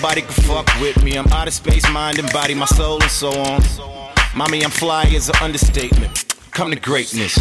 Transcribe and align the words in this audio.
nobody 0.00 0.22
can 0.22 0.32
fuck 0.44 0.66
with 0.80 1.02
me. 1.04 1.16
I'm 1.16 1.26
out 1.28 1.46
of 1.46 1.52
space, 1.52 1.86
mind 1.90 2.18
and 2.18 2.32
body, 2.32 2.54
my 2.54 2.64
soul 2.64 3.02
and 3.02 3.10
so 3.10 3.30
on. 3.32 3.62
Mommy, 4.34 4.62
I'm 4.64 4.70
fly 4.70 5.04
is 5.04 5.28
an 5.28 5.34
understatement. 5.42 6.34
Come 6.52 6.70
to 6.70 6.80
greatness. 6.80 7.38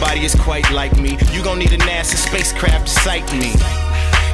Nobody 0.00 0.24
is 0.24 0.34
quite 0.34 0.70
like 0.70 0.96
me. 0.98 1.18
You 1.30 1.42
gon' 1.44 1.58
need 1.58 1.72
a 1.72 1.78
NASA 1.78 2.16
spacecraft 2.16 2.86
to 2.86 2.92
sight 2.92 3.30
me. 3.32 3.52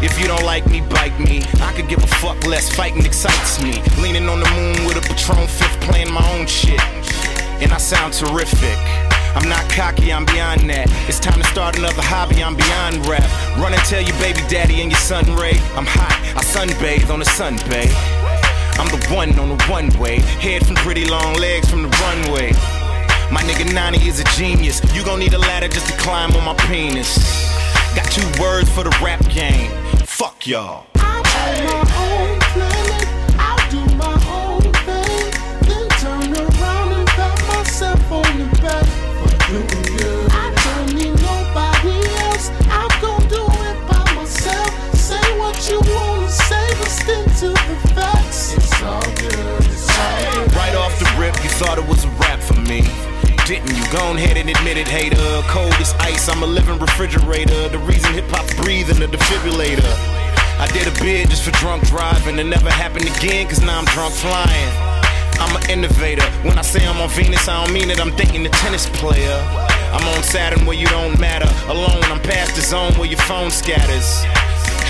If 0.01 0.19
you 0.21 0.27
don't 0.29 0.45
like 0.45 0.65
me, 0.67 0.81
bite 0.81 1.19
me. 1.19 1.43
I 1.61 1.73
could 1.75 1.89
give 1.89 2.03
a 2.03 2.07
fuck 2.07 2.45
less. 2.47 2.75
Fighting 2.75 3.05
excites 3.05 3.61
me. 3.61 3.83
Leaning 4.01 4.29
on 4.29 4.39
the 4.39 4.51
moon 4.51 4.87
with 4.87 4.97
a 4.97 5.01
Patron 5.01 5.49
fifth, 5.49 5.81
playing 5.81 6.13
my 6.13 6.23
own 6.35 6.47
shit. 6.47 6.81
And 7.61 7.73
I 7.73 7.79
sound 7.79 8.13
terrific. 8.13 8.79
I'm 9.35 9.49
not 9.49 9.69
cocky, 9.69 10.13
I'm 10.13 10.25
beyond 10.25 10.71
that. 10.71 10.87
It's 11.09 11.19
time 11.19 11.43
to 11.43 11.49
start 11.49 11.77
another 11.79 12.03
hobby, 12.03 12.45
I'm 12.45 12.55
beyond 12.55 13.05
rap. 13.07 13.27
Run 13.59 13.73
and 13.73 13.83
tell 13.83 14.03
your 14.03 14.17
baby 14.19 14.41
daddy 14.49 14.83
and 14.83 14.91
your 14.91 15.01
son 15.01 15.25
Ray. 15.35 15.59
I'm 15.75 15.87
hot, 15.87 16.15
I 16.37 16.43
sunbathe 16.47 17.11
on 17.11 17.19
the 17.19 17.27
sun 17.27 17.57
bay. 17.69 17.91
I'm 18.79 18.89
the 18.89 19.05
one 19.11 19.37
on 19.39 19.57
the 19.57 19.63
one 19.65 19.89
way. 19.99 20.21
Head 20.39 20.65
from 20.65 20.77
pretty 20.77 21.07
long 21.07 21.35
legs 21.35 21.69
from 21.69 21.83
the 21.83 21.89
runway. 21.89 22.53
My 23.33 23.43
nigga 23.43 23.73
Nani 23.75 23.99
is 24.07 24.21
a 24.21 24.25
genius. 24.37 24.81
You 24.95 25.05
gon' 25.05 25.19
need 25.19 25.35
a 25.35 25.39
ladder 25.39 25.69
just 25.69 25.87
to 25.89 25.93
climb 25.99 26.33
on 26.37 26.45
my 26.45 26.55
penis. 26.67 27.19
Got 27.95 28.11
two 28.11 28.43
words 28.43 28.69
for 28.71 28.85
the 28.85 28.97
rap 29.03 29.21
game. 29.31 29.71
Fuck 30.05 30.47
y'all. 30.47 30.87
Didn't 53.47 53.71
you? 53.79 53.87
Go 53.95 54.03
ahead 54.19 54.37
and 54.37 54.51
admit 54.51 54.77
it, 54.77 54.89
hater. 54.89 55.23
Cold 55.47 55.73
as 55.79 55.95
ice, 56.03 56.29
I'm 56.29 56.43
a 56.43 56.47
living 56.47 56.79
refrigerator. 56.81 57.69
The 57.69 57.79
reason 57.79 58.13
hip 58.13 58.27
hop's 58.29 58.53
breathing, 58.59 58.99
the 58.99 59.07
defibrillator. 59.07 59.87
I 60.59 60.67
did 60.75 60.91
a 60.91 60.95
bid 60.99 61.31
just 61.31 61.45
for 61.45 61.53
drunk 61.63 61.87
driving. 61.87 62.39
It 62.41 62.47
never 62.47 62.71
happened 62.71 63.07
again, 63.07 63.47
cause 63.47 63.63
now 63.63 63.79
I'm 63.79 63.85
drunk 63.95 64.15
flying. 64.15 64.73
I'm 65.39 65.55
an 65.55 65.71
innovator. 65.71 66.27
When 66.43 66.59
I 66.59 66.63
say 66.63 66.85
I'm 66.85 67.01
on 67.01 67.09
Venus, 67.11 67.47
I 67.47 67.65
don't 67.65 67.73
mean 67.73 67.91
it, 67.91 68.01
I'm 68.01 68.15
dating 68.17 68.45
a 68.47 68.51
tennis 68.51 68.89
player. 68.99 69.39
I'm 69.95 70.03
on 70.17 70.23
Saturn 70.25 70.67
where 70.67 70.77
you 70.77 70.89
don't 70.89 71.19
matter. 71.21 71.49
Alone, 71.71 72.03
I'm 72.11 72.21
past 72.21 72.57
the 72.57 72.63
zone 72.63 72.95
where 72.99 73.07
your 73.07 73.23
phone 73.31 73.53
scatters. 73.53 74.27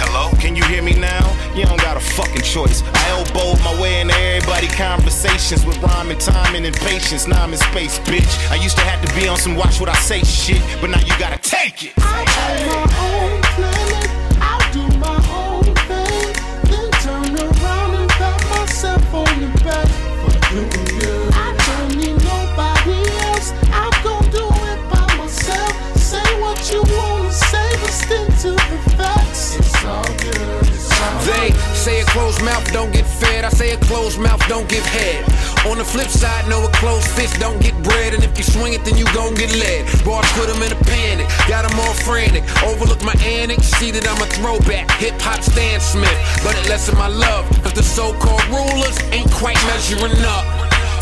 Hello, 0.01 0.33
can 0.41 0.57
you 0.57 0.65
hear 0.65 0.83
me 0.83 0.95
now? 0.95 1.29
You 1.55 1.67
don't 1.67 1.81
got 1.81 1.97
a 1.97 2.01
fucking 2.01 2.43
choice. 2.43 2.83
I 2.85 3.20
elbowed 3.20 3.61
my 3.61 3.81
way 3.81 4.01
into 4.01 4.17
everybody 4.57 4.77
conversations 4.77 5.65
with 5.67 5.77
rhyme 5.83 6.11
and 6.11 6.21
timing 6.21 6.65
and 6.65 6.75
patience. 6.77 7.27
Now 7.27 7.43
I'm 7.43 7.53
in 7.53 7.59
space, 7.59 7.99
bitch. 8.01 8.51
I 8.51 8.57
used 8.57 8.77
to 8.77 8.85
have 8.85 9.07
to 9.07 9.15
be 9.15 9.29
on 9.29 9.37
some 9.37 9.55
watch 9.55 9.81
what 9.81 9.89
I 9.89 9.95
say 9.95 10.21
shit, 10.23 10.63
but 10.80 10.91
now 10.91 11.01
you 11.01 11.13
gotta 11.19 11.39
take 11.39 11.85
it. 11.85 11.92
I 11.98 12.25
own 12.47 12.67
my 12.67 12.83
own 13.05 13.42
planet. 13.55 14.08
I'll 14.41 14.73
do 14.73 14.85
my 14.98 15.19
own 15.42 15.64
thing. 15.89 16.33
Then 16.70 16.91
turn 17.05 17.36
around 17.36 17.95
and 18.01 18.11
pat 18.11 18.41
myself 18.51 19.14
on 19.14 19.41
the 19.41 19.51
back 19.64 19.89
for 20.20 20.35
doing 20.51 21.01
good. 21.01 21.33
I 21.35 21.48
don't 21.67 21.97
need 21.97 22.19
nobody 22.25 22.98
else. 23.29 23.53
I'm 23.73 23.92
gon' 24.03 24.30
do 24.30 24.47
it 24.73 24.80
by 24.91 25.07
myself. 25.17 25.73
Say 25.98 26.27
what 26.41 26.59
you 26.73 26.83
wanna 26.97 27.33
say, 27.33 27.69
but 27.80 27.92
stick 27.92 28.27
to 28.42 28.51
the 28.53 28.79
facts. 28.97 29.57
It's 29.59 29.85
all 29.85 30.05
good. 30.17 30.67
It's 30.69 31.01
all 31.03 31.20
They 31.25 31.53
say 31.75 32.01
a 32.01 32.05
closed 32.07 32.42
mouth 32.42 32.64
don't 32.73 32.92
get 32.92 33.05
fed. 33.05 33.16
I 33.46 33.51
say 33.51 33.70
a 33.70 33.79
closed 33.79 34.18
mouth 34.18 34.42
don't 34.48 34.68
give 34.68 34.84
head. 34.84 35.23
On 35.70 35.79
the 35.79 35.84
flip 35.84 36.08
side, 36.08 36.48
no, 36.48 36.67
a 36.67 36.70
closed 36.83 37.07
fist 37.14 37.39
don't 37.39 37.62
get 37.62 37.80
bread. 37.84 38.12
And 38.12 38.24
if 38.24 38.36
you 38.36 38.42
swing 38.42 38.73
it, 38.73 38.84
then 38.84 38.96
you 38.96 39.05
gon' 39.14 39.34
get 39.34 39.55
led. 39.55 39.86
Bars 40.05 40.27
put 40.33 40.48
them 40.51 40.61
in 40.67 40.73
a 40.73 40.80
panic, 40.83 41.29
got 41.46 41.62
them 41.62 41.79
all 41.79 41.95
frantic. 42.02 42.42
Overlook 42.67 43.05
my 43.05 43.14
antics, 43.23 43.70
see 43.79 43.92
that 43.92 44.02
I'm 44.02 44.18
a 44.18 44.27
throwback. 44.35 44.90
Hip 44.98 45.14
hop 45.23 45.42
Stan 45.42 45.79
Smith, 45.79 46.18
but 46.42 46.58
it 46.58 46.68
lessen 46.68 46.98
my 46.98 47.06
love. 47.06 47.46
Cause 47.62 47.73
the 47.73 47.85
so 47.85 48.12
called 48.18 48.42
rulers 48.51 48.98
ain't 49.14 49.30
quite 49.30 49.58
measuring 49.70 50.18
up. 50.27 50.42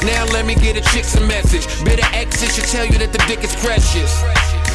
Now 0.05 0.29
let 0.37 0.45
me 0.45 0.55
get 0.55 0.77
a 0.77 0.83
chick's 0.93 1.17
a 1.17 1.25
message. 1.25 1.65
Bitter 1.83 2.05
exit 2.13 2.53
should 2.53 2.69
tell 2.69 2.85
you 2.85 2.99
that 2.99 3.11
the 3.11 3.25
dick 3.25 3.43
is 3.43 3.57
precious. 3.57 4.21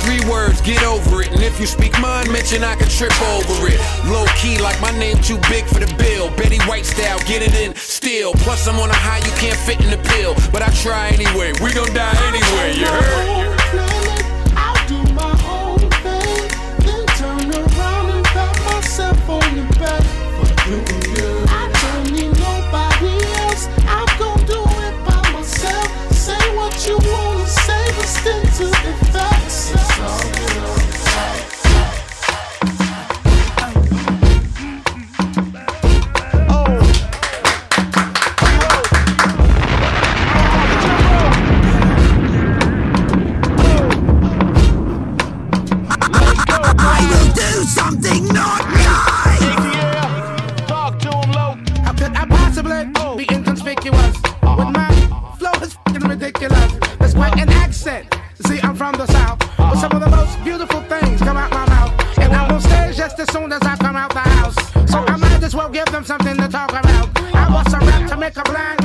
Three 0.05 0.21
words, 0.29 0.61
get 0.61 0.83
over 0.83 1.21
it. 1.21 1.31
And 1.31 1.43
if 1.43 1.59
you 1.59 1.65
speak 1.65 1.99
mine, 1.99 2.31
mention 2.31 2.63
I 2.63 2.75
can 2.75 2.87
trip 2.89 3.13
over 3.21 3.67
it. 3.67 3.79
Low 4.05 4.25
key, 4.37 4.57
like 4.57 4.79
my 4.81 4.91
name 4.97 5.17
too 5.21 5.37
big 5.49 5.65
for 5.65 5.79
the 5.79 5.93
bill. 5.97 6.29
Betty 6.35 6.59
White 6.67 6.85
style, 6.85 7.19
get 7.19 7.41
it 7.41 7.53
in 7.55 7.75
still. 7.75 8.33
Plus, 8.33 8.67
I'm 8.67 8.79
on 8.79 8.89
a 8.89 8.95
high 8.95 9.19
you 9.19 9.33
can't 9.37 9.59
fit 9.59 9.79
in 9.83 9.91
the 9.91 10.01
pill. 10.09 10.35
But 10.51 10.61
I 10.61 10.69
try 10.81 11.09
anyway. 11.09 11.53
We 11.61 11.73
gon' 11.73 11.93
die 11.93 12.17
anyway, 12.27 12.79
you 12.79 12.85
heard? 12.85 13.88
From 58.89 59.05
the 59.05 59.13
south, 59.13 59.39
but 59.57 59.75
some 59.75 59.91
of 59.91 60.01
the 60.01 60.09
most 60.09 60.43
beautiful 60.43 60.81
things 60.81 61.19
come 61.19 61.37
out 61.37 61.51
my 61.51 61.65
mouth, 61.67 61.93
and 62.17 62.33
I'm 62.33 62.51
on 62.51 62.61
stage 62.61 62.97
just 62.97 63.19
as 63.19 63.31
soon 63.31 63.51
as 63.51 63.61
I 63.61 63.75
come 63.75 63.95
out 63.95 64.11
the 64.11 64.19
house. 64.19 64.55
So 64.89 64.99
I 64.99 65.15
might 65.15 65.43
as 65.43 65.55
well 65.55 65.69
give 65.69 65.85
them 65.87 66.03
something 66.03 66.35
to 66.37 66.47
talk 66.47 66.71
about. 66.71 67.07
I 67.35 67.49
bust 67.49 67.75
a 67.75 67.79
rap 67.85 68.09
to 68.09 68.17
make 68.17 68.37
a 68.37 68.43
blind 68.43 68.78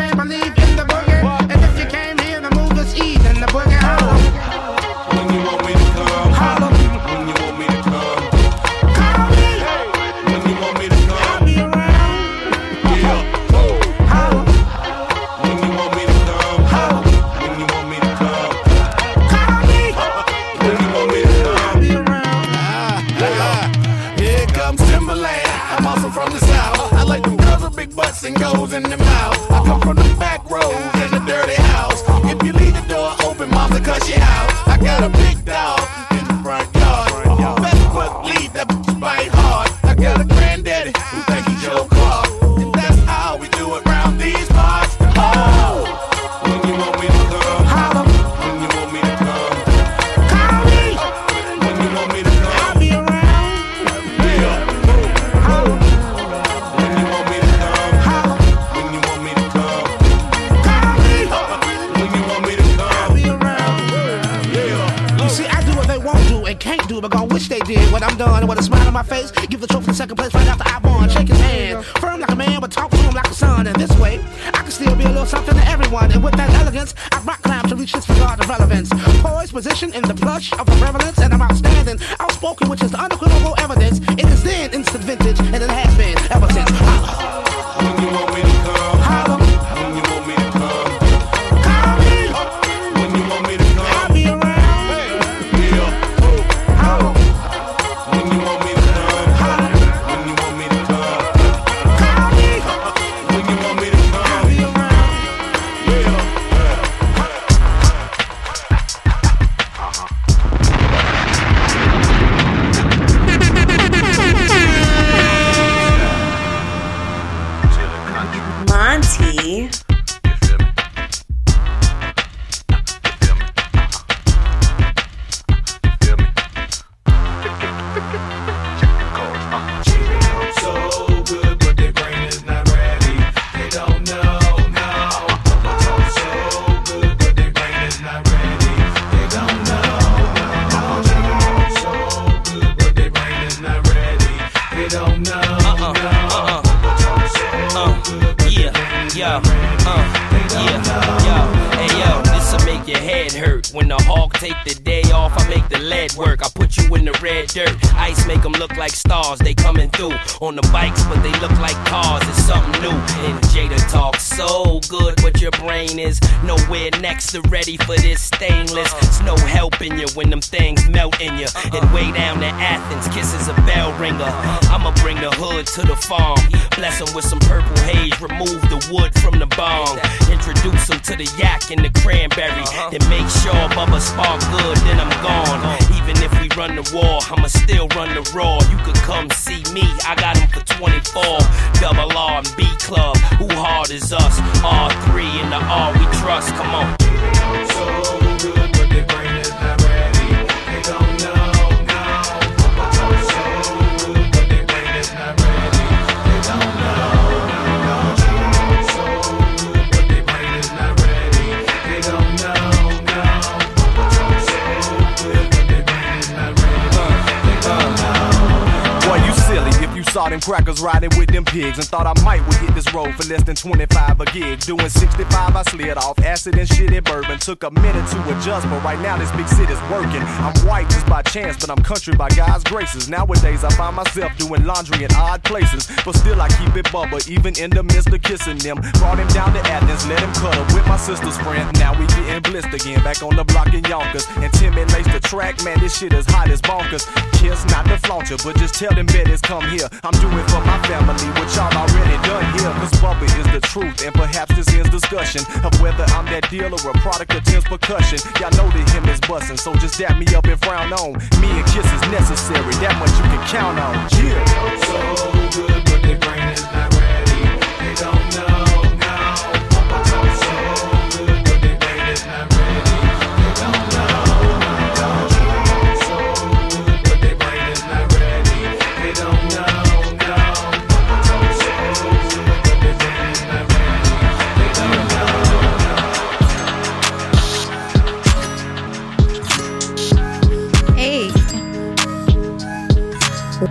crackers 220.75 220.83
riding 220.83 221.19
with 221.19 221.34
pigs 221.55 221.79
and 221.79 221.87
thought 221.87 222.07
I 222.07 222.15
might 222.25 222.43
would 222.47 222.57
hit 222.57 222.75
this 222.75 222.93
road 222.93 223.15
for 223.15 223.23
less 223.31 223.45
than 223.45 223.55
25 223.55 224.21
a 224.21 224.25
gig. 224.27 224.59
Doing 224.61 224.89
65, 224.89 225.55
I 225.55 225.63
slid 225.63 225.97
off 225.97 226.19
acid 226.19 226.59
and 226.59 226.69
shit 226.69 226.93
in 226.93 227.05
bourbon. 227.05 227.39
Took 227.39 227.63
a 227.63 227.71
minute 227.71 228.07
to 228.11 228.19
adjust, 228.37 228.69
but 228.71 228.83
right 228.83 228.99
now 229.01 229.17
this 229.17 229.31
big 229.33 229.49
city's 229.49 229.81
working. 229.91 230.23
I'm 230.43 230.57
white 230.67 230.89
just 230.91 231.07
by 231.07 231.23
chance, 231.23 231.57
but 231.57 231.71
I'm 231.71 231.83
country 231.83 232.17
by 232.17 232.29
God's 232.31 232.65
graces. 232.65 233.09
Nowadays 233.09 233.63
I 233.63 233.71
find 233.75 233.95
myself 233.95 234.37
doing 234.37 234.65
laundry 234.65 235.05
in 235.05 235.11
odd 235.15 235.45
places, 235.45 235.87
but 236.05 236.17
still 236.17 236.41
I 236.41 236.49
keep 236.59 236.75
it 236.77 236.91
bubble, 236.91 237.21
even 237.29 237.57
in 237.59 237.71
the 237.71 237.83
midst 237.83 238.09
of 238.09 238.23
kissing 238.23 238.59
them. 238.59 238.77
Brought 238.99 239.19
him 239.19 239.29
down 239.29 239.53
to 239.55 239.61
Athens, 239.61 240.07
let 240.09 240.21
him 240.21 240.33
cut 240.35 240.55
cuddle 240.55 240.65
with 240.75 240.87
my 240.87 240.97
sister's 240.97 241.37
friend. 241.39 241.67
Now 241.79 241.99
we 241.99 242.07
getting 242.07 242.43
blissed 242.43 242.73
again, 242.75 243.03
back 243.03 243.23
on 243.23 243.37
the 243.37 243.45
block 243.45 243.73
in 243.75 243.85
Yonkers. 243.85 244.27
And 244.37 244.53
Timmy 244.55 244.85
lace 244.87 245.07
the 245.13 245.21
track, 245.21 245.63
man, 245.65 245.79
this 245.81 245.99
shit 245.99 246.13
is 246.13 246.27
hot 246.27 246.51
as 246.51 246.61
bonkers. 246.61 247.05
Kiss 247.39 247.65
not 247.67 247.87
to 247.87 247.99
flaunt 247.99 248.31
you, 248.31 248.37
but 248.45 248.57
just 248.57 248.75
tell 248.75 248.95
them 248.95 249.07
betters 249.07 249.41
come 249.41 249.65
here. 249.71 249.89
I'm 250.03 250.17
doing 250.21 250.47
for 250.49 250.61
my 250.67 250.79
family 250.89 251.44
what 251.45 251.57
y'all 251.57 251.77
already 251.77 252.17
done 252.27 252.45
here. 252.57 252.73
Cause 252.81 252.93
Bubba 253.01 253.25
is 253.25 253.47
the 253.53 253.61
truth, 253.61 254.03
and 254.05 254.15
perhaps 254.15 254.55
this 254.57 254.69
ends 254.73 254.91
discussion 254.91 255.43
of 255.65 255.73
whether 255.81 256.05
I'm 256.17 256.25
that 256.27 256.49
deal 256.51 256.73
or 256.73 256.91
a 256.91 256.95
product 257.05 257.35
of 257.35 257.45
Tim's 257.45 257.65
percussion. 257.65 258.19
Y'all 258.41 258.51
know 258.57 258.69
that 258.73 258.89
him 258.91 259.05
is 259.09 259.21
bustin', 259.21 259.59
so 259.59 259.75
just 259.75 259.99
dap 259.99 260.17
me 260.19 260.27
up 260.35 260.47
and 260.47 260.61
frown 260.61 260.93
on. 260.93 261.13
Me 261.41 261.51
and 261.53 261.67
Kiss 261.69 261.85
is 261.85 262.05
necessary, 262.09 262.73
that 262.81 262.97
much 262.97 263.13
you 263.21 263.25
can 263.29 263.43
count 263.53 263.79
on. 263.79 263.95
Yeah. 264.17 264.41
So 264.89 265.69
good, 265.69 265.94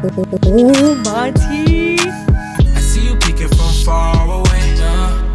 Ooh, 0.04 0.96
Monty. 1.06 1.96
I 1.98 2.80
see 2.82 3.08
you 3.08 3.16
peeking 3.16 3.48
from 3.48 3.74
far 3.86 4.14
away. 4.26 4.76
Uh, 4.78 5.34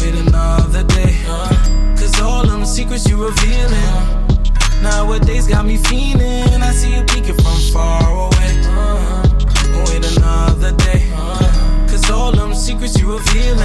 wait 0.00 0.14
another 0.14 0.84
day. 0.84 1.22
Uh, 1.28 1.94
Cause 1.98 2.18
all 2.22 2.46
them 2.46 2.64
secrets 2.64 3.06
you 3.06 3.22
revealing. 3.22 4.32
Nowadays 4.82 5.46
got 5.46 5.66
me 5.66 5.76
feeling. 5.76 6.62
I 6.62 6.72
see 6.72 6.96
you 6.96 7.02
peeking 7.04 7.34
from 7.34 7.58
far 7.74 8.00
away. 8.10 8.62
Uh, 8.64 9.22
wait 9.88 10.16
another 10.16 10.72
day. 10.78 11.06
Uh, 11.14 11.86
Cause 11.86 12.10
all 12.10 12.32
them 12.32 12.54
secrets 12.54 12.98
you 12.98 13.12
revealing. 13.18 13.58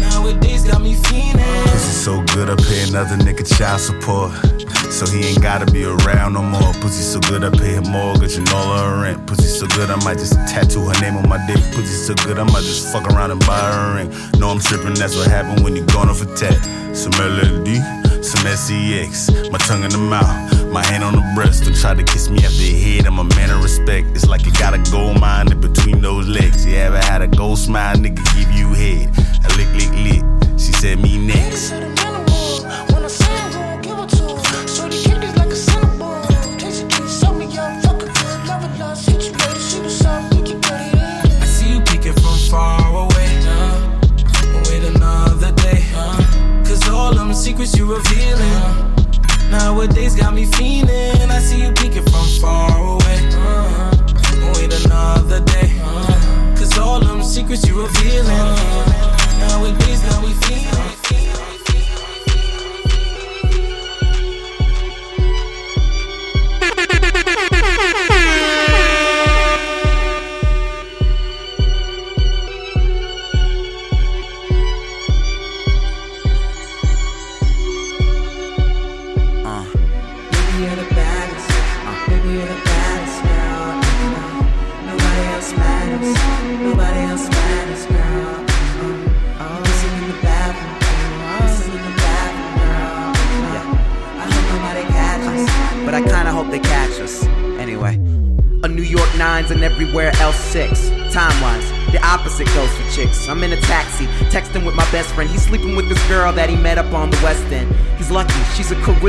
Nowadays 0.00 0.64
got 0.64 0.82
me 0.82 0.94
feeling. 0.94 1.62
Pussy 1.66 1.92
so 1.92 2.20
good, 2.34 2.50
I 2.50 2.56
pay 2.56 2.88
another 2.88 3.14
nigga 3.14 3.46
child 3.56 3.80
support. 3.80 4.59
So 4.90 5.06
he 5.06 5.24
ain't 5.24 5.40
gotta 5.40 5.70
be 5.70 5.84
around 5.84 6.34
no 6.34 6.42
more. 6.42 6.72
Pussy 6.82 7.02
so 7.02 7.20
good, 7.20 7.44
I 7.44 7.50
pay 7.50 7.74
her 7.74 7.82
mortgage 7.82 8.34
and 8.36 8.48
all 8.50 8.76
her 8.76 9.02
rent. 9.02 9.26
Pussy 9.26 9.46
so 9.46 9.66
good, 9.68 9.88
I 9.88 9.96
might 10.04 10.18
just 10.18 10.34
tattoo 10.50 10.84
her 10.88 11.00
name 11.00 11.16
on 11.16 11.28
my 11.28 11.38
dick. 11.46 11.62
Pussy 11.72 11.94
so 11.94 12.14
good, 12.26 12.38
I 12.38 12.44
might 12.44 12.66
just 12.66 12.92
fuck 12.92 13.06
around 13.06 13.30
and 13.30 13.40
buy 13.46 13.58
her 13.58 13.92
a 13.92 13.94
ring. 13.94 14.10
No, 14.38 14.50
I'm 14.50 14.58
tripping, 14.58 14.94
that's 14.94 15.16
what 15.16 15.28
happened 15.28 15.62
when 15.64 15.76
you 15.76 15.86
gone 15.86 16.10
off 16.10 16.20
a 16.20 16.26
tat. 16.34 16.58
Some 16.94 17.12
LLD, 17.12 18.24
some 18.24 18.44
SEX, 18.44 19.30
my 19.50 19.58
tongue 19.58 19.84
in 19.84 19.90
the 19.90 19.98
mouth, 19.98 20.72
my 20.72 20.84
hand 20.84 21.04
on 21.04 21.14
the 21.14 21.32
breast. 21.34 21.64
Don't 21.64 21.76
try 21.76 21.94
to 21.94 22.02
kiss 22.02 22.28
me 22.28 22.38
after 22.38 22.58
the 22.58 22.74
head, 22.74 23.06
I'm 23.06 23.18
a 23.20 23.24
man 23.24 23.50
of 23.50 23.62
respect. 23.62 24.08
It's 24.16 24.26
like 24.26 24.44
you 24.44 24.52
got 24.52 24.74
a 24.74 24.90
gold 24.90 25.20
mine 25.20 25.52
in 25.52 25.60
between 25.60 26.02
those 26.02 26.26
legs. 26.26 26.66
You 26.66 26.74
ever 26.76 26.98
had 26.98 27.22
a 27.22 27.28
gold 27.28 27.58
smile, 27.58 27.96
nigga 27.96 28.22
give 28.34 28.50
you 28.52 28.74
head? 28.74 29.08
I 29.44 29.56
lick, 29.56 29.70
lick, 29.72 29.92
lick. 30.04 30.58
She 30.58 30.72
said 30.72 30.98
me 30.98 31.16
next. 31.16 31.89
revealing. 47.90 49.50
Nowadays 49.50 50.14
got 50.14 50.32
me 50.34 50.46
feeling. 50.46 51.30
I 51.30 51.40
see 51.40 51.62
you 51.62 51.72
peeking 51.72 52.04
from 52.04 52.26
far 52.40 52.70
away. 52.78 53.18
Wait 54.54 54.72
another 54.84 55.40
day. 55.40 55.70
Cause 56.56 56.78
all 56.78 57.00
them 57.00 57.22
secrets 57.22 57.66
you 57.66 57.82
revealing. 57.82 58.89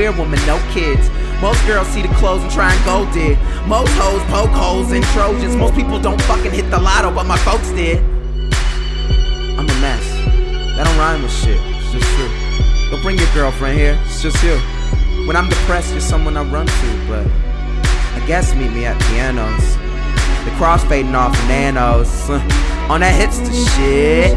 A 0.05 0.11
woman, 0.11 0.39
no 0.45 0.57
kids. 0.71 1.09
Most 1.41 1.65
girls 1.65 1.87
see 1.87 2.01
the 2.01 2.13
clothes 2.15 2.43
and 2.43 2.51
try 2.51 2.73
and 2.73 2.85
go 2.85 3.11
dig. 3.13 3.37
Most 3.67 3.91
hoes 3.93 4.21
poke 4.29 4.51
holes 4.51 4.91
in 4.91 5.01
Trojans. 5.13 5.55
Most 5.55 5.75
people 5.75 5.99
don't 5.99 6.21
fucking 6.23 6.51
hit 6.51 6.69
the 6.69 6.79
lotto, 6.79 7.13
but 7.13 7.25
my 7.25 7.37
folks 7.39 7.69
did. 7.71 7.99
I'm 9.57 9.69
a 9.69 9.77
mess. 9.81 10.05
That 10.75 10.85
don't 10.85 10.97
rhyme 10.97 11.23
with 11.23 11.31
shit. 11.31 11.59
It's 11.61 11.91
just 11.91 12.07
true. 12.15 12.29
Don't 12.89 13.01
bring 13.01 13.17
your 13.17 13.33
girlfriend 13.33 13.77
here. 13.77 13.99
It's 14.05 14.21
just 14.21 14.41
you. 14.43 14.57
When 15.27 15.35
I'm 15.35 15.49
depressed, 15.49 15.91
you're 15.91 16.01
someone 16.01 16.37
I 16.37 16.43
run 16.43 16.67
to, 16.67 17.07
but 17.07 17.25
I 17.25 18.23
guess 18.27 18.55
meet 18.55 18.71
me 18.71 18.85
at 18.85 18.99
pianos. 19.09 19.75
The 20.45 20.51
cross 20.57 20.83
crossfading 20.83 21.13
off 21.13 21.33
nanos. 21.47 22.29
on 22.91 22.99
that 22.99 23.15
hipster 23.15 23.53
shit. 23.75 24.35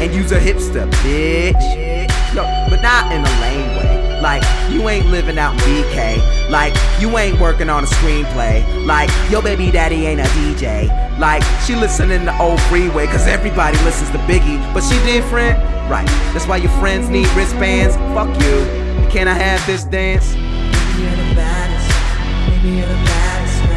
And 0.00 0.14
use 0.14 0.32
a 0.32 0.40
hipster, 0.40 0.90
bitch. 1.04 2.04
Yo, 2.34 2.42
but 2.70 2.80
not 2.82 3.12
in 3.12 3.20
a 3.20 3.40
lame 3.40 3.76
way. 3.76 3.93
Like, 4.24 4.42
you 4.72 4.88
ain't 4.88 5.10
living 5.10 5.36
out 5.36 5.52
in 5.52 5.58
BK. 5.58 6.48
Like, 6.48 6.74
you 6.98 7.18
ain't 7.18 7.38
working 7.38 7.68
on 7.68 7.84
a 7.84 7.86
screenplay. 7.86 8.64
Like, 8.86 9.10
your 9.30 9.42
baby 9.42 9.70
daddy 9.70 10.06
ain't 10.06 10.18
a 10.18 10.24
DJ. 10.24 10.88
Like, 11.18 11.42
she 11.66 11.74
listening 11.74 12.24
to 12.24 12.40
old 12.40 12.58
freeway, 12.62 13.06
cause 13.06 13.26
everybody 13.26 13.76
listens 13.84 14.08
to 14.12 14.18
Biggie. 14.20 14.58
But 14.72 14.80
she 14.80 14.96
different? 15.04 15.58
Right. 15.90 16.06
That's 16.32 16.46
why 16.46 16.56
your 16.56 16.72
friends 16.80 17.10
need 17.10 17.28
wristbands. 17.36 17.96
Fuck 18.16 18.30
you. 18.40 18.64
Can 19.10 19.28
I 19.28 19.34
have 19.34 19.64
this 19.66 19.84
dance? 19.84 20.32
Baby, 20.32 21.02
you're 21.02 21.10
the 21.10 21.34
baddest. 21.34 22.48
Baby, 22.48 22.76
you're 22.78 22.86
the 22.86 22.94
baddest 23.04 23.73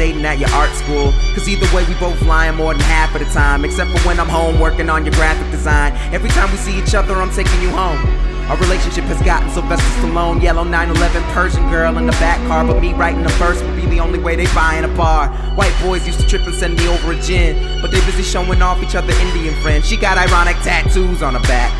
dating 0.00 0.24
at 0.24 0.38
your 0.38 0.48
art 0.56 0.72
school. 0.72 1.12
Cause 1.36 1.46
either 1.46 1.68
way, 1.76 1.84
we 1.84 1.92
both 2.00 2.16
lying 2.22 2.56
more 2.56 2.72
than 2.72 2.80
half 2.84 3.14
of 3.14 3.20
the 3.20 3.30
time. 3.34 3.66
Except 3.66 3.90
for 3.90 4.00
when 4.08 4.18
I'm 4.18 4.30
home 4.30 4.58
working 4.58 4.88
on 4.88 5.04
your 5.04 5.12
graphic 5.12 5.50
design. 5.50 5.92
Every 6.10 6.30
time 6.30 6.50
we 6.50 6.56
see 6.56 6.80
each 6.80 6.94
other, 6.94 7.14
I'm 7.16 7.30
taking 7.30 7.60
you 7.60 7.68
home. 7.68 8.00
Our 8.48 8.56
relationship 8.56 9.04
has 9.04 9.20
gotten 9.20 9.50
Sylvester 9.50 9.86
Stallone, 10.00 10.42
yellow 10.42 10.64
911 10.64 11.22
Persian 11.34 11.68
girl 11.68 11.98
in 11.98 12.06
the 12.06 12.12
back 12.12 12.38
car. 12.48 12.64
But 12.64 12.80
me 12.80 12.94
writing 12.94 13.26
a 13.26 13.28
verse 13.36 13.62
would 13.62 13.76
be 13.76 13.84
the 13.86 14.00
only 14.00 14.18
way 14.18 14.36
they 14.36 14.46
buy 14.54 14.76
in 14.76 14.84
a 14.84 14.96
bar. 14.96 15.28
White 15.54 15.76
boys 15.82 16.06
used 16.06 16.18
to 16.20 16.26
trip 16.26 16.46
and 16.46 16.54
send 16.54 16.78
me 16.78 16.88
over 16.88 17.12
a 17.12 17.20
gin. 17.20 17.82
But 17.82 17.90
they 17.90 18.00
busy 18.06 18.22
showing 18.22 18.62
off 18.62 18.82
each 18.82 18.94
other 18.94 19.12
Indian 19.28 19.54
friends. 19.60 19.86
She 19.86 19.98
got 19.98 20.16
ironic 20.16 20.56
tattoos 20.64 21.22
on 21.22 21.34
her 21.34 21.42
back. 21.42 21.70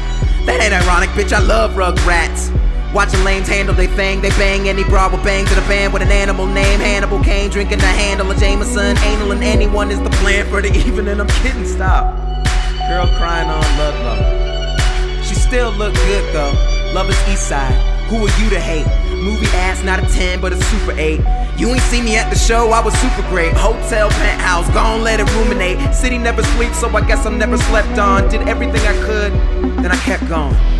That 0.44 0.60
ain't 0.60 0.74
ironic, 0.74 1.08
bitch. 1.10 1.32
I 1.32 1.40
love 1.40 1.72
Rugrats. 1.72 2.59
Watching 2.92 3.23
lames 3.23 3.47
handle 3.47 3.75
they 3.75 3.87
thing, 3.87 4.20
they 4.20 4.30
bang 4.30 4.68
any 4.68 4.82
broad 4.82 5.12
with 5.12 5.23
bang 5.23 5.47
to 5.47 5.54
the 5.54 5.61
band 5.62 5.92
with 5.92 6.02
an 6.02 6.11
animal 6.11 6.47
name. 6.47 6.80
Hannibal 6.80 7.23
Kane 7.23 7.49
drinking 7.49 7.78
the 7.78 7.87
handle 7.87 8.28
of 8.28 8.37
Jameson. 8.38 8.99
Anal 8.99 9.30
and 9.30 9.44
anyone 9.44 9.92
is 9.92 10.00
the 10.02 10.11
plan 10.11 10.44
for 10.50 10.61
the 10.61 10.76
evening. 10.76 11.20
I'm 11.20 11.28
kidding, 11.28 11.64
stop. 11.64 12.16
Girl 12.88 13.06
crying 13.16 13.49
on 13.49 13.62
Ludlow. 13.78 15.23
She 15.23 15.37
still 15.37 15.70
look 15.70 15.94
good 15.94 16.35
though. 16.35 16.52
Love 16.92 17.09
is 17.09 17.28
East 17.28 17.47
Side. 17.47 17.73
Who 18.09 18.16
are 18.16 18.42
you 18.42 18.50
to 18.50 18.59
hate? 18.59 18.87
Movie 19.23 19.47
ass, 19.54 19.85
not 19.85 20.02
a 20.02 20.06
10, 20.06 20.40
but 20.40 20.52
a 20.52 20.61
super 20.61 20.90
8. 20.90 21.20
You 21.56 21.68
ain't 21.68 21.82
see 21.82 22.02
me 22.02 22.16
at 22.16 22.28
the 22.28 22.37
show, 22.37 22.70
I 22.70 22.85
was 22.85 22.92
super 22.94 23.23
great. 23.28 23.52
Hotel 23.52 24.09
penthouse, 24.09 24.68
gon' 24.70 25.02
let 25.04 25.20
it 25.20 25.32
ruminate. 25.35 25.94
City 25.94 26.18
never 26.18 26.42
sleeps, 26.42 26.80
so 26.80 26.88
I 26.88 27.06
guess 27.06 27.25
I'm 27.25 27.38
never 27.38 27.56
slept 27.56 27.99
on. 27.99 28.28
Did 28.28 28.49
everything 28.49 28.80
I 28.80 28.94
could, 29.04 29.32
then 29.78 29.92
I 29.92 29.97
kept 29.99 30.26
going. 30.28 30.79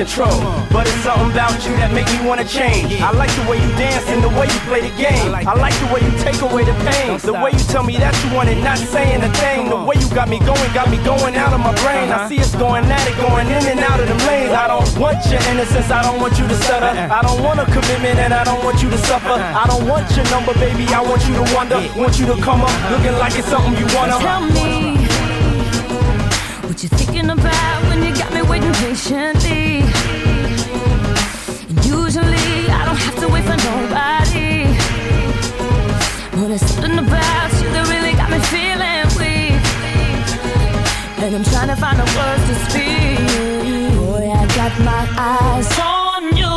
control. 0.00 0.40
But 0.72 0.88
it's 0.88 1.04
something 1.04 1.28
about 1.28 1.60
you 1.60 1.76
that 1.76 1.92
make 1.92 2.08
me 2.08 2.24
wanna 2.24 2.48
change. 2.48 2.88
I 3.04 3.12
like 3.12 3.28
the 3.36 3.44
way 3.44 3.60
you 3.60 3.68
dance 3.76 4.08
and 4.08 4.24
the 4.24 4.32
way 4.32 4.48
you 4.48 4.60
play 4.64 4.80
the 4.80 4.94
game. 4.96 5.28
I 5.36 5.52
like 5.52 5.76
the 5.76 5.92
way 5.92 6.00
you 6.00 6.12
take 6.24 6.40
away 6.40 6.64
the 6.64 6.72
pain. 6.88 7.20
The 7.20 7.36
way 7.36 7.52
you 7.52 7.60
tell 7.68 7.84
me 7.84 8.00
that 8.00 8.16
you 8.24 8.32
want 8.32 8.48
it, 8.48 8.56
not 8.64 8.80
saying 8.80 9.20
a 9.20 9.28
thing. 9.44 9.68
The 9.68 9.76
way 9.76 10.00
you 10.00 10.08
got 10.16 10.32
me 10.32 10.40
going, 10.40 10.70
got 10.72 10.88
me 10.88 10.96
going 11.04 11.36
out 11.36 11.52
of 11.52 11.60
my 11.60 11.76
brain. 11.84 12.08
I 12.08 12.24
see 12.32 12.40
us 12.40 12.56
going 12.56 12.88
at 12.88 13.04
it, 13.04 13.16
going 13.20 13.48
in 13.52 13.60
and 13.60 13.80
out 13.84 14.00
of 14.00 14.08
them 14.08 14.20
lanes. 14.24 14.56
I 14.56 14.72
don't 14.72 14.88
want 14.96 15.20
your 15.28 15.42
innocence, 15.52 15.92
I 15.92 16.00
don't 16.00 16.16
want 16.16 16.38
you 16.40 16.48
to 16.48 16.56
stutter. 16.64 16.92
I 16.96 17.20
don't 17.20 17.44
want 17.44 17.60
a 17.60 17.66
commitment 17.68 18.16
and 18.24 18.32
I 18.32 18.42
don't 18.48 18.64
want 18.64 18.80
you 18.80 18.88
to 18.88 19.00
suffer. 19.04 19.36
I 19.36 19.68
don't 19.68 19.84
want 19.84 20.08
your 20.16 20.24
number, 20.32 20.54
baby, 20.56 20.88
I 20.96 21.04
want 21.04 21.20
you 21.28 21.36
to 21.36 21.44
wonder. 21.52 21.76
Want 21.92 22.16
you 22.16 22.24
to 22.32 22.36
come 22.40 22.64
up 22.64 22.72
looking 22.88 23.16
like 23.20 23.36
it's 23.36 23.52
something 23.52 23.76
you 23.76 23.88
wanna. 23.92 24.16
Tell 24.16 24.48
me 24.48 24.69
what 26.70 26.84
you 26.84 26.88
thinking 26.90 27.28
about 27.28 27.82
when 27.88 28.00
you 28.00 28.14
got 28.14 28.32
me 28.32 28.42
waiting 28.42 28.72
patiently. 28.74 29.82
And 31.68 31.84
usually 31.84 32.70
I 32.70 32.84
don't 32.86 33.02
have 33.06 33.18
to 33.22 33.28
wait 33.28 33.42
for 33.42 33.58
nobody. 33.70 34.70
But 36.30 36.46
there's 36.46 36.62
something 36.70 36.98
about 37.04 37.50
you 37.58 37.68
that 37.74 37.84
really 37.90 38.12
got 38.14 38.30
me 38.30 38.38
feeling 38.54 39.02
weak. 39.18 39.58
And 41.18 41.34
I'm 41.34 41.44
trying 41.52 41.70
to 41.74 41.78
find 41.82 41.98
the 41.98 42.06
words 42.16 42.44
to 42.50 42.54
speak. 42.66 43.18
Boy, 43.98 44.30
I 44.30 44.46
got 44.54 44.72
my 44.90 45.04
eyes 45.18 45.70
on 45.98 46.22
you. 46.38 46.56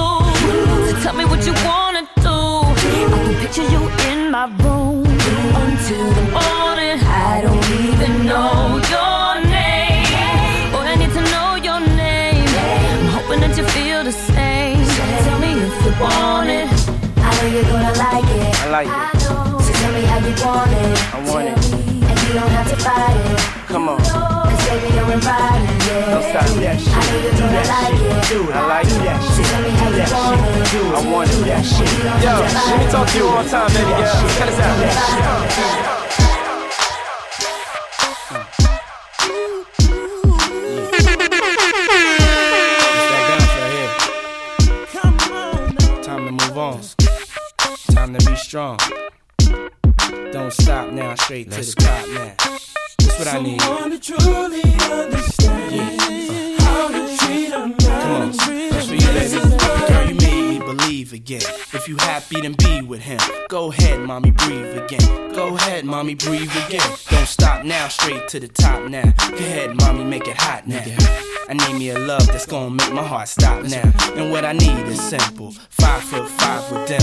So 0.90 0.94
tell 1.02 1.16
me 1.16 1.26
what 1.26 1.42
you 1.48 1.56
wanna 1.66 2.04
do. 2.22 2.38
I 3.14 3.20
can 3.26 3.36
picture 3.42 3.68
you 3.74 3.82
in 4.12 4.30
my 4.30 4.46
room 4.62 5.08
until 5.64 6.08
the 6.20 6.26
morning. 6.38 6.98
I 7.02 7.42
don't 7.42 7.66
even 7.82 8.28
know 8.28 8.80
your 8.92 9.33
know 17.44 17.50
you're 17.56 17.64
gonna 17.64 17.94
like 18.00 18.24
it. 18.24 18.56
I 18.64 18.70
like 18.70 18.88
it. 18.88 19.22
So 19.22 19.72
tell 19.74 19.92
me 19.94 20.02
how 20.08 20.20
you 20.24 20.34
want 20.44 20.72
it. 20.72 21.14
I 21.14 21.20
want 21.28 21.48
it. 21.52 21.58
And 22.08 22.18
you 22.24 22.34
don't 22.40 22.52
have 22.56 22.70
to 22.72 22.78
fight 22.78 23.18
it. 23.20 23.40
Come 23.68 23.90
on. 23.90 23.98
Cause 24.00 24.68
baby, 24.68 24.88
you're 24.96 25.12
invited. 25.12 25.68
Yeah. 25.84 26.14
Don't 26.14 26.24
stop. 26.24 26.48
That 26.64 26.80
shit. 26.80 26.94
I 26.94 27.02
know 27.04 27.20
you're 27.20 27.32
Do 27.34 27.40
gonna 27.44 27.52
that 27.54 27.68
like 27.74 27.98
shit. 28.00 28.16
it. 28.16 28.30
Do 28.32 28.40
it. 28.48 28.56
I 28.56 28.62
like 28.68 28.88
So 28.88 28.96
it. 28.96 29.48
tell 29.50 29.62
me 29.62 29.70
how 29.76 29.90
Do 29.90 29.96
you 29.96 30.04
that 30.04 30.12
want 30.16 30.40
shit. 30.40 30.56
it. 30.56 30.72
Do 30.72 30.82
it. 30.88 30.96
I 30.96 31.12
want 31.12 31.30
it. 31.30 31.44
That 31.52 31.64
shit. 31.68 31.92
Yo, 32.24 32.34
let 32.40 32.80
me 32.80 32.86
talk 32.92 33.08
to 33.12 33.18
you 33.18 33.28
one 33.28 33.48
time, 33.50 33.68
baby 33.76 33.92
girl. 33.92 34.16
Cut 34.40 34.50
us 34.50 34.60
out. 34.60 35.93
Time 48.14 48.20
to 48.20 48.30
be 48.30 48.36
strong. 48.36 48.78
Don't 50.32 50.54
stop 50.54 50.92
now, 50.92 51.16
straight 51.16 51.50
to 51.50 51.62
the 51.62 51.74
top 51.80 52.08
now. 52.10 52.36
That's 53.00 53.18
what 53.18 53.28
I 53.28 53.42
need. 53.42 53.60
Someone 53.62 53.90
to 53.90 54.00
truly 54.00 54.62
understand 54.92 56.60
how 56.60 56.90
to 56.90 57.18
treat 57.18 57.52
a 57.52 57.68
man. 57.68 57.78
Come 57.78 58.12
on, 58.12 58.32
that's 58.32 58.88
for 58.88 58.94
you, 58.94 59.08
baby. 59.08 59.40
Girl, 59.88 60.08
you 60.08 60.16
made 60.16 60.50
me 60.50 60.60
believe 60.60 61.14
again. 61.14 61.42
If 61.74 61.88
you 61.88 61.96
happy, 61.98 62.42
then 62.42 62.54
be 62.54 62.82
with 62.82 63.02
him. 63.02 63.20
Go 63.50 63.72
ahead, 63.72 64.00
mommy, 64.02 64.30
breathe 64.30 64.78
again. 64.78 65.34
Go 65.34 65.56
ahead, 65.56 65.84
mommy, 65.84 66.14
breathe 66.14 66.52
again. 66.68 66.88
Don't 67.10 67.26
stop 67.26 67.66
now, 67.66 67.88
straight 67.88 68.28
to 68.28 68.40
the 68.40 68.48
top 68.48 68.88
now. 68.90 69.12
Go 69.30 69.38
ahead, 69.38 69.76
mommy, 69.76 70.04
make 70.04 70.28
it 70.28 70.38
hot 70.38 70.68
now. 70.68 70.84
I 71.50 71.54
need 71.54 71.78
me 71.78 71.90
a 71.90 72.00
love 72.00 72.28
that's 72.28 72.46
gonna 72.46 72.70
make 72.70 72.94
my 72.94 73.04
heart 73.04 73.28
stop 73.28 73.64
now. 73.64 73.92
And 74.16 74.32
what 74.32 74.46
I 74.46 74.54
need 74.54 74.88
is 74.88 75.02
simple. 75.02 75.52
Five 75.70 76.04
foot 76.04 76.30
five 76.30 76.72
with 76.72 76.88
dimples, 76.88 77.03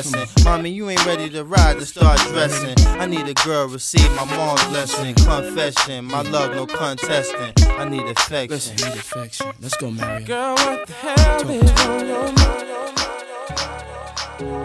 Mommy, 0.43 0.71
you 0.71 0.89
ain't 0.89 1.05
ready 1.05 1.29
to 1.29 1.43
ride 1.43 1.77
to 1.79 1.85
start 1.85 2.19
dressing. 2.29 2.75
I 2.99 3.05
need 3.05 3.27
a 3.27 3.33
girl 3.45 3.67
receive 3.67 4.09
my 4.15 4.25
mom's 4.35 4.63
blessing. 4.65 5.13
Confession, 5.15 6.05
my 6.05 6.21
love 6.23 6.55
no 6.55 6.65
contesting. 6.65 7.53
I 7.77 7.87
need 7.87 8.03
affection. 8.03 8.49
Listen, 8.49 8.77
I 8.83 8.89
need 8.89 8.97
affection. 8.97 9.51
Let's 9.61 9.77
go, 9.77 9.91
Mario. 9.91 10.25
Girl, 10.25 10.55
what 10.55 10.87
the 10.87 10.93
hell 10.93 11.49
is 11.49 11.71
on 11.81 12.07
your 12.07 12.31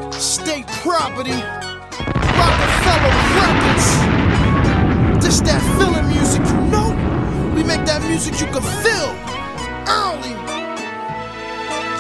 mind? 0.09 0.15
State 0.15 0.67
property. 0.69 1.33
Rockefeller 2.41 3.15
Records. 3.37 3.87
This 5.25 5.41
that 5.43 5.61
feeling 5.79 6.09
music, 6.09 6.45
you 6.47 6.61
know. 6.71 6.89
We 7.55 7.63
make 7.63 7.85
that 7.87 8.03
music 8.09 8.41
you 8.41 8.47
can 8.47 8.63
feel 8.63 9.11
early. 9.29 9.36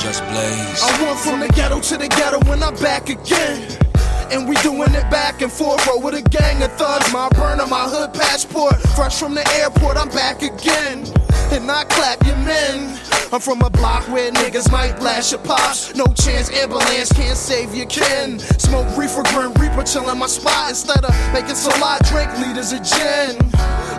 Just 0.06 0.22
blaze. 0.28 0.82
I 0.84 1.02
went 1.02 1.18
from 1.18 1.40
the 1.40 1.48
ghetto 1.48 1.80
to 1.80 1.96
the 1.96 2.06
ghetto 2.06 2.38
when 2.48 2.62
I'm 2.62 2.76
back 2.76 3.08
again. 3.08 3.85
And 4.30 4.48
we 4.48 4.56
doing 4.56 4.92
it 4.94 5.08
back 5.10 5.40
and 5.42 5.52
forth, 5.52 5.86
roll 5.86 6.02
with 6.02 6.14
a 6.14 6.22
gang 6.22 6.62
of 6.62 6.72
thugs. 6.72 7.12
My 7.12 7.28
burner, 7.30 7.66
my 7.66 7.88
hood 7.88 8.12
passport. 8.12 8.74
Fresh 8.96 9.20
from 9.20 9.34
the 9.34 9.46
airport, 9.60 9.96
I'm 9.96 10.08
back 10.08 10.42
again. 10.42 11.06
And 11.52 11.70
I 11.70 11.84
clap 11.84 12.24
your 12.26 12.36
men. 12.38 12.98
I'm 13.32 13.40
from 13.40 13.62
a 13.62 13.70
block 13.70 14.08
where 14.08 14.30
niggas 14.32 14.70
might 14.70 14.98
blast 14.98 15.32
your 15.32 15.40
pops. 15.40 15.94
No 15.94 16.06
chance, 16.14 16.50
ambulance 16.50 17.12
can't 17.12 17.36
save 17.36 17.74
your 17.74 17.86
kin. 17.86 18.38
Smoke 18.38 18.86
reefer, 18.96 19.22
grim 19.34 19.52
reaper, 19.54 19.82
chill 19.82 20.08
in 20.10 20.18
my 20.18 20.26
spot. 20.26 20.70
Instead 20.70 21.04
of 21.04 21.14
making 21.32 21.54
so 21.54 21.70
lot, 21.80 22.04
drink 22.06 22.30
liters 22.38 22.72
of 22.72 22.82
gin. 22.82 23.38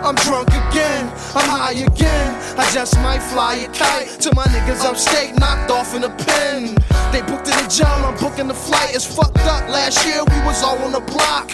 I'm 0.04 0.14
drunk 0.14 0.48
again, 0.48 1.08
I'm 1.34 1.48
high 1.48 1.72
again. 1.72 2.58
I 2.58 2.70
just 2.72 2.96
might 2.98 3.20
fly 3.20 3.54
a 3.56 3.68
kite 3.72 4.08
to 4.20 4.34
my 4.34 4.44
niggas 4.44 4.84
upstate, 4.84 5.38
knocked 5.38 5.70
off 5.70 5.94
in 5.94 6.04
a 6.04 6.10
pen. 6.10 6.76
They 7.12 7.22
booked 7.22 7.48
in 7.48 7.56
the 7.56 7.68
jail, 7.68 7.88
I'm 7.88 8.16
booking 8.18 8.48
the 8.48 8.54
flight. 8.54 8.94
It's 8.94 9.06
fucked 9.06 9.38
up. 9.38 9.68
Last 9.68 10.04
year 10.06 10.22
we 10.24 10.38
was 10.44 10.62
all 10.62 10.78
on 10.78 10.92
the 10.92 11.00
block. 11.00 11.48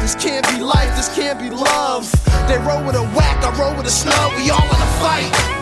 This 0.00 0.14
can't 0.14 0.46
be 0.48 0.62
life, 0.62 0.94
this 0.96 1.14
can't 1.14 1.38
be 1.38 1.50
love. 1.50 2.10
They 2.48 2.58
roll 2.58 2.84
with 2.84 2.96
a 2.96 3.04
whack, 3.16 3.42
I 3.44 3.50
roll 3.58 3.74
with 3.76 3.86
a 3.86 3.90
snub. 3.90 4.32
We 4.36 4.50
all 4.50 4.64
in 4.64 4.80
a 4.80 4.90
fight. 5.02 5.59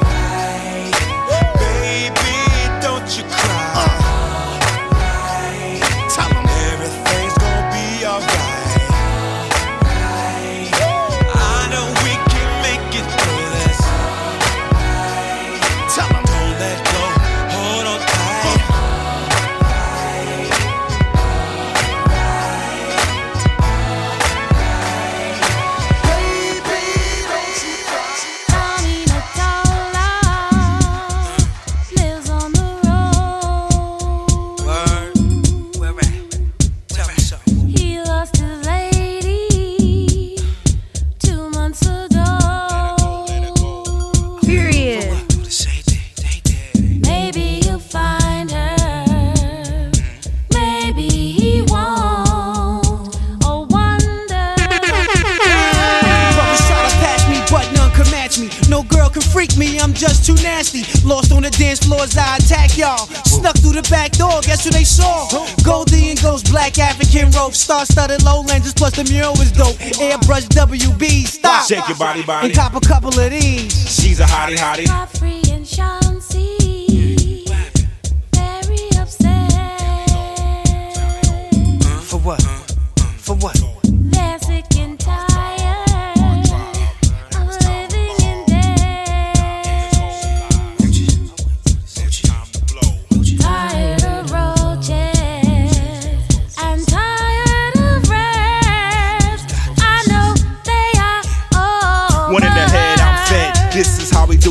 Freak 59.39 59.57
me, 59.57 59.79
I'm 59.79 59.95
just 59.95 60.27
too 60.27 60.35
nasty. 60.43 60.83
Lost 61.07 61.31
on 61.31 61.43
the 61.43 61.51
dance 61.51 61.79
floors, 61.79 62.17
I 62.17 62.39
attack 62.39 62.77
y'all. 62.77 63.07
Snuck 63.23 63.57
through 63.59 63.79
the 63.81 63.87
back 63.89 64.11
door, 64.11 64.41
guess 64.43 64.65
who 64.65 64.71
they 64.71 64.83
saw? 64.83 65.29
Goldie 65.63 66.11
and 66.11 66.21
Ghost, 66.21 66.51
black 66.51 66.77
African 66.81 67.31
rope, 67.31 67.55
star 67.55 67.87
studded 67.87 68.25
low 68.25 68.41
lenses, 68.41 68.75
plus 68.75 68.97
the 68.97 69.05
mural 69.05 69.35
was 69.35 69.53
dope. 69.53 69.77
Airbrush 70.03 70.49
WB, 70.49 71.27
stop. 71.29 71.69
Shake 71.69 71.87
your 71.87 71.99
body, 71.99 72.25
body. 72.25 72.49
And 72.49 72.57
cop 72.57 72.75
a 72.75 72.81
couple 72.81 73.17
of 73.17 73.31
these. 73.31 73.71
She's 73.89 74.19
a 74.19 74.25
hottie, 74.25 74.57
hottie. 74.57 76.08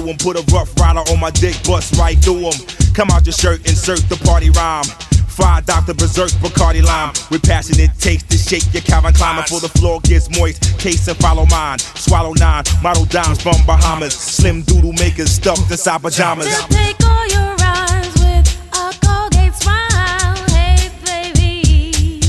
Do 0.08 0.12
'em. 0.12 0.18
Put 0.18 0.38
a 0.38 0.56
rough 0.56 0.70
rider 0.80 1.00
on 1.12 1.20
my 1.20 1.32
dick, 1.32 1.56
bust 1.64 1.96
right 1.98 2.18
through 2.24 2.40
through 2.40 2.48
'em. 2.48 2.94
Come 2.94 3.10
out 3.12 3.26
your 3.26 3.34
shirt, 3.34 3.68
insert 3.68 4.02
the 4.10 4.18
party 4.18 4.50
rhyme. 4.50 4.86
Fried 5.28 5.66
Dr. 5.68 5.94
Berserk, 5.94 6.32
Bacardi 6.42 6.82
Lime. 6.82 7.14
With 7.30 7.44
passionate 7.44 7.92
taste 8.00 8.28
to 8.30 8.38
shake 8.38 8.66
your 8.74 8.82
Calvin 8.82 9.14
Klein 9.14 9.36
before 9.36 9.60
the 9.60 9.70
floor 9.70 10.02
gets 10.02 10.30
moist. 10.36 10.78
Case 10.80 11.08
and 11.08 11.18
follow 11.18 11.46
mine. 11.46 11.78
Swallow 11.96 12.34
nine, 12.34 12.64
model 12.82 13.06
dimes 13.06 13.40
from 13.40 13.62
Bahamas. 13.68 14.16
Slim 14.16 14.64
doodle 14.64 14.94
makers 14.94 15.32
stuffed 15.32 15.70
inside 15.70 16.02
pajamas. 16.02 16.48
To 16.48 16.68
take 16.74 16.98
all 17.06 17.28
your 17.28 17.56
rhymes 17.58 18.14
with 18.16 18.48
a 18.74 18.94
Colgate 19.06 19.56
smile. 19.62 20.36
Hey, 20.48 20.90
baby. 21.06 22.20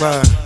Word. 0.00 0.24
Tell 0.24 0.43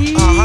Uh-huh. 0.00 0.41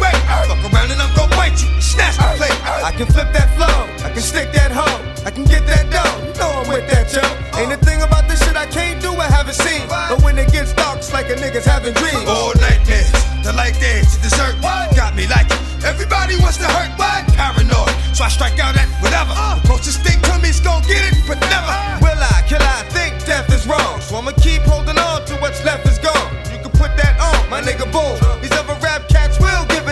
Don't 0.00 0.08
make 0.08 0.16
me 0.16 0.32
wait. 0.32 0.48
Fuck 0.48 0.72
around 0.72 0.90
and 0.90 1.00
I'm 1.00 1.12
gon' 1.14 1.30
bite 1.30 1.60
you, 1.60 1.68
snatch 1.80 2.16
the 2.16 2.28
plate. 2.36 2.56
I 2.64 2.92
can 2.92 3.06
flip 3.06 3.32
that 3.32 3.52
flow, 3.56 3.76
I 4.04 4.10
can 4.12 4.22
stick 4.22 4.52
that 4.52 4.72
hoe, 4.72 5.00
I 5.24 5.30
can 5.30 5.44
get 5.44 5.66
that 5.66 5.90
dough. 5.92 6.08
You 6.24 6.32
know 6.40 6.50
I'm 6.60 6.68
with 6.68 6.88
that, 6.90 7.12
yo. 7.12 7.22
Ain't 7.60 7.72
a 7.72 7.76
thing 7.76 8.02
about 8.02 8.28
this 8.28 8.42
shit 8.44 8.56
I 8.56 8.66
can't 8.66 9.00
do, 9.00 9.12
I 9.14 9.28
haven't 9.28 9.54
seen. 9.56 9.86
But 9.88 10.22
when 10.22 10.38
it 10.38 10.50
gets 10.52 10.72
dark, 10.72 10.98
it's 10.98 11.12
like 11.12 11.28
a 11.30 11.36
nigga's 11.36 11.64
having 11.64 11.94
dreams. 11.94 12.24
All 12.28 12.52
nightmares, 12.56 13.12
the 13.44 13.52
light 13.52 13.76
dance, 13.80 14.16
the 14.16 14.28
dessert. 14.28 14.56
Got 14.96 15.14
me 15.14 15.26
like 15.28 15.50
it. 15.50 15.60
Everybody 15.84 16.36
wants 16.36 16.58
to 16.58 16.68
hurt, 16.68 16.92
what? 16.98 17.24
Paranoid, 17.36 17.92
so 18.12 18.24
I 18.24 18.28
strike 18.28 18.58
out 18.58 18.76
at 18.76 18.88
whatever. 19.00 19.32
Uh. 19.36 19.60
The 19.60 19.68
closest 19.68 20.02
thing 20.04 20.20
to 20.28 20.38
me's 20.40 20.60
gon' 20.60 20.82
get 20.84 21.04
it, 21.08 21.16
but 21.26 21.40
never. 21.48 21.72
Uh. 21.72 21.98
Will 22.04 22.20
I, 22.20 22.44
kill 22.48 22.60
I 22.60 22.84
think 22.92 23.16
death 23.24 23.48
is 23.52 23.66
wrong. 23.66 24.00
So 24.00 24.16
I'ma 24.16 24.32
keep 24.40 24.62
holding 24.62 24.98
on 24.98 25.24
to 25.26 25.34
what's 25.40 25.64
left 25.64 25.86
is 25.88 25.98
gone. 25.98 26.28
You 26.52 26.58
can 26.60 26.72
put 26.76 26.92
that 27.00 27.16
on, 27.16 27.48
my 27.48 27.60
nigga 27.62 27.88
boom. 27.88 28.16
These 28.42 28.52
other 28.52 28.69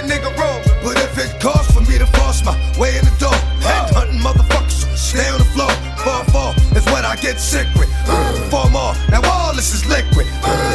nigga 0.08 0.32
room. 0.40 0.60
But 0.82 0.96
if 1.04 1.12
it 1.20 1.38
costs 1.38 1.70
for 1.72 1.84
me 1.84 2.00
to 2.00 2.08
force 2.16 2.42
my 2.42 2.56
way 2.80 2.96
in 2.96 3.04
the 3.04 3.14
door, 3.20 3.36
head 3.60 3.92
hunting 3.92 4.18
motherfuckers, 4.18 4.88
stay 4.96 5.28
on 5.28 5.38
the 5.38 5.50
floor. 5.52 5.70
Fall, 6.00 6.24
fall 6.32 6.52
is 6.72 6.84
what 6.88 7.04
I 7.04 7.14
get 7.16 7.38
sick 7.38 7.68
with. 7.76 7.92
Four 8.48 8.72
more, 8.72 8.96
now 9.12 9.20
all 9.28 9.54
this 9.54 9.76
is 9.76 9.84
liquid. 9.84 10.26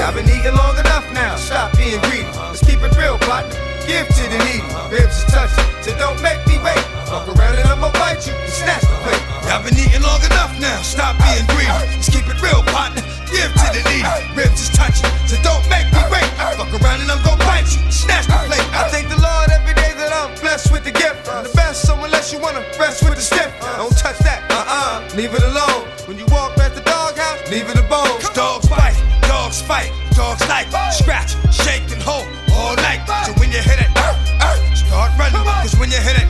I've 0.06 0.14
been 0.14 0.30
eating 0.30 0.54
long 0.54 0.78
enough 0.78 1.10
now, 1.12 1.36
stop 1.36 1.76
being 1.76 2.00
greedy. 2.06 2.30
Let's 2.38 2.62
keep 2.62 2.80
it 2.86 2.94
real, 2.96 3.18
partner. 3.18 3.58
Give 3.90 4.08
to 4.08 4.24
the 4.32 4.40
needy. 4.48 4.64
Ribs 4.94 5.18
is 5.18 5.26
touching, 5.28 5.66
so 5.82 5.92
don't 5.98 6.22
make 6.22 6.40
me 6.48 6.56
wait. 6.64 6.80
Fuck 7.10 7.28
around 7.28 7.58
and 7.60 7.68
I'ma 7.68 7.92
bite 8.00 8.24
you 8.24 8.32
and 8.32 8.54
snatch 8.54 8.86
the 8.86 8.96
plate. 9.04 9.24
I've 9.50 9.66
been 9.66 9.76
eating 9.76 10.04
long 10.06 10.24
enough 10.24 10.54
now, 10.62 10.80
stop 10.86 11.18
being 11.20 11.44
greedy. 11.52 11.68
Let's 11.68 12.08
keep 12.08 12.24
it 12.30 12.40
real, 12.40 12.62
partner. 12.72 13.04
Give 13.34 13.50
to 13.50 13.68
the 13.74 13.82
needy. 13.90 14.06
Ribs 14.38 14.62
is 14.62 14.70
touching, 14.70 15.10
so 15.26 15.36
don't 15.42 15.66
make 15.68 15.90
me 15.90 16.02
wait. 16.14 16.30
Fuck 16.54 16.70
around 16.78 17.02
and 17.02 17.10
I'm 17.10 17.22
gon' 17.26 17.40
bite 17.40 17.66
you, 17.74 17.82
snatch 17.90 18.30
the 18.30 18.38
plate. 18.46 18.62
I 18.78 18.88
thank 18.94 19.10
the 19.10 19.18
Lord 19.18 19.50
every 19.50 19.74
day 19.74 19.92
that 19.98 20.14
I'm 20.14 20.38
blessed 20.40 20.72
with 20.72 20.84
the 20.86 20.94
gift. 20.94 21.28
I'm 21.28 21.44
the 21.44 21.54
best, 21.58 21.88
so 21.88 21.98
unless 21.98 22.32
you 22.32 22.38
wanna 22.40 22.62
rest 22.78 23.02
with 23.02 23.16
the 23.16 23.26
stiff, 23.26 23.50
don't 23.78 23.96
touch 23.98 24.20
that. 24.20 24.46
Uh-uh, 24.54 25.18
leave 25.18 25.34
it 25.34 25.42
alone. 25.42 25.90
When 26.06 26.18
you 26.22 26.26
walk 26.30 26.54
past 26.56 26.76
the 26.76 26.86
doghouse, 26.86 27.42
leave 27.50 27.68
it 27.70 27.78
a 27.78 27.86
bone. 27.90 28.22
Dogs 28.38 28.70
bite, 28.70 28.98
dogs 29.26 29.62
fight, 29.62 29.90
dogs 30.14 30.46
like 30.48 30.70
scratch, 30.94 31.34
shake 31.50 31.90
and 31.90 32.02
hold 32.06 32.30
all 32.54 32.76
night. 32.86 33.02
So 33.26 33.34
when 33.42 33.50
you 33.50 33.62
hit 33.66 33.82
it, 33.82 33.90
start 34.78 35.10
running. 35.18 35.42
Cause 35.42 35.74
when 35.82 35.90
you 35.90 35.98
hit 35.98 36.22
it, 36.22 36.30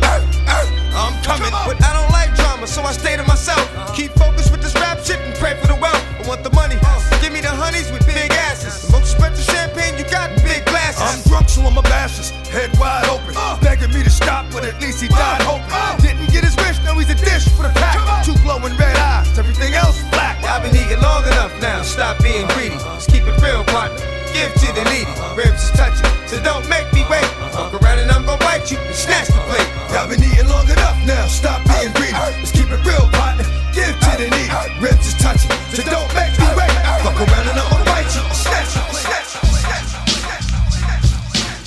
I'm 0.95 1.15
coming. 1.23 1.51
But 1.51 1.83
I 1.83 1.91
don't 1.99 2.11
like 2.15 2.31
drama, 2.63 2.67
so 2.67 2.81
I 2.81 2.91
stay 2.93 3.17
to 3.17 3.23
myself. 3.23 3.95
Keep 3.95 4.11
focused 4.13 4.51
with 4.51 4.61
this 4.61 4.73
rap 4.75 4.99
shit 4.99 5.19
and 5.19 5.35
pray 5.35 5.55
for 5.59 5.67
the 5.67 5.75
wealth. 5.75 6.03
I 6.19 6.27
want 6.27 6.43
the 6.43 6.51
money. 6.51 6.75
Give 7.21 7.33
me 7.33 7.41
the 7.41 7.49
honeys 7.49 7.91
with 7.91 8.05
big 8.05 8.31
asses. 8.31 8.87
The 8.87 8.91
most 8.91 9.13
expensive 9.13 9.45
champagne 9.45 9.97
you 9.97 10.05
got 10.09 10.31
in 10.31 10.39
big 10.43 10.65
glasses. 10.65 11.01
I'm 11.01 11.21
drunk, 11.29 11.49
so 11.49 11.61
I'm 11.61 11.77
a 11.77 11.81
bashes. 11.83 12.31
Head 12.49 12.71
wide 12.79 13.07
open. 13.07 13.33
Uh. 13.35 13.59
Begging 13.61 13.93
me 13.93 14.03
to 14.03 14.09
stop, 14.09 14.45
but 14.51 14.65
at 14.65 14.79
least 14.81 15.01
he 15.01 15.07
died 15.07 15.41
hoping. 15.41 15.67
Uh. 15.71 15.97
Didn't 15.97 16.31
get 16.31 16.43
his 16.43 16.55
wish, 16.57 16.79
now 16.83 16.97
he's 16.97 17.09
a 17.09 17.15
dish 17.15 17.47
for 17.49 17.63
the 17.63 17.73
pack. 17.75 18.25
Two 18.25 18.35
glowing 18.43 18.75
red 18.77 18.95
eyes, 18.97 19.37
everything 19.37 19.73
else 19.73 20.01
black. 20.11 20.43
I've 20.43 20.63
been 20.63 20.75
eating 20.75 21.01
long 21.01 21.23
enough 21.27 21.53
now, 21.61 21.81
stop 21.83 22.21
being 22.21 22.47
greedy. 22.55 22.75
Let's 22.75 23.07
keep 23.07 23.23
it 23.23 23.41
real, 23.41 23.63
partner. 23.65 24.22
Give 24.33 24.49
to 24.49 24.73
the 24.73 24.83
needy. 24.89 25.05
Ribs 25.37 25.63
is 25.63 25.71
touching, 25.77 26.09
so 26.27 26.41
don't 26.41 26.67
make 26.67 26.91
me 26.91 27.05
wait. 27.09 27.25
Fuck 27.53 27.73
around 27.77 27.99
and 27.99 28.09
I'm 28.09 28.25
gon' 28.25 28.39
bite 28.39 28.71
you 28.71 28.77
and 28.77 28.95
snatch 28.95 29.27
the 29.27 29.37
plate. 29.45 29.69
I've 29.93 30.09
been 30.09 30.23
eating 30.23 30.47
long 30.49 30.65
enough 30.65 30.97
now, 31.05 31.27
stop 31.27 31.61
being 31.69 31.93
greedy. 31.93 32.13
Let's 32.13 32.51
keep 32.51 32.65
it 32.65 32.81
real, 32.83 33.07
partner. 33.13 33.45
Give 33.77 33.93
to 33.93 34.11
the 34.17 34.27
needy. 34.33 34.49
Ribs 34.81 35.05
is 35.05 35.13
touching, 35.21 35.51
so 35.69 35.83
don't 35.85 36.09
make 36.17 36.33
me 36.39 36.49
wait. 36.57 36.73
Fuck 37.05 37.21
around 37.21 37.45
and 37.45 37.59
I'm 37.61 37.69
gon' 37.69 37.85
bite 37.85 38.09
you 38.09 38.25
and 38.25 38.33
snatch 38.33 38.73
you, 38.73 38.81
snatch 39.05 39.37
you, 39.37 39.45
snatch 39.53 39.93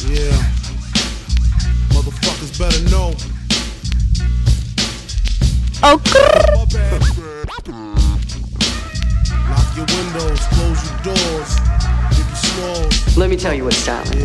you. 0.03 0.11
Yeah. 0.11 0.35
Motherfuckers 1.95 2.51
better 2.59 2.83
know. 2.91 3.15
Oh, 5.83 6.03
Lock 9.47 9.77
your 9.77 9.87
windows, 9.87 10.41
close 10.51 10.83
your 10.83 10.99
doors, 11.05 11.15
give 11.15 11.15
you 11.15 11.55
smalls. 11.55 11.56
Let 13.17 13.31
me 13.31 13.37
tell 13.37 13.55
you 13.55 13.65
what's 13.65 13.79
styling. 13.79 14.19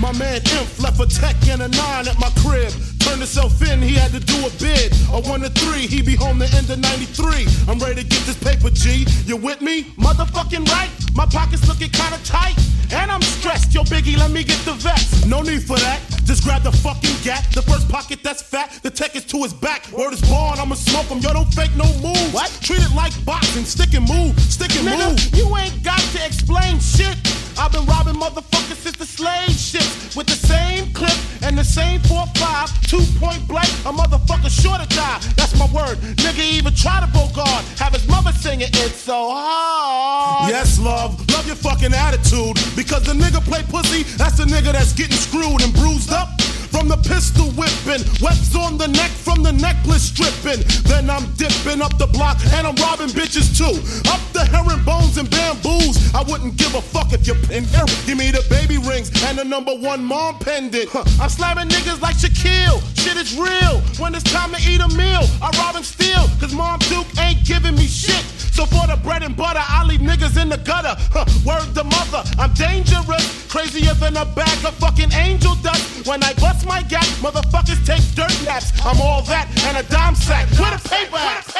My 0.00 0.10
man 0.18 0.40
Imp 0.56 0.80
left 0.80 0.98
a 0.98 1.06
tech 1.06 1.36
and 1.48 1.60
a 1.60 1.68
nine 1.68 2.08
at 2.08 2.18
my 2.18 2.30
crib. 2.40 2.72
Turned 3.00 3.18
himself 3.18 3.60
in, 3.60 3.82
he 3.82 3.94
had 3.94 4.10
to 4.12 4.20
do 4.20 4.46
a 4.46 4.50
bid. 4.58 4.90
A 5.12 5.20
one 5.20 5.42
to 5.42 5.50
three, 5.50 5.86
he 5.86 6.00
be 6.00 6.16
home 6.16 6.38
the 6.38 6.48
end 6.56 6.70
of 6.70 6.78
93. 6.78 7.46
I'm 7.68 7.78
ready 7.78 8.02
to 8.02 8.08
get 8.08 8.22
this 8.24 8.38
paper, 8.42 8.70
G. 8.70 9.06
You 9.26 9.36
with 9.36 9.60
me? 9.60 9.82
Motherfucking 10.00 10.66
right. 10.68 10.90
My 11.14 11.26
pockets 11.26 11.68
looking 11.68 11.90
kinda 11.90 12.18
tight. 12.24 12.56
And 12.92 13.10
I'm 13.10 13.22
stressed. 13.22 13.72
Yo, 13.74 13.82
Biggie, 13.84 14.16
let 14.18 14.30
me 14.30 14.42
get 14.44 14.58
the 14.64 14.72
vest. 14.74 15.26
No 15.26 15.42
need 15.42 15.62
for 15.62 15.76
that. 15.78 16.00
Just 16.24 16.44
grab 16.44 16.62
the 16.62 16.72
fucking 16.72 17.14
gat. 17.22 17.46
The 17.54 17.62
first 17.62 17.88
pocket 17.88 18.20
that's 18.22 18.42
fat. 18.42 18.80
The 18.82 18.90
tech 18.90 19.16
is 19.16 19.24
to 19.26 19.42
his 19.42 19.52
back. 19.54 19.90
Word 19.92 20.12
is 20.12 20.20
born, 20.22 20.58
I'ma 20.58 20.74
smoke 20.74 21.06
him. 21.06 21.18
Yo, 21.18 21.32
don't 21.32 21.52
fake 21.54 21.74
no 21.76 21.84
moves. 22.02 22.32
What? 22.32 22.50
Treat 22.62 22.80
it 22.82 22.94
like 22.94 23.12
boxing. 23.24 23.64
Stick 23.64 23.94
and 23.94 24.06
move. 24.08 24.38
Stick 24.40 24.74
and 24.76 24.86
Nigga, 24.88 25.10
move. 25.10 25.34
you 25.38 25.56
ain't 25.56 25.82
got 25.82 26.00
to 26.00 26.24
explain 26.24 26.78
shit. 26.80 27.16
I've 27.60 27.72
been 27.72 27.84
robbing 27.84 28.14
motherfuckers 28.14 28.80
since 28.80 28.96
the 28.96 29.04
slave 29.04 29.50
ships 29.50 30.16
with 30.16 30.26
the 30.26 30.34
same 30.34 30.92
clip 30.94 31.16
and 31.42 31.58
the 31.58 31.64
same 31.64 32.00
4-5, 32.00 32.88
two 32.88 33.04
point 33.20 33.46
blank, 33.46 33.68
a 33.84 33.92
motherfucker 33.92 34.48
sure 34.48 34.78
to 34.78 34.88
die. 34.96 35.20
That's 35.36 35.54
my 35.58 35.66
word. 35.66 35.98
Nigga 36.24 36.40
even 36.40 36.74
try 36.74 37.00
to 37.00 37.06
vote 37.08 37.30
bogard, 37.34 37.78
have 37.78 37.92
his 37.92 38.06
mother 38.08 38.32
singing 38.32 38.68
it's 38.72 38.96
so 38.96 39.30
hard. 39.30 40.50
Yes, 40.50 40.78
love. 40.78 41.20
Love 41.30 41.46
your 41.46 41.56
fucking 41.56 41.92
attitude. 41.92 42.56
Because 42.76 43.04
the 43.04 43.12
nigga 43.12 43.44
play 43.44 43.62
pussy, 43.68 44.02
that's 44.16 44.38
the 44.38 44.44
nigga 44.44 44.72
that's 44.72 44.92
getting 44.92 45.16
screwed 45.16 45.62
and 45.62 45.72
bruised 45.74 46.12
up. 46.12 46.28
From 46.70 46.86
the 46.88 46.96
pistol 46.96 47.50
whipping, 47.58 48.06
webs 48.22 48.54
on 48.54 48.78
the 48.78 48.86
neck 48.86 49.10
from 49.10 49.42
the 49.42 49.52
necklace 49.52 50.02
stripping. 50.02 50.62
Then 50.84 51.10
I'm 51.10 51.26
dipping 51.34 51.82
up 51.82 51.98
the 51.98 52.06
block 52.06 52.38
and 52.54 52.66
I'm 52.66 52.76
robbing 52.76 53.08
bitches 53.08 53.50
too. 53.58 53.74
Up 54.10 54.20
the 54.32 54.44
herring 54.46 54.82
bones 54.84 55.18
and 55.18 55.28
bamboos. 55.28 56.14
I 56.14 56.22
wouldn't 56.22 56.56
give 56.56 56.74
a 56.74 56.80
fuck 56.80 57.12
if 57.12 57.26
you're 57.26 57.36
in. 57.50 57.66
Give 58.06 58.16
me 58.16 58.30
the 58.30 58.44
baby 58.48 58.78
rings 58.78 59.10
and 59.24 59.38
the 59.38 59.44
number 59.44 59.74
one 59.74 60.04
mom 60.04 60.38
pendant. 60.38 60.88
Huh. 60.88 61.04
I'm 61.20 61.28
slamming 61.28 61.68
niggas 61.68 62.00
like 62.00 62.16
Shaquille. 62.16 62.78
Shit 62.96 63.16
is 63.16 63.36
real. 63.36 63.80
When 63.98 64.14
it's 64.14 64.24
time 64.24 64.52
to 64.52 64.60
eat 64.62 64.80
a 64.80 64.88
meal, 64.88 65.24
I 65.42 65.50
rob 65.58 65.76
and 65.76 65.84
steal. 65.84 66.28
Cause 66.38 66.54
Mom 66.54 66.78
Duke 66.90 67.06
ain't 67.18 67.44
giving 67.44 67.74
me 67.74 67.86
shit. 67.86 68.24
So 68.52 68.66
for 68.66 68.86
the 68.86 68.98
bread 69.02 69.22
and 69.22 69.36
butter, 69.36 69.62
I 69.62 69.84
leave 69.84 70.00
niggas 70.00 70.40
in 70.40 70.48
the 70.48 70.58
gutter. 70.58 70.94
Huh. 71.10 71.24
Word 71.46 71.74
to 71.74 71.84
mother, 71.84 72.22
I'm 72.38 72.52
dangerous. 72.54 73.46
Crazier 73.48 73.94
than 73.94 74.16
a 74.16 74.24
bag 74.24 74.64
of 74.64 74.74
fucking 74.74 75.12
angel 75.12 75.54
dust. 75.56 76.06
When 76.06 76.22
I 76.22 76.34
bust 76.34 76.66
my 76.70 76.82
gap, 76.82 77.04
motherfuckers 77.18 77.84
take 77.84 78.04
dirt 78.14 78.32
naps. 78.44 78.70
I'm 78.86 79.00
all 79.00 79.22
that 79.22 79.48
and 79.66 79.76
a 79.76 79.82
dime 79.90 80.14
sack. 80.14 80.48
Where 80.56 80.70
the 80.70 80.88
paper 80.88 81.16
at? 81.16 81.50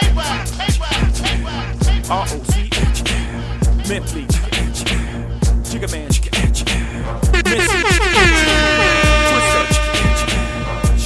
R-O-C-H 2.08 3.02
Mentally 3.88 4.26
Jigga 5.66 5.90
man. 5.90 6.10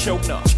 Choke 0.05 0.29
up 0.29 0.54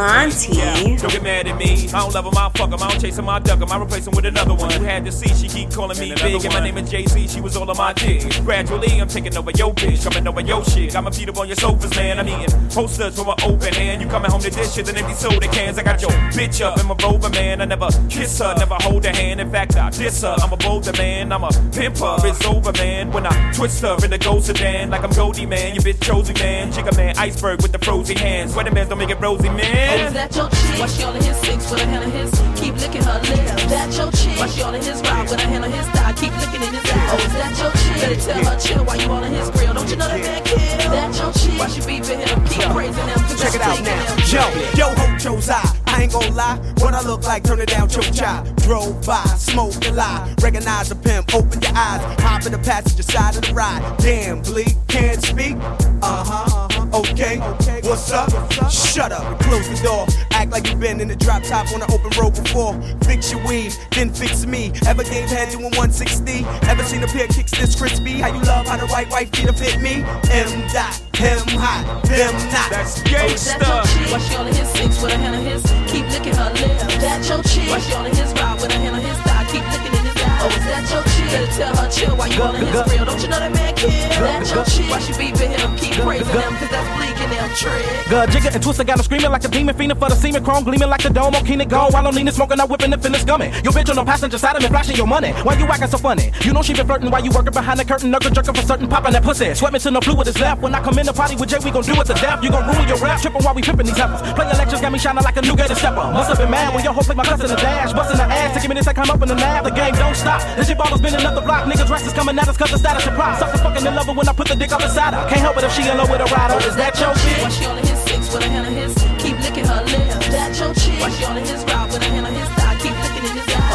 Monty. 0.00 0.56
Yeah, 0.56 0.96
don't 0.96 1.12
get 1.12 1.22
mad 1.22 1.46
at 1.46 1.58
me. 1.58 1.86
I 1.88 2.00
don't 2.00 2.14
love 2.14 2.24
him, 2.24 2.32
I 2.34 2.48
fuck 2.54 2.70
him. 2.72 2.82
I 2.82 2.88
don't 2.88 2.98
chase 2.98 3.18
him, 3.18 3.28
I 3.28 3.38
duck 3.38 3.60
him. 3.60 3.70
I 3.70 3.82
replace 3.82 4.06
him 4.06 4.14
with 4.16 4.24
another 4.24 4.54
one. 4.54 4.70
You 4.70 4.80
had 4.80 5.04
to 5.04 5.12
see, 5.12 5.28
she 5.34 5.46
keep 5.46 5.70
calling 5.70 5.98
me 5.98 6.14
big. 6.14 6.42
And 6.42 6.54
my 6.54 6.60
name 6.60 6.78
is 6.78 6.90
Jay-Z, 6.90 7.28
she 7.28 7.40
was 7.42 7.54
all 7.54 7.70
on 7.70 7.76
my 7.76 7.92
dick. 7.92 8.22
Gradually, 8.42 8.98
I'm 8.98 9.08
taking 9.08 9.36
over 9.36 9.50
your 9.50 9.74
bitch, 9.74 10.02
coming 10.02 10.26
over 10.26 10.40
your 10.40 10.64
shit. 10.64 10.94
Got 10.94 11.04
my 11.04 11.10
feet 11.10 11.28
up 11.28 11.36
on 11.36 11.48
your 11.48 11.56
sofas, 11.56 11.94
man. 11.96 12.18
I'm 12.18 12.28
eating 12.28 12.68
posters 12.70 13.14
from 13.14 13.28
an 13.28 13.34
open 13.44 13.74
hand. 13.74 14.00
You 14.00 14.08
coming 14.08 14.30
home 14.30 14.40
to 14.40 14.48
dishes 14.48 14.88
and 14.88 14.96
empty 14.96 15.12
soda 15.12 15.46
cans. 15.48 15.76
I 15.76 15.82
got 15.82 16.00
your 16.00 16.12
bitch 16.32 16.64
up 16.64 16.80
in 16.80 16.86
my 16.86 16.96
rover, 17.02 17.28
man. 17.28 17.60
I 17.60 17.66
never 17.66 17.88
kiss 18.08 18.38
her, 18.38 18.54
never 18.56 18.76
hold 18.80 19.04
her 19.04 19.14
hand. 19.14 19.38
In 19.38 19.50
fact, 19.52 19.76
I 19.76 19.90
diss 19.90 20.22
her. 20.22 20.34
I'm 20.40 20.50
a 20.50 20.56
bolder 20.56 20.94
man, 20.94 21.30
I'm 21.30 21.44
a 21.44 21.48
pimper. 21.48 22.16
It's 22.24 22.42
over, 22.46 22.72
man. 22.72 23.12
When 23.12 23.26
I 23.26 23.52
twist 23.52 23.82
her 23.82 24.02
in 24.02 24.10
the 24.10 24.18
ghost 24.18 24.46
sedan, 24.46 24.88
like 24.88 25.04
I'm 25.04 25.10
Goldie, 25.10 25.44
man. 25.44 25.74
You 25.74 25.82
bitch 25.82 26.00
chosen, 26.00 26.34
man. 26.36 26.72
Chicken 26.72 26.96
man, 26.96 27.18
iceberg 27.18 27.60
with 27.60 27.72
the 27.72 27.78
frozen 27.78 28.16
hands. 28.16 28.54
Sweater 28.54 28.72
man, 28.72 28.88
don't 28.88 28.96
make 28.96 29.10
it 29.10 29.20
rosy, 29.20 29.50
man. 29.50 29.89
Oh, 29.90 30.06
is 30.06 30.12
that 30.14 30.30
your 30.36 30.48
chick? 30.50 30.78
Why 30.78 30.86
she 30.86 31.02
all 31.02 31.14
in 31.14 31.22
his 31.22 31.36
six 31.38 31.68
with 31.68 31.82
a 31.82 31.86
hand 31.86 32.04
of 32.06 32.12
his? 32.14 32.30
Keep 32.54 32.78
licking 32.78 33.02
her 33.02 33.18
lips. 33.26 33.66
That 33.66 33.90
your 33.90 34.10
chick? 34.12 34.38
Why 34.38 34.46
she 34.46 34.62
all 34.62 34.74
in 34.74 34.82
his 34.82 35.02
ride 35.02 35.26
with 35.28 35.42
a 35.42 35.46
hand 35.50 35.64
on 35.64 35.72
his 35.72 35.86
thigh? 35.90 36.12
Keep 36.14 36.32
licking 36.38 36.62
in 36.62 36.74
his 36.78 36.86
eye. 36.94 37.10
Oh, 37.10 37.18
is 37.18 37.34
that 37.34 37.52
your 37.58 37.72
chick? 37.74 37.98
Better 37.98 38.20
tell 38.22 38.44
her 38.46 38.58
chill 38.60 38.84
while 38.84 39.00
you 39.00 39.10
all 39.10 39.24
in 39.24 39.32
his 39.32 39.50
grill. 39.50 39.74
Don't 39.74 39.90
you 39.90 39.96
know 39.96 40.06
that 40.06 40.20
man 40.22 40.44
kill? 40.46 40.90
That 40.94 41.10
your 41.18 41.32
chick? 41.34 41.58
Why 41.58 41.66
she 41.66 41.80
beefing 41.82 42.20
him? 42.22 42.38
Keep 42.46 42.70
praising 42.70 43.08
him. 43.10 43.18
Check 43.34 43.54
it 43.58 43.62
out 43.66 43.82
now. 43.82 43.98
Yo, 44.30 44.46
yo, 44.78 44.86
Hojo's 44.94 45.50
eye. 45.50 45.80
I 45.86 46.02
ain't 46.04 46.12
gon' 46.12 46.34
lie. 46.36 46.56
What 46.78 46.94
I 46.94 47.02
look 47.02 47.26
like, 47.26 47.42
turn 47.42 47.58
it 47.58 47.68
down, 47.68 47.88
choke 47.88 48.14
chai. 48.14 48.46
Drove 48.62 49.04
by, 49.04 49.24
smoke 49.34 49.74
and 49.84 49.96
lie. 49.96 50.34
Recognize 50.40 50.88
the 50.88 50.94
pimp, 50.94 51.34
open 51.34 51.60
your 51.60 51.74
eyes. 51.74 52.00
Hop 52.22 52.46
in 52.46 52.52
the 52.52 52.58
passenger 52.58 53.02
side 53.02 53.34
of 53.34 53.42
the 53.42 53.52
ride. 53.52 53.82
Damn, 53.98 54.40
Bleek, 54.42 54.76
can't 54.86 55.20
speak. 55.20 55.56
Uh 55.58 56.24
huh, 56.24 56.44
uh 56.46 56.68
huh. 56.70 56.79
Okay, 56.92 57.38
what's 57.84 58.10
up? 58.10 58.30
Shut 58.70 59.12
up 59.12 59.22
and 59.24 59.38
close 59.40 59.68
the 59.68 59.80
door. 59.86 60.06
Act 60.32 60.50
like 60.50 60.66
you've 60.68 60.80
been 60.80 61.00
in 61.00 61.06
the 61.06 61.14
drop 61.14 61.42
top 61.44 61.72
on 61.72 61.82
an 61.82 61.90
open 61.92 62.10
road 62.18 62.34
before. 62.34 62.74
Fix 63.04 63.30
your 63.30 63.46
weave, 63.46 63.76
then 63.92 64.12
fix 64.12 64.44
me. 64.44 64.72
Ever 64.86 65.04
gave 65.04 65.28
head 65.30 65.50
doing 65.50 65.70
160? 65.78 66.44
Ever 66.68 66.82
seen 66.82 67.02
a 67.02 67.06
pair 67.06 67.26
of 67.26 67.30
kicks 67.30 67.52
this 67.52 67.78
crispy? 67.78 68.18
How 68.18 68.34
you 68.34 68.42
love 68.42 68.66
how 68.66 68.76
the 68.76 68.86
right 68.86 69.08
wife 69.08 69.30
feet 69.30 69.46
to 69.46 69.52
fit 69.52 69.80
me? 69.80 70.02
M 70.30 70.50
dot, 70.72 70.94
him 71.14 71.38
hot, 71.54 72.02
them 72.04 72.34
not. 72.50 72.70
That's 72.70 72.98
Oh, 73.00 73.26
is 73.26 73.44
that 73.46 73.60
your 73.60 73.82
chick? 73.86 74.12
Why 74.12 74.18
she 74.18 74.34
on 74.36 74.46
his 74.46 74.68
six 74.68 75.02
with 75.02 75.12
a 75.12 75.16
hand 75.16 75.36
on 75.36 75.44
his? 75.44 75.62
Keep 75.86 76.10
licking 76.10 76.34
her 76.34 76.50
lips. 76.50 76.82
That 76.98 77.22
your 77.28 77.42
chick? 77.44 77.70
Why 77.70 77.78
she 77.78 77.94
on 77.94 78.06
his 78.06 78.32
ride 78.34 78.60
with 78.60 78.74
a 78.74 78.78
hand 78.78 78.96
on 78.96 79.02
his 79.02 79.18
thigh? 79.18 79.46
Keep 79.46 79.62
licking 79.62 79.94
in 79.94 80.04
his 80.10 80.22
eye. 80.22 80.38
Oh, 80.42 80.48
is 80.48 80.64
that 80.66 80.90
your 80.90 81.02
chick? 81.14 81.19
Better 81.30 81.46
tell 81.52 81.76
her 81.76 81.88
chill 81.90 82.16
while 82.16 82.26
you 82.26 82.42
on 82.42 82.54
his 82.56 82.70
grill. 82.70 83.04
Don't 83.04 83.22
you 83.22 83.28
know 83.28 83.38
that 83.38 83.52
man 83.54 83.74
kill? 83.76 83.90
That 83.90 84.42
your 84.50 84.64
chick? 84.66 84.90
Why 84.90 84.98
she 84.98 85.12
beeping 85.14 85.54
him? 85.54 85.76
Keep 85.78 86.02
praising 86.02 86.26
him, 86.26 86.52
cause 86.58 86.70
that's 86.70 86.90
bleaking 86.98 87.30
them 87.30 87.48
trick. 87.54 87.86
Good 88.10 88.30
jigger 88.30 88.50
and 88.50 88.62
twister 88.62 88.84
got 88.84 88.98
him 88.98 89.04
screaming 89.04 89.30
like 89.30 89.44
a 89.44 89.48
demon, 89.48 89.76
fiending 89.76 89.98
for 89.98 90.08
the 90.10 90.16
semen 90.16 90.42
chrome, 90.42 90.64
gleaming 90.64 90.88
like 90.88 91.02
the 91.02 91.10
dome 91.10 91.34
on 91.34 91.46
Keenan 91.46 91.68
Gold. 91.68 91.92
While 91.94 92.06
I'm 92.06 92.14
leaning, 92.14 92.34
smoking, 92.34 92.58
I'm 92.58 92.68
whipping 92.68 92.90
the 92.90 92.98
finish 92.98 93.22
gumming. 93.22 93.52
Your 93.62 93.72
bitch 93.72 93.88
on 93.88 93.96
the 93.96 94.04
passenger 94.04 94.38
side 94.38 94.56
of 94.56 94.62
me, 94.62 94.68
flashing 94.68 94.96
your 94.96 95.06
money. 95.06 95.30
Why 95.46 95.54
you 95.54 95.66
acting 95.66 95.86
so 95.86 95.98
funny? 95.98 96.32
You 96.42 96.52
know 96.52 96.62
she 96.62 96.74
been 96.74 96.86
flirting 96.86 97.10
while 97.10 97.22
you 97.22 97.30
working 97.30 97.52
behind 97.52 97.78
the 97.78 97.84
curtain, 97.84 98.10
knuckle 98.10 98.30
jerking 98.30 98.54
for 98.54 98.62
certain, 98.62 98.88
popping 98.88 99.12
that 99.12 99.22
pussy. 99.22 99.54
Sweat 99.54 99.72
me 99.72 99.78
to 99.78 99.90
no 99.90 100.00
fluid 100.00 100.26
is 100.26 100.38
left. 100.40 100.62
When 100.62 100.74
I 100.74 100.82
come 100.82 100.98
in 100.98 101.06
the 101.06 101.12
party 101.12 101.36
with 101.36 101.48
Jay, 101.48 101.58
we 101.62 101.70
gon' 101.70 101.84
do 101.84 101.94
it 101.94 102.06
to 102.10 102.14
death. 102.14 102.42
You 102.42 102.50
gon' 102.50 102.66
ruin 102.66 102.88
your 102.88 102.98
rap, 102.98 103.20
tripping 103.20 103.42
while 103.42 103.54
we 103.54 103.62
pimping 103.62 103.86
these 103.86 103.96
heifers. 103.96 104.20
Play 104.34 104.50
elections 104.50 104.80
got 104.80 104.90
me 104.90 104.98
shining 104.98 105.22
like 105.22 105.36
a 105.36 105.42
new 105.42 105.54
gated 105.54 105.76
stepper. 105.76 106.10
Must 106.10 106.28
have 106.28 106.38
been 106.38 106.50
mad 106.50 106.74
when 106.74 106.82
your 106.82 106.92
hoe 106.92 107.06
played 107.06 107.16
my 107.16 107.24
cuss 107.24 107.40
in 107.40 107.46
the 107.46 107.56
dash, 107.56 107.92
busting 107.92 108.18
the 108.18 108.24
ass 108.24 108.54
to 108.54 108.60
give 108.60 108.68
me 108.68 108.74
this, 108.74 108.88
I 108.88 108.92
come 108.92 109.10
up 109.10 109.22
in 109.22 109.28
the 109.28 109.36
lab. 109.36 109.64
The 109.64 109.70
game 109.70 109.94
don't 109.94 110.16
stop. 110.16 110.42
This 110.56 110.66
shit 110.66 110.76
ballers 110.76 111.00
been 111.00 111.19
another 111.20 111.42
block. 111.42 111.64
Niggas 111.66 111.90
restless 111.90 112.12
coming 112.12 112.38
at 112.38 112.48
us 112.48 112.56
cause 112.56 112.70
the 112.70 112.78
status 112.78 113.06
of 113.06 113.14
pride. 113.14 113.38
Sucker 113.38 113.58
fucking 113.58 113.86
in 113.86 113.94
love 113.94 114.06
her 114.06 114.12
when 114.12 114.28
I 114.28 114.32
put 114.32 114.48
the 114.48 114.56
dick 114.56 114.72
up 114.72 114.82
inside 114.82 115.14
her. 115.14 115.28
Can't 115.28 115.40
help 115.40 115.56
it 115.58 115.64
if 115.64 115.72
she 115.72 115.88
in 115.88 115.96
love 115.96 116.10
with 116.10 116.20
a 116.20 116.28
rider. 116.34 116.56
Is 116.66 116.76
that 116.76 116.98
your 116.98 117.14
shit? 117.14 117.42
Why 117.42 117.50
she 117.50 117.64
on 117.66 117.78
his 117.78 117.98
six 118.08 118.32
with 118.32 118.44
a 118.44 118.48
hand 118.48 118.66
on 118.66 118.72
his? 118.72 118.94
Keep 119.22 119.36
licking 119.40 119.66
her 119.66 119.82
lips. 119.84 120.28
That 120.28 120.58
your 120.58 120.74
chick? 120.74 121.00
Why 121.00 121.10
she 121.10 121.24
on 121.24 121.36
his 121.36 121.64
ride 121.64 121.92
with 121.92 122.02
a 122.02 122.04
hand 122.04 122.26
on 122.26 122.34
his 122.34 122.59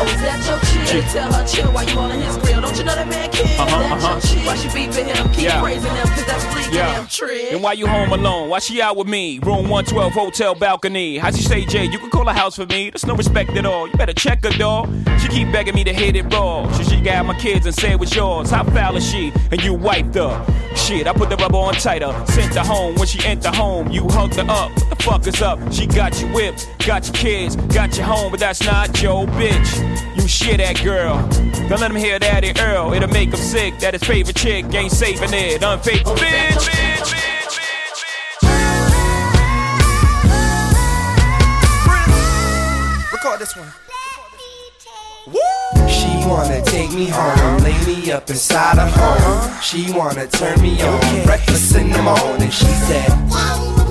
in 0.01 0.08
is 0.08 0.21
that 0.21 0.39
your 0.45 0.60
chick? 0.60 1.03
Better 1.03 1.12
tell 1.12 1.34
her 1.34 1.47
chill 1.47 1.71
while 1.71 1.86
you 1.88 1.97
on 1.99 2.12
his 2.12 2.38
grill. 2.38 2.62
Don't 2.62 2.77
you 2.77 2.84
know 2.84 2.95
that 2.95 3.08
man 3.08 3.29
kill? 3.31 3.45
Uh-huh, 3.45 3.79
that 3.79 3.91
uh-huh. 3.91 4.12
your 4.12 4.21
chick? 4.21 4.45
Why 4.45 4.55
she 4.55 4.67
beeping 4.69 5.08
him? 5.15 5.31
Keep 5.31 5.43
Yeah. 5.43 5.62
praising 5.62 5.95
him, 5.95 6.08
cause 6.08 6.25
that's 6.25 6.45
bleaking 6.53 6.73
Yeah. 6.73 6.93
them 6.95 7.08
trick. 7.08 7.51
And 7.53 7.63
why 7.63 7.73
you 7.73 7.88
home 7.88 8.12
alone? 8.12 8.49
Why 8.49 8.60
she 8.60 8.81
out 8.81 8.97
with 8.97 9.08
me? 9.08 9.39
Room 9.39 9.69
112, 9.69 10.13
hotel 10.13 10.55
balcony. 10.55 11.17
How's 11.17 11.38
she 11.38 11.43
say, 11.43 11.65
Jay? 11.65 11.86
You 11.86 11.99
can 11.99 12.10
call 12.10 12.27
a 12.27 12.34
house 12.34 12.55
for 12.55 12.65
me. 12.65 12.89
There's 12.89 13.05
no 13.05 13.15
respect 13.15 13.51
at 13.51 13.65
all. 13.65 13.88
You 13.88 13.93
better 13.93 14.13
check 14.13 14.43
her, 14.43 14.51
dog. 14.51 14.89
She 15.19 15.27
keep 15.27 15.51
begging 15.51 15.75
me 15.75 15.84
to 15.84 15.93
hit 15.93 16.15
it 16.15 16.31
raw. 16.34 16.71
She 16.73 16.84
she 16.84 17.01
got 17.01 17.25
my 17.25 17.38
kids 17.39 17.65
and 17.65 17.75
say 17.75 17.95
was 17.95 18.13
yours. 18.15 18.49
How 18.51 18.63
foul 18.63 18.95
is 18.97 19.05
she? 19.10 19.31
And 19.51 19.63
you 19.63 19.73
wiped 19.73 20.15
her. 20.15 20.45
Shit, 20.75 21.08
I 21.08 21.13
put 21.13 21.29
the 21.29 21.38
rubber 21.38 21.58
on 21.58 21.73
tighter. 21.75 22.13
Sent 22.27 22.53
her 22.55 22.62
home. 22.62 22.95
When 22.95 23.08
she 23.08 23.25
entered 23.25 23.55
home, 23.55 23.89
you 23.89 24.08
hugged 24.10 24.36
her 24.36 24.45
up. 24.49 24.71
What 25.05 25.23
fuck 25.23 25.27
is 25.35 25.41
up? 25.43 25.59
She 25.71 25.85
got 25.85 26.19
you 26.19 26.27
whipped, 26.29 26.67
got 26.83 27.05
your 27.05 27.13
kids, 27.13 27.55
got 27.55 27.95
you 27.95 28.03
home, 28.03 28.31
but 28.31 28.39
that's 28.39 28.65
not 28.65 29.03
your 29.03 29.27
bitch. 29.27 30.15
You 30.15 30.27
shit 30.27 30.57
that 30.57 30.83
girl. 30.83 31.17
Don't 31.69 31.79
let 31.79 31.91
him 31.91 31.95
hear 31.97 32.17
that 32.17 32.43
in 32.43 32.57
Earl. 32.59 32.91
It'll 32.91 33.07
make 33.09 33.29
him 33.29 33.35
sick 33.35 33.77
that 33.81 33.93
his 33.93 34.03
favorite 34.03 34.35
chick 34.35 34.65
ain't 34.73 34.91
saving 34.91 35.29
it. 35.31 35.61
Unfaithful 35.61 36.13
oh, 36.13 36.15
bitch. 36.15 36.65
Record 43.13 43.39
this 43.39 43.55
one. 43.55 43.67
She 45.87 46.27
wanna 46.27 46.63
take 46.63 46.91
me 46.93 47.09
home, 47.09 47.59
lay 47.59 47.77
me 47.85 48.11
up 48.11 48.27
inside 48.31 48.79
her 48.79 48.87
home. 48.87 49.61
She 49.61 49.93
wanna 49.93 50.25
turn 50.25 50.59
me 50.63 50.81
on, 50.81 51.25
breakfast 51.25 51.75
in 51.75 51.91
the 51.91 52.01
morning. 52.01 52.49
She 52.49 52.65
said, 52.65 53.84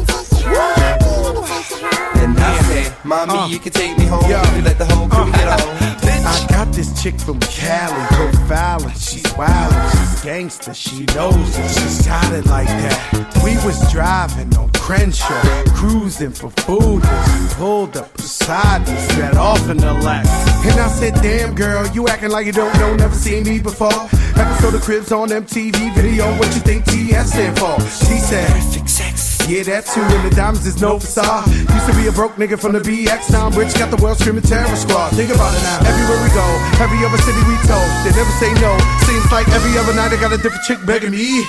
and 0.46 2.38
I 2.38 2.58
said, 2.62 3.04
Mommy, 3.04 3.32
uh. 3.32 3.46
you 3.46 3.58
can 3.58 3.72
take 3.72 3.96
me 3.98 4.06
home. 4.06 4.24
You 4.24 4.62
let 4.62 4.78
the 4.78 4.84
whole 4.86 5.08
crew 5.08 5.24
uh. 5.24 5.32
get 5.32 5.48
on. 5.48 5.93
I 6.26 6.46
got 6.48 6.72
this 6.72 7.02
chick 7.02 7.18
from 7.20 7.38
Cali, 7.40 7.92
profiling. 8.16 8.92
She's 8.92 9.22
wildin', 9.34 9.90
she's 9.92 10.24
gangster, 10.24 10.74
she 10.74 11.04
knows 11.14 11.58
it. 11.58 11.68
She's 11.68 12.06
got 12.06 12.32
it 12.32 12.46
like 12.46 12.66
that. 12.66 13.40
We 13.44 13.56
was 13.64 13.78
driving 13.92 14.56
on 14.56 14.70
Crenshaw, 14.72 15.42
cruising 15.74 16.32
for 16.32 16.50
food. 16.50 17.02
She 17.02 17.54
pulled 17.56 17.96
up 17.96 18.12
beside 18.16 18.88
me, 18.88 18.96
set 18.96 19.36
off 19.36 19.68
in 19.68 19.76
the 19.76 19.92
lap. 19.92 20.26
And 20.64 20.80
I 20.80 20.88
said, 20.88 21.14
Damn 21.22 21.54
girl, 21.54 21.86
you 21.88 22.08
acting 22.08 22.30
like 22.30 22.46
you 22.46 22.52
don't 22.52 22.74
know, 22.78 22.94
never 22.94 23.14
seen 23.14 23.44
me 23.44 23.60
before. 23.60 23.92
Episode 24.36 24.74
of 24.74 24.82
Cribs 24.82 25.12
on 25.12 25.28
MTV 25.28 25.94
video, 25.94 26.26
what 26.38 26.48
you 26.54 26.60
think 26.60 26.84
TS 26.86 27.32
stand 27.32 27.58
for? 27.58 27.78
She 27.80 28.18
said, 28.18 28.48
Perfect 28.48 28.88
sex. 28.88 29.34
Yeah, 29.48 29.62
that's 29.62 29.92
too, 29.92 30.00
and 30.00 30.24
the 30.24 30.34
diamonds 30.34 30.66
is 30.66 30.80
no 30.80 30.98
facade. 30.98 31.46
Used 31.48 31.86
to 31.86 31.94
be 31.96 32.08
a 32.08 32.12
broke 32.12 32.36
nigga 32.36 32.58
from 32.58 32.72
the 32.72 32.80
BX, 32.80 33.30
now 33.30 33.46
I'm 33.46 33.52
rich, 33.52 33.74
got 33.74 33.90
the 33.90 34.02
world 34.02 34.16
screaming 34.16 34.42
terror 34.42 34.74
squad. 34.74 35.10
Think 35.10 35.34
about 35.34 35.52
it 35.52 35.62
now. 35.62 35.84
Everywhere 35.84 36.13
we 36.22 36.30
go, 36.30 36.46
every 36.78 37.00
other 37.04 37.18
city 37.18 37.40
we 37.48 37.56
told, 37.66 37.88
they 38.04 38.12
never 38.12 38.34
say 38.38 38.52
no. 38.60 38.76
Seems 39.08 39.30
like 39.32 39.48
every 39.48 39.78
other 39.78 39.94
night 39.94 40.12
I 40.12 40.20
got 40.20 40.32
a 40.32 40.38
different 40.38 40.64
chick 40.64 40.78
begging 40.86 41.12
me. 41.12 41.44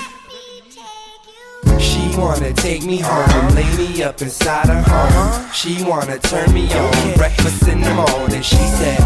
She 1.78 2.16
wanna 2.16 2.52
take 2.54 2.84
me 2.84 2.98
home, 2.98 3.54
lay 3.54 3.68
me 3.76 4.02
up 4.02 4.20
inside 4.22 4.66
her 4.68 4.82
home. 4.82 5.52
She 5.52 5.84
wanna 5.84 6.18
turn 6.18 6.52
me 6.52 6.72
on, 6.72 7.14
breakfast 7.16 7.68
in 7.68 7.80
the 7.80 7.92
morning. 7.94 8.42
She 8.42 8.56
said, 8.56 8.98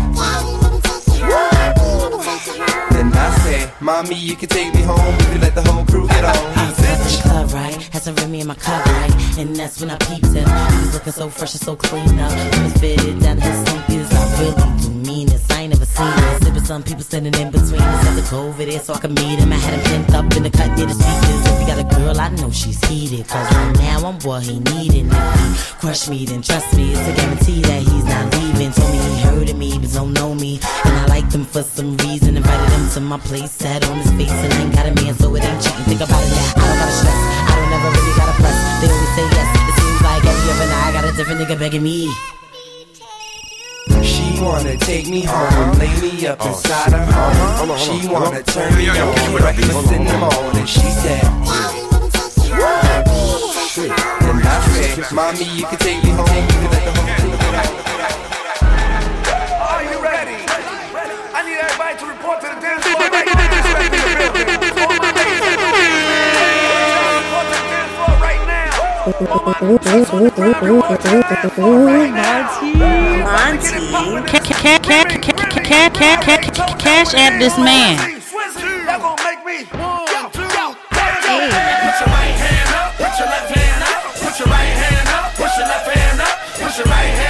Then 2.92 3.12
I 3.12 3.38
said, 3.42 3.72
Mommy, 3.80 4.14
you 4.14 4.36
can 4.36 4.48
take 4.48 4.74
me 4.74 4.82
home 4.82 5.14
if 5.20 5.34
you 5.34 5.40
let 5.40 5.54
the 5.54 5.62
whole 5.62 5.84
crew 5.86 6.06
get 6.08 6.24
on. 6.24 6.36
in 6.36 6.74
the 6.74 7.20
club, 7.22 7.52
right? 7.52 7.74
Had 7.92 8.02
some 8.02 8.14
Remy 8.16 8.40
in 8.40 8.46
my 8.46 8.54
cup, 8.54 8.84
right? 8.86 9.38
And 9.38 9.56
that's 9.56 9.80
when 9.80 9.90
I 9.90 9.96
peeped 9.98 10.32
him. 10.32 10.48
He 10.48 10.78
was 10.86 10.94
looking 10.94 11.12
so 11.12 11.28
fresh 11.28 11.54
and 11.54 11.62
so 11.62 11.76
clean 11.76 12.18
up. 12.18 12.30
When 12.30 12.66
it 12.66 12.78
fitted 12.78 13.20
down 13.20 13.36
to 13.36 13.42
his 13.42 13.68
sneakers, 13.68 14.12
I 14.12 14.40
really 14.40 14.89
There 16.40 16.52
was 16.54 16.66
some 16.66 16.82
people 16.82 17.02
standing 17.02 17.34
in 17.34 17.50
between 17.50 17.80
us. 17.80 18.04
Had 18.06 18.24
to 18.24 18.30
go 18.30 18.48
over 18.48 18.64
there 18.64 18.80
so 18.80 18.94
I 18.94 18.98
could 18.98 19.12
meet 19.12 19.38
him. 19.38 19.52
I 19.52 19.56
had 19.56 19.74
him 19.74 19.84
pent 19.84 20.14
up 20.14 20.36
in 20.36 20.42
the 20.42 20.50
cut 20.50 20.72
near 20.76 20.86
the 20.86 20.94
speakers. 20.96 21.42
If 21.44 21.60
you 21.60 21.66
got 21.66 21.78
a 21.78 21.88
girl, 21.96 22.18
I 22.18 22.28
know 22.40 22.50
she's 22.50 22.80
heated. 22.88 23.28
Cause 23.28 23.46
right 23.52 23.76
now 23.78 24.08
I'm 24.08 24.18
what 24.20 24.42
he 24.42 24.60
needed. 24.60 25.12
If 25.12 25.40
he 25.40 25.80
crush 25.80 26.08
me, 26.08 26.24
then 26.24 26.40
trust 26.40 26.74
me. 26.76 26.92
It's 26.92 27.06
a 27.06 27.12
guarantee 27.12 27.60
that 27.62 27.82
he's 27.82 28.04
not 28.04 28.32
leaving. 28.34 28.72
Told 28.72 28.90
me 28.90 28.98
he 28.98 29.20
heard 29.20 29.50
of 29.50 29.58
me, 29.58 29.78
but 29.78 29.92
don't 29.92 30.12
know 30.14 30.34
me. 30.34 30.60
And 30.84 30.94
I 30.96 31.06
liked 31.06 31.34
him 31.34 31.44
for 31.44 31.62
some 31.62 31.96
reason. 31.98 32.36
Invited 32.36 32.72
him 32.72 32.88
to 32.96 33.00
my 33.00 33.18
place, 33.18 33.52
sat 33.52 33.84
on 33.88 33.98
his 33.98 34.10
face, 34.16 34.32
and 34.32 34.52
I 34.54 34.62
ain't 34.62 34.74
got 34.74 34.86
a 34.86 34.94
man, 34.94 35.14
so 35.14 35.34
it 35.36 35.44
ain't 35.44 35.62
cheating. 35.62 35.84
Think 35.84 36.00
about 36.00 36.22
it 36.24 36.32
now. 36.32 36.48
I 36.56 36.64
don't 36.64 36.78
gotta 36.80 36.96
stress. 36.96 37.20
I 37.44 37.52
don't 37.60 37.70
never 37.76 37.88
really 37.92 38.14
gotta 38.16 38.36
press. 38.40 38.58
They 38.80 38.88
always 38.88 39.12
say 39.20 39.26
yes. 39.36 39.48
It 39.68 39.74
seems 39.76 40.00
like 40.00 40.24
every 40.24 40.48
other 40.48 40.68
night 40.72 40.84
I 40.88 40.92
got 40.96 41.04
a 41.04 41.12
different 41.12 41.40
nigga 41.44 41.58
begging 41.58 41.82
me. 41.84 42.08
She 44.40 44.46
wanna 44.46 44.74
take 44.78 45.06
me 45.06 45.20
home, 45.20 45.78
lay 45.78 46.00
me 46.00 46.26
up 46.26 46.40
inside 46.46 46.92
her 46.92 47.04
home. 47.12 47.76
She 47.76 48.08
wanna 48.08 48.42
turn 48.42 48.74
me 48.74 48.88
on, 48.88 49.36
breakfast 49.36 49.92
in 49.92 50.06
the 50.06 50.16
morning. 50.16 50.64
She 50.64 50.80
said, 50.80 51.20
Then 53.76 54.40
I 54.42 54.94
said, 54.94 55.12
Mommy, 55.12 55.44
you 55.44 55.66
can 55.66 55.78
take 55.78 56.02
me 56.02 56.10
home. 56.12 56.69
Cash 76.78 77.14
app 77.14 77.38
this 77.40 77.56
man. 77.58 77.98
Put 77.98 78.76
your 81.98 82.08
right 82.08 82.34
hand 82.38 82.70
up, 82.74 82.94
put 82.96 83.18
your 83.18 83.26
left 83.26 83.50
hand 83.50 83.82
up, 83.82 84.14
put 84.14 84.38
your 84.38 84.48
right 84.48 84.74
hand 84.78 85.08
up, 85.08 85.34
push 85.34 86.78
your 86.78 86.86
right 86.86 86.94
hand 86.94 87.24
up, 87.24 87.29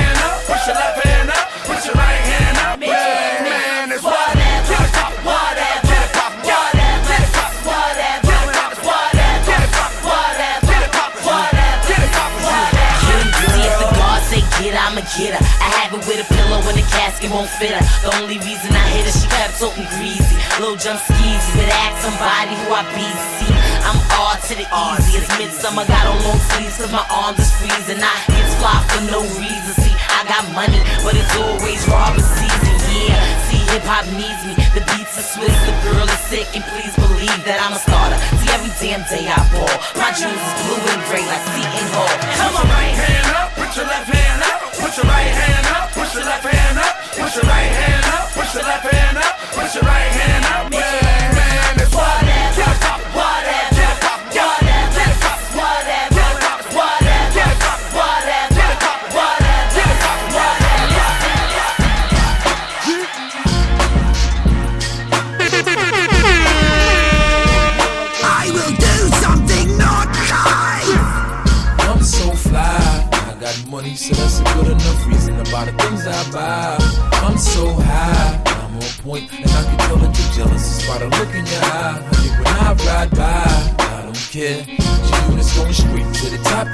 casket 17.20 17.30
won't 17.30 17.50
fit 17.60 17.72
her. 17.72 17.84
The 18.02 18.10
only 18.22 18.38
reason 18.40 18.72
I 18.72 18.86
hit 18.96 19.04
her, 19.04 19.12
she 19.12 19.28
kept 19.28 19.60
talking 19.60 19.84
greasy. 19.96 20.36
Little 20.60 20.76
jump 20.76 21.00
skeezy, 21.00 21.52
but 21.56 21.68
ask 21.68 22.00
somebody 22.00 22.56
who 22.64 22.72
I 22.72 22.82
be. 22.96 23.04
See, 23.36 23.52
I'm 23.84 23.98
R 24.16 24.36
to 24.36 24.54
the 24.56 24.64
easy. 24.64 25.20
It's 25.20 25.28
midsummer, 25.36 25.84
got 25.84 26.06
on 26.08 26.16
long 26.24 26.40
sleeves 26.56 26.76
cause 26.76 26.92
my 26.92 27.04
arms 27.12 27.38
is 27.38 27.52
freezing. 27.60 28.00
I 28.00 28.14
hit 28.32 28.46
fly 28.56 28.76
for 28.88 29.02
no 29.12 29.20
reason. 29.36 29.72
See, 29.76 29.92
I 29.92 30.24
got 30.28 30.44
money, 30.56 30.80
but 31.04 31.16
it's 31.16 31.32
always 31.36 31.80
robber 31.88 32.24
season. 32.24 32.76
Yeah, 32.90 33.22
see, 33.48 33.62
hip 33.70 33.84
hop 33.86 34.04
needs 34.12 34.42
me. 34.44 34.54
The 34.74 34.82
beats 34.92 35.14
are 35.16 35.24
Swiss, 35.24 35.56
the 35.64 35.74
girl 35.86 36.04
is 36.04 36.22
sick, 36.26 36.48
and 36.56 36.64
please 36.74 36.94
believe 36.96 37.40
that 37.46 37.62
I'm 37.62 37.76
a 37.76 37.80
starter. 37.80 38.18
See, 38.40 38.50
every 38.50 38.72
damn 38.82 39.04
day 39.06 39.30
I 39.30 39.38
ball. 39.54 39.70
My 39.94 40.10
jewels 40.10 40.36
is 40.36 40.54
blue 40.66 40.82
and 40.90 41.02
gray 41.06 41.24
like 41.24 41.44
Seton 41.54 41.86
Hall. 41.94 42.14
Come 42.34 42.54
on, 42.60 42.66
right 42.66 42.96
hand 42.98 43.28
up, 43.38 43.48
put 43.54 43.70
your 43.78 43.86
left 43.86 44.10
hand 44.10 44.42
up, 44.42 44.58
put 44.74 44.92
your 44.98 45.06
right 45.06 45.30
hand 45.30 45.66
up, 45.70 45.86
put 45.94 46.10
your 46.12 46.26
left 46.26 46.44
hand 46.44 46.58
up, 46.58 46.59
put 47.20 47.34
your 47.34 47.44
right 47.44 47.72
hand 47.80 48.04
up, 48.14 48.32
put 48.32 48.54
your 48.54 48.62
left 48.64 48.86
hand 48.92 49.16
up, 49.18 49.36
put 49.52 49.74
your 49.74 49.84
right 49.84 50.12
hand 50.12 50.19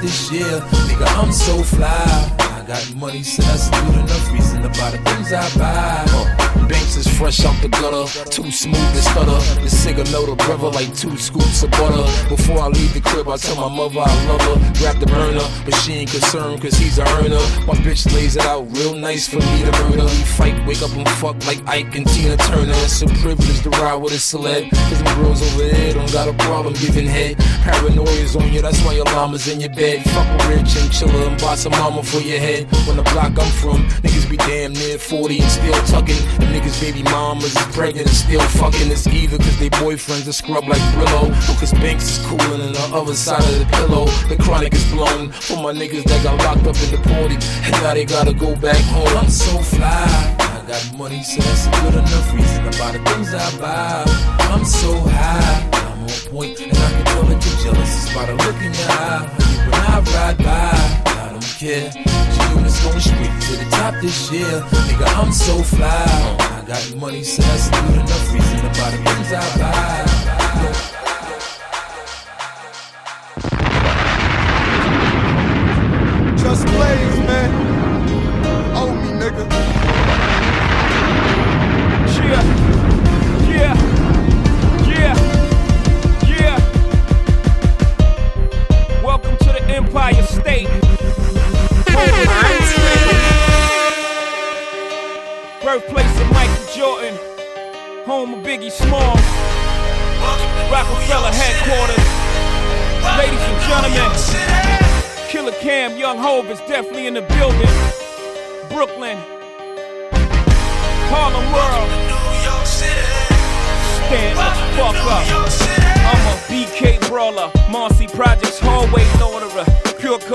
this 0.07 0.31
year. 0.31 0.59
Nigga, 0.87 1.07
I'm 1.19 1.31
so 1.31 1.61
fly. 1.63 1.87
I 2.39 2.63
got 2.65 2.95
money, 2.95 3.23
so 3.23 3.41
that's 3.43 3.69
good 3.69 3.95
enough 3.95 4.31
reason 4.31 4.59
about 4.63 4.91
the 4.93 4.99
things 5.09 5.33
I 5.33 5.43
buy. 5.59 6.05
Uh, 6.07 6.67
Banks 6.67 6.95
is 6.95 7.07
fresh 7.17 7.43
out 7.45 7.61
the 7.61 7.67
gutter, 7.67 8.05
too 8.29 8.49
smooth 8.51 8.93
cigar 9.97 10.13
know 10.13 10.25
the 10.25 10.43
brother 10.43 10.69
like 10.69 10.93
two 10.95 11.15
scoops 11.17 11.63
of 11.63 11.71
butter. 11.71 12.05
Before 12.29 12.59
I 12.59 12.67
leave 12.67 12.93
the 12.93 13.01
crib, 13.01 13.27
I 13.27 13.37
tell 13.37 13.55
my 13.55 13.69
mother 13.75 13.99
I 13.99 14.13
love 14.27 14.41
her. 14.41 14.73
Grab 14.79 14.99
the 14.99 15.05
burner, 15.07 15.45
but 15.65 15.73
she 15.81 15.93
ain't 15.93 16.11
concerned 16.11 16.61
cause 16.61 16.73
he's 16.73 16.99
a 16.99 17.03
earner. 17.17 17.41
My 17.65 17.75
bitch 17.85 18.05
lays 18.13 18.35
it 18.35 18.45
out 18.45 18.67
real 18.77 18.95
nice 18.95 19.27
for 19.27 19.37
me 19.37 19.63
to 19.63 19.71
murder. 19.83 20.03
We 20.03 20.23
fight, 20.37 20.55
wake 20.67 20.81
up 20.81 20.93
and 20.95 21.07
fuck 21.21 21.37
like 21.45 21.65
Ike 21.67 21.95
and 21.95 22.07
Tina 22.07 22.37
Turner. 22.37 22.73
It's 22.85 23.01
a 23.01 23.07
privilege 23.07 23.61
to 23.63 23.69
ride 23.69 23.95
with 23.95 24.13
a 24.13 24.21
celeb. 24.21 24.69
Cause 24.89 25.03
my 25.03 25.15
girls 25.15 25.41
over 25.41 25.67
there 25.67 25.93
don't 25.93 26.11
got 26.11 26.27
a 26.27 26.33
problem 26.45 26.73
giving 26.75 27.07
head. 27.07 27.37
Paranoia's 27.63 28.35
on 28.35 28.51
you, 28.53 28.61
that's 28.61 28.81
why 28.83 28.93
your 28.93 29.05
llama's 29.05 29.47
in 29.47 29.59
your 29.59 29.73
bed. 29.73 30.03
Fuck 30.11 30.27
a 30.27 30.49
rich 30.49 30.75
and 30.77 30.91
chiller 30.91 31.27
and 31.27 31.39
buy 31.41 31.55
some 31.55 31.71
mama 31.73 32.03
for 32.03 32.19
your 32.19 32.39
head. 32.39 32.67
When 32.85 32.97
the 32.97 33.03
block 33.03 33.37
I'm 33.39 33.51
from, 33.61 33.87
niggas 34.27 34.29
be 34.29 34.37
damn 34.37 34.73
near 34.73 34.97
40 34.97 35.39
and 35.39 35.51
still 35.51 35.73
tucking. 35.85 36.15
And 36.39 36.55
niggas 36.55 36.81
baby 36.81 37.03
mamas 37.03 37.55
is 37.55 37.75
pregnant 37.75 38.07
and 38.07 38.15
still 38.15 38.41
fucking. 38.41 38.91
It's 38.91 39.07
either 39.07 39.37
cause 39.37 39.59
they 39.59 39.69
boyfriends 39.69 40.27
are 40.27 40.33
scrub 40.33 40.67
like 40.67 40.81
Brillo. 40.93 41.29
Or 41.49 41.59
cause 41.59 41.73
Banks 41.73 42.17
is 42.17 42.25
coolin' 42.25 42.61
on 42.61 42.73
the 42.73 42.89
other 42.93 43.13
side 43.13 43.43
of 43.43 43.59
the 43.59 43.65
pillow. 43.77 44.05
The 44.29 44.37
chronic 44.37 44.73
is 44.73 44.85
blown 44.91 45.31
for 45.31 45.57
my 45.57 45.73
niggas 45.73 46.03
that 46.03 46.23
got 46.23 46.37
locked 46.39 46.67
up 46.67 46.75
in 46.83 46.91
the 46.91 47.01
party. 47.09 47.35
And 47.63 47.71
now 47.83 47.93
they 47.93 48.05
gotta 48.05 48.33
go 48.33 48.55
back 48.55 48.81
home. 48.85 49.07
I'm 49.17 49.29
so 49.29 49.57
fly. 49.59 50.35
I 50.39 50.63
got 50.67 50.97
money, 50.97 51.23
so 51.23 51.41
that's 51.41 51.67
a 51.67 51.71
good 51.81 51.95
enough 51.95 52.33
reason 52.33 52.67
about 52.67 52.93
the 52.93 52.99
things 53.11 53.33
I 53.33 53.59
buy. 53.59 54.03
I'm 54.51 54.65
so 54.65 54.93
high. 54.99 55.69
I'm 55.73 56.03
on 56.03 56.09
point, 56.31 56.59
and 56.59 56.77
I 56.77 56.91
can 56.91 57.05
tell 57.05 57.23
that 57.23 57.45
you're 57.45 57.73
jealous. 57.73 58.03
It's 58.03 58.13
by 58.13 58.25
the 58.25 58.35
look 58.35 58.55
in 58.57 58.73
your 58.73 58.91
eye. 58.91 59.29
When 59.67 59.73
I 59.73 59.99
ride 59.99 60.37
by, 60.37 61.23
I 61.23 61.29
don't 61.31 61.43
care. 61.43 62.36
Going 62.83 62.99
straight 63.01 63.41
to 63.41 63.53
the 63.57 63.67
top 63.71 63.93
this 64.01 64.31
year. 64.31 64.45
Nigga, 64.45 65.07
I'm 65.17 65.31
so 65.31 65.61
fly. 65.63 65.87
I 66.39 66.63
got 66.65 66.95
money, 66.95 67.23
so 67.23 67.41
that's 67.41 67.69
good 67.69 67.95
enough 67.95 68.33
reason 68.33 68.57
the 68.61 68.69
things 69.03 69.33
I 69.33 69.35
buy. 69.59 70.27
Just 76.37 76.65
blaze, 76.67 77.06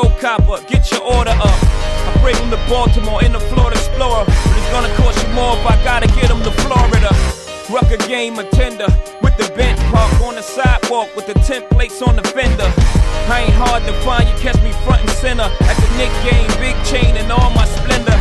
coke 0.03 0.19
copper. 0.21 0.59
Get 0.67 0.91
your 0.91 1.03
order 1.03 1.31
up. 1.31 1.59
I 2.07 2.19
bring 2.21 2.37
them 2.37 2.51
to 2.51 2.61
Baltimore 2.69 3.23
in 3.23 3.33
the 3.33 3.41
Florida 3.41 3.77
Explorer, 3.79 4.25
but 4.27 4.57
it's 4.59 4.71
gonna 4.71 4.95
cost 4.97 5.23
you 5.23 5.33
more 5.35 5.55
if 5.57 5.67
I 5.67 5.77
gotta 5.85 6.09
get 6.09 6.29
them 6.29 6.43
to 6.43 6.51
Florida. 6.67 7.11
Rucker 7.71 7.97
game 8.09 8.39
attender 8.39 8.91
with 9.23 9.37
the 9.39 9.51
bent 9.57 9.79
park 9.95 10.13
on 10.21 10.35
the 10.35 10.43
sidewalk 10.43 11.15
with 11.17 11.27
the 11.27 11.35
tent 11.47 11.69
plates 11.71 12.03
on 12.03 12.17
the 12.17 12.23
fender. 12.23 12.71
I 13.31 13.47
ain't 13.47 13.55
hard 13.55 13.85
to 13.87 13.93
find, 14.03 14.29
you 14.29 14.35
catch 14.39 14.61
me 14.63 14.73
front 14.85 15.03
and 15.03 15.11
center 15.11 15.49
at 15.71 15.77
the 15.79 15.89
Knick 15.97 16.13
game, 16.27 16.51
big 16.59 16.77
chain 16.85 17.17
and 17.17 17.31
all 17.31 17.51
my 17.51 17.65
splendor. 17.65 18.19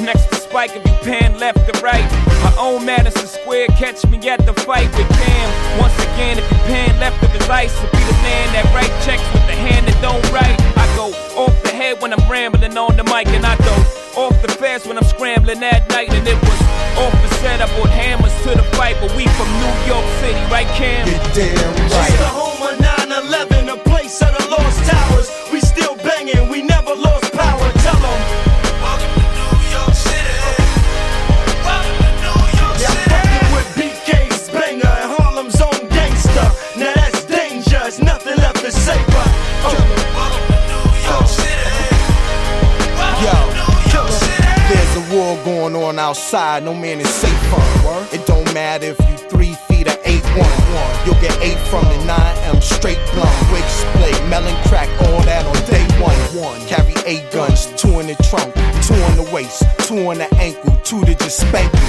Next 0.00 0.30
to 0.30 0.36
Spike 0.36 0.72
if 0.74 0.86
you 0.86 0.94
pan 1.02 1.38
left 1.38 1.60
to 1.68 1.74
right. 1.82 2.06
My 2.46 2.54
own 2.58 2.84
Madison 2.84 3.26
Square, 3.26 3.68
catch 3.78 4.06
me 4.06 4.16
at 4.28 4.46
the 4.46 4.54
fight 4.54 4.90
with 4.96 5.08
Cam. 5.18 5.80
Once 5.80 5.98
again, 5.98 6.38
if 6.38 6.50
you 6.50 6.58
pan 6.70 6.98
left 7.00 7.22
of 7.22 7.30
his 7.30 7.48
ice, 7.48 7.74
to 7.80 7.86
be 7.90 7.98
the 7.98 8.18
man 8.22 8.46
that 8.54 8.64
write 8.74 8.94
checks 9.04 9.26
with 9.34 9.46
the 9.46 9.54
hand 9.54 9.86
that 9.86 9.98
don't 10.00 10.22
write. 10.32 10.71
I 11.02 11.10
go 11.10 11.16
off 11.36 11.62
the 11.64 11.70
head 11.70 12.00
when 12.00 12.12
I'm 12.12 12.30
rambling 12.30 12.78
on 12.78 12.96
the 12.96 13.02
mic, 13.02 13.26
and 13.28 13.44
I 13.44 13.56
go 13.56 13.74
off 14.22 14.40
the 14.40 14.46
fast 14.46 14.86
when 14.86 14.96
I'm 14.96 15.04
scrambling 15.04 15.60
at 15.64 15.88
night. 15.88 16.10
And 16.10 16.26
it 16.28 16.40
was 16.40 16.60
off 16.96 17.12
the 17.22 17.28
set, 17.42 17.60
I 17.60 17.66
brought 17.74 17.90
hammers 17.90 18.34
to 18.44 18.50
the 18.50 18.62
fight, 18.78 18.96
but 19.00 19.10
we 19.16 19.26
from 19.34 19.50
New 19.58 19.74
York 19.90 20.06
City, 20.20 20.38
right, 20.46 20.68
Cam? 20.78 21.06
Get 21.06 21.34
damn 21.34 21.74
It's 21.86 22.18
the 22.18 22.30
home 22.30 22.62
of 22.62 22.78
9-11, 22.78 23.72
a 23.72 23.76
place 23.82 24.22
of 24.22 24.30
the 24.38 24.46
lost 24.48 24.78
towers. 24.88 25.28
We 25.52 25.60
still 25.60 25.96
banging, 25.96 26.48
we 26.48 26.62
never 26.62 26.94
lost 26.94 27.32
power. 27.32 27.51
War 45.22 45.44
going 45.44 45.76
on 45.76 45.98
outside, 45.98 46.64
no 46.64 46.74
man 46.74 47.00
is 47.00 47.08
safe 47.08 47.42
from. 47.48 47.62
It 48.12 48.26
don't 48.26 48.46
matter 48.52 48.86
if 48.86 48.98
you 49.08 49.16
three 49.30 49.54
feet 49.68 49.86
or 49.86 49.98
eight 50.04 50.24
one. 50.34 50.50
You'll 51.06 51.20
get 51.20 51.34
eight 51.40 51.58
from 51.70 51.84
the 51.84 51.98
9M 52.10 52.62
straight 52.62 52.98
blunt. 53.12 53.30
Wig 53.52 53.64
split, 53.64 54.18
melon 54.28 54.56
crack, 54.68 54.88
all 55.02 55.22
that 55.22 55.46
on 55.46 55.58
day 55.70 55.84
one. 56.02 56.58
Carry 56.66 56.94
eight 57.06 57.30
guns, 57.30 57.66
two 57.80 58.00
in 58.00 58.06
the 58.06 58.16
trunk, 58.28 58.52
two 58.86 58.98
on 59.08 59.14
the 59.16 59.28
waist, 59.32 59.62
two 59.86 59.98
on 60.10 60.18
the 60.18 60.28
ankle, 60.36 60.74
two 60.82 61.04
to 61.04 61.14
just 61.14 61.40
spank 61.40 61.72
you. 61.72 61.80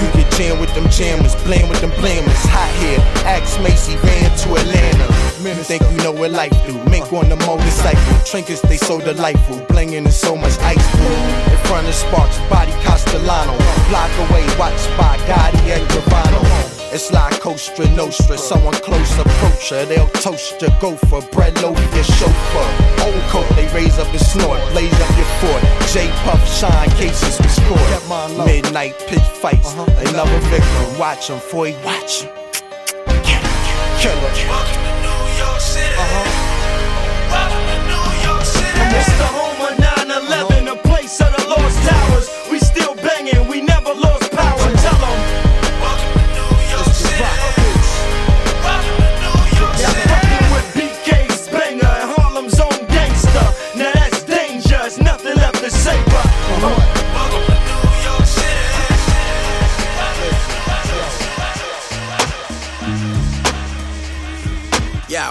You 0.00 0.12
get 0.12 0.32
jammed 0.32 0.60
with 0.60 0.74
them 0.74 0.88
jammers, 0.90 1.34
blame 1.44 1.68
with 1.68 1.80
them 1.80 1.92
blamers. 1.92 2.42
Hot 2.52 2.72
here, 2.82 3.00
axe 3.24 3.58
Macy 3.60 3.96
ran 3.96 4.36
to 4.44 4.48
Atlanta. 4.56 5.21
You 5.42 5.54
think 5.54 5.82
you 5.90 5.96
know 5.98 6.12
what 6.12 6.30
life 6.30 6.54
do? 6.66 6.74
Mink 6.88 7.12
on 7.12 7.28
the 7.28 7.34
motorcycle, 7.34 8.24
trinkets 8.24 8.60
they 8.62 8.76
so 8.76 9.00
delightful. 9.00 9.58
Blinging 9.66 10.06
in 10.06 10.12
so 10.12 10.36
much 10.36 10.56
ice 10.60 10.78
blue. 10.94 11.52
In 11.52 11.58
front 11.66 11.88
of 11.88 11.94
Sparks, 11.94 12.38
body 12.48 12.70
Castellano. 12.86 13.58
Block 13.90 14.10
away, 14.30 14.46
watched 14.56 14.86
by 14.96 15.18
Gotti 15.26 15.74
and 15.74 15.82
Gravano. 15.90 16.38
It's 16.92 17.10
like 17.10 17.40
Cosa 17.40 17.88
Nostra, 17.96 18.38
someone 18.38 18.74
close 18.74 19.18
approach 19.18 19.70
her. 19.70 19.84
They'll 19.84 20.08
toast 20.10 20.62
your 20.62 20.70
gopher, 20.78 21.26
bread 21.32 21.60
loaf 21.60 21.76
your 21.92 22.04
chauffeur. 22.04 22.68
Old 23.02 23.22
coat, 23.34 23.48
they 23.56 23.66
raise 23.74 23.98
up 23.98 24.12
the 24.12 24.20
snort, 24.20 24.60
blaze 24.70 24.94
up 24.94 25.16
your 25.16 25.26
fort. 25.42 25.62
J 25.90 26.08
Puff, 26.22 26.42
shine 26.46 26.90
cases 26.90 27.40
was 27.40 27.58
caught. 27.66 28.46
Midnight 28.46 28.94
pitch 29.08 29.26
fights, 29.42 29.74
uh-huh. 29.74 30.08
another 30.08 30.38
victim. 30.54 30.98
Watch 31.00 31.30
him, 31.30 31.40
for 31.40 31.66
he 31.66 31.74
watch 31.84 32.22
him. 32.22 32.30
City. 35.72 35.88
Uh-huh. 35.96 37.32
Welcome 37.32 37.64
to 37.64 37.78
New 37.88 38.06
York 38.28 38.44
City. 38.44 38.76
And 38.76 38.92
it's 38.92 39.08
the 39.16 39.30
home 39.32 39.56
of 39.56 39.72
9 39.80 40.12
11, 40.28 40.68
the 40.68 40.76
place 40.84 41.16
of 41.24 41.32
the 41.32 41.48
lost 41.48 41.80
towers. 41.88 42.28
We 42.52 42.58
still 42.60 42.94
banging, 42.96 43.48
we 43.48 43.62
never 43.62 43.94
lost 43.94 44.30
power. 44.32 44.68
Tell 44.84 44.98
them. 45.00 45.18
Welcome 45.80 46.12
to 46.12 46.24
New 46.36 46.52
York 46.76 46.92
City. 46.92 47.24
Welcome 48.60 49.00
to 49.00 49.08
New 49.24 49.38
York 49.56 49.76
yeah, 49.80 49.96
Fucking 50.12 50.48
with 50.52 50.68
BK's 50.76 51.48
banger 51.48 51.88
and 51.88 52.10
Harlem's 52.20 52.60
own 52.60 52.76
gangster. 52.92 53.46
Now 53.72 53.92
that's 53.96 54.24
dangerous. 54.24 55.00
nothing 55.00 55.36
left 55.36 55.56
to 55.64 55.70
say, 55.70 55.96
but. 56.12 56.26
Uh-huh. 56.52 56.92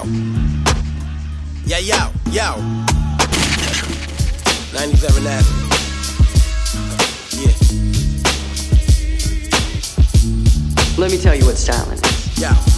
out 0.03 0.30
yo, 1.79 2.11
yo. 2.31 2.55
97 4.73 5.25
Avenue. 5.25 5.67
Yeah. 7.37 7.53
Let 10.97 11.11
me 11.11 11.17
tell 11.17 11.35
you 11.35 11.45
what 11.45 11.57
styling 11.57 11.97
is. 11.97 12.39
Yo. 12.41 12.70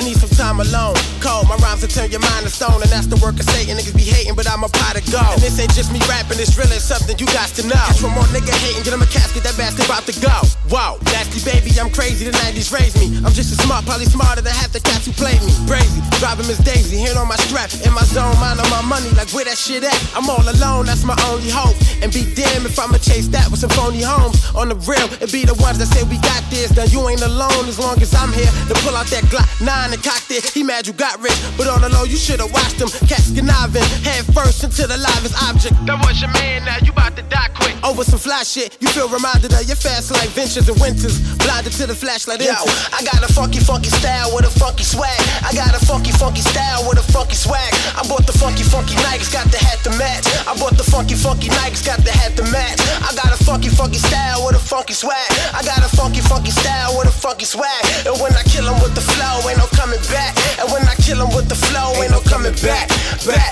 I 0.00 0.02
need 0.02 0.16
some 0.16 0.32
time 0.32 0.64
alone. 0.64 0.96
Cold, 1.20 1.44
my 1.44 1.60
rhymes 1.60 1.84
will 1.84 1.92
turn 1.92 2.08
your 2.08 2.24
mind 2.24 2.48
to 2.48 2.50
stone, 2.50 2.80
and 2.80 2.88
that's 2.88 3.04
the 3.04 3.20
work 3.20 3.36
of 3.36 3.44
Satan. 3.52 3.76
Niggas 3.76 3.92
be 3.92 4.08
hating, 4.08 4.32
but 4.32 4.48
I'm 4.48 4.64
a 4.64 4.72
pot 4.72 4.96
of 4.96 5.04
gold. 5.12 5.36
And 5.36 5.44
this 5.44 5.60
ain't 5.60 5.76
just 5.76 5.92
me 5.92 6.00
rapping, 6.08 6.40
it's 6.40 6.56
really 6.56 6.80
something 6.80 7.12
you 7.20 7.28
got 7.28 7.52
to 7.60 7.62
know. 7.68 7.76
Catch 7.92 8.00
one 8.00 8.16
more 8.16 8.24
nigga 8.32 8.48
hating, 8.64 8.80
get 8.80 8.96
him 8.96 9.04
a 9.04 9.10
casket, 9.12 9.44
that 9.44 9.60
bastard 9.60 9.84
about 9.84 10.08
to 10.08 10.16
go. 10.16 10.32
Whoa, 10.72 10.96
nasty 11.12 11.44
baby, 11.44 11.68
I'm 11.76 11.92
crazy, 11.92 12.24
the 12.24 12.32
90s 12.32 12.72
raised 12.72 12.96
me. 12.96 13.12
I'm 13.20 13.36
just 13.36 13.52
as 13.52 13.60
smart, 13.60 13.84
probably 13.84 14.08
smarter 14.08 14.40
than 14.40 14.56
half 14.56 14.72
the 14.72 14.80
cats 14.80 15.04
who 15.04 15.12
played 15.12 15.44
me. 15.44 15.52
Brazy, 15.68 16.00
driving 16.16 16.48
Miss 16.48 16.64
Daisy, 16.64 16.96
hand 16.96 17.20
on 17.20 17.28
my 17.28 17.36
strap, 17.44 17.68
in 17.84 17.92
my 17.92 18.06
zone, 18.08 18.32
mind 18.40 18.56
on 18.56 18.72
my 18.72 18.80
money, 18.80 19.12
like 19.20 19.28
where 19.36 19.44
that 19.44 19.60
shit 19.60 19.84
at? 19.84 20.00
I'm 20.16 20.24
all 20.32 20.40
alone, 20.40 20.88
that's 20.88 21.04
my 21.04 21.18
only 21.28 21.52
hope. 21.52 21.76
And 22.00 22.08
be 22.08 22.24
damned 22.32 22.64
if 22.64 22.80
I'ma 22.80 22.96
chase 23.04 23.28
that 23.36 23.52
with 23.52 23.60
some 23.60 23.68
phony 23.76 24.00
homes. 24.00 24.40
On 24.56 24.72
the 24.72 24.80
real, 24.88 25.04
it 25.20 25.28
be 25.28 25.44
the 25.44 25.58
ones 25.60 25.76
that 25.76 25.92
say 25.92 26.08
we 26.08 26.16
got 26.24 26.40
this. 26.48 26.72
Now 26.72 26.88
you 26.88 27.04
ain't 27.04 27.20
alone 27.20 27.68
as 27.68 27.76
long 27.76 28.00
as 28.00 28.16
I'm 28.16 28.32
here 28.32 28.48
to 28.48 28.74
pull 28.80 28.96
out 28.96 29.12
that 29.12 29.28
Glock 29.28 29.52
9 29.60 29.89
it. 29.92 30.44
He 30.54 30.62
mad 30.62 30.86
you 30.86 30.92
got 30.92 31.20
rich, 31.20 31.36
but 31.56 31.66
on 31.66 31.80
the 31.82 31.88
low, 31.88 32.04
you 32.04 32.16
should've 32.16 32.52
watched 32.52 32.80
him. 32.80 32.88
Cats 33.08 33.30
conniving, 33.34 33.82
head 34.04 34.24
first 34.34 34.62
into 34.64 34.86
the 34.86 34.96
livest 34.96 35.34
object. 35.48 35.74
That 35.86 35.98
was 36.06 36.20
your 36.20 36.30
man, 36.30 36.64
now 36.64 36.78
you 36.78 36.89
Over 37.90 38.06
some 38.06 38.22
fly 38.22 38.46
shit, 38.46 38.78
you 38.78 38.86
feel 38.94 39.10
reminded 39.10 39.50
of 39.50 39.66
your 39.66 39.74
fast 39.74 40.14
life 40.14 40.30
ventures 40.30 40.70
and 40.70 40.78
winters. 40.78 41.18
Blinded 41.42 41.74
to 41.74 41.90
the 41.90 41.94
flashlight. 41.98 42.38
Yo, 42.38 42.54
I 42.94 43.02
got 43.02 43.18
a 43.18 43.26
funky, 43.34 43.58
funky 43.58 43.90
style 43.90 44.30
with 44.30 44.46
a 44.46 44.52
funky 44.62 44.86
swag. 44.86 45.18
I 45.42 45.50
got 45.58 45.74
a 45.74 45.82
funky, 45.82 46.14
funky 46.14 46.38
style 46.38 46.86
with 46.86 47.02
a 47.02 47.06
funky 47.10 47.34
swag. 47.34 47.74
I 47.98 48.06
bought 48.06 48.30
the 48.30 48.36
funky, 48.38 48.62
funky 48.62 48.94
Nikes, 49.02 49.26
got 49.34 49.50
the 49.50 49.58
hat 49.58 49.82
to 49.82 49.90
match. 49.98 50.22
I 50.46 50.54
bought 50.54 50.78
the 50.78 50.86
funky, 50.86 51.18
funky 51.18 51.50
Nikes, 51.50 51.82
got 51.82 51.98
the 52.06 52.14
hat 52.14 52.38
to 52.38 52.46
match. 52.54 52.78
I 53.02 53.10
got 53.18 53.34
a 53.34 53.40
funky, 53.42 53.68
funky 53.68 53.98
style 53.98 54.46
with 54.46 54.54
a 54.54 54.62
funky 54.62 54.94
swag. 54.94 55.26
I 55.50 55.66
got 55.66 55.82
a 55.82 55.90
funky, 55.90 56.22
funky 56.22 56.54
style 56.54 56.94
with 56.94 57.10
a 57.10 57.10
funky 57.10 57.44
swag. 57.44 57.82
And 58.06 58.14
when 58.22 58.30
I 58.38 58.46
kill 58.46 58.70
'em 58.70 58.78
with 58.78 58.94
the 58.94 59.02
flow, 59.02 59.50
ain't 59.50 59.58
no 59.58 59.66
coming 59.74 59.98
back. 60.14 60.38
And 60.62 60.70
when 60.70 60.86
I 60.86 60.94
kill 61.02 61.18
'em 61.18 61.34
with 61.34 61.48
the 61.50 61.58
flow, 61.58 61.90
ain't 61.98 62.14
no 62.14 62.22
coming 62.22 62.54
back. 62.62 62.86
Back. 63.26 63.50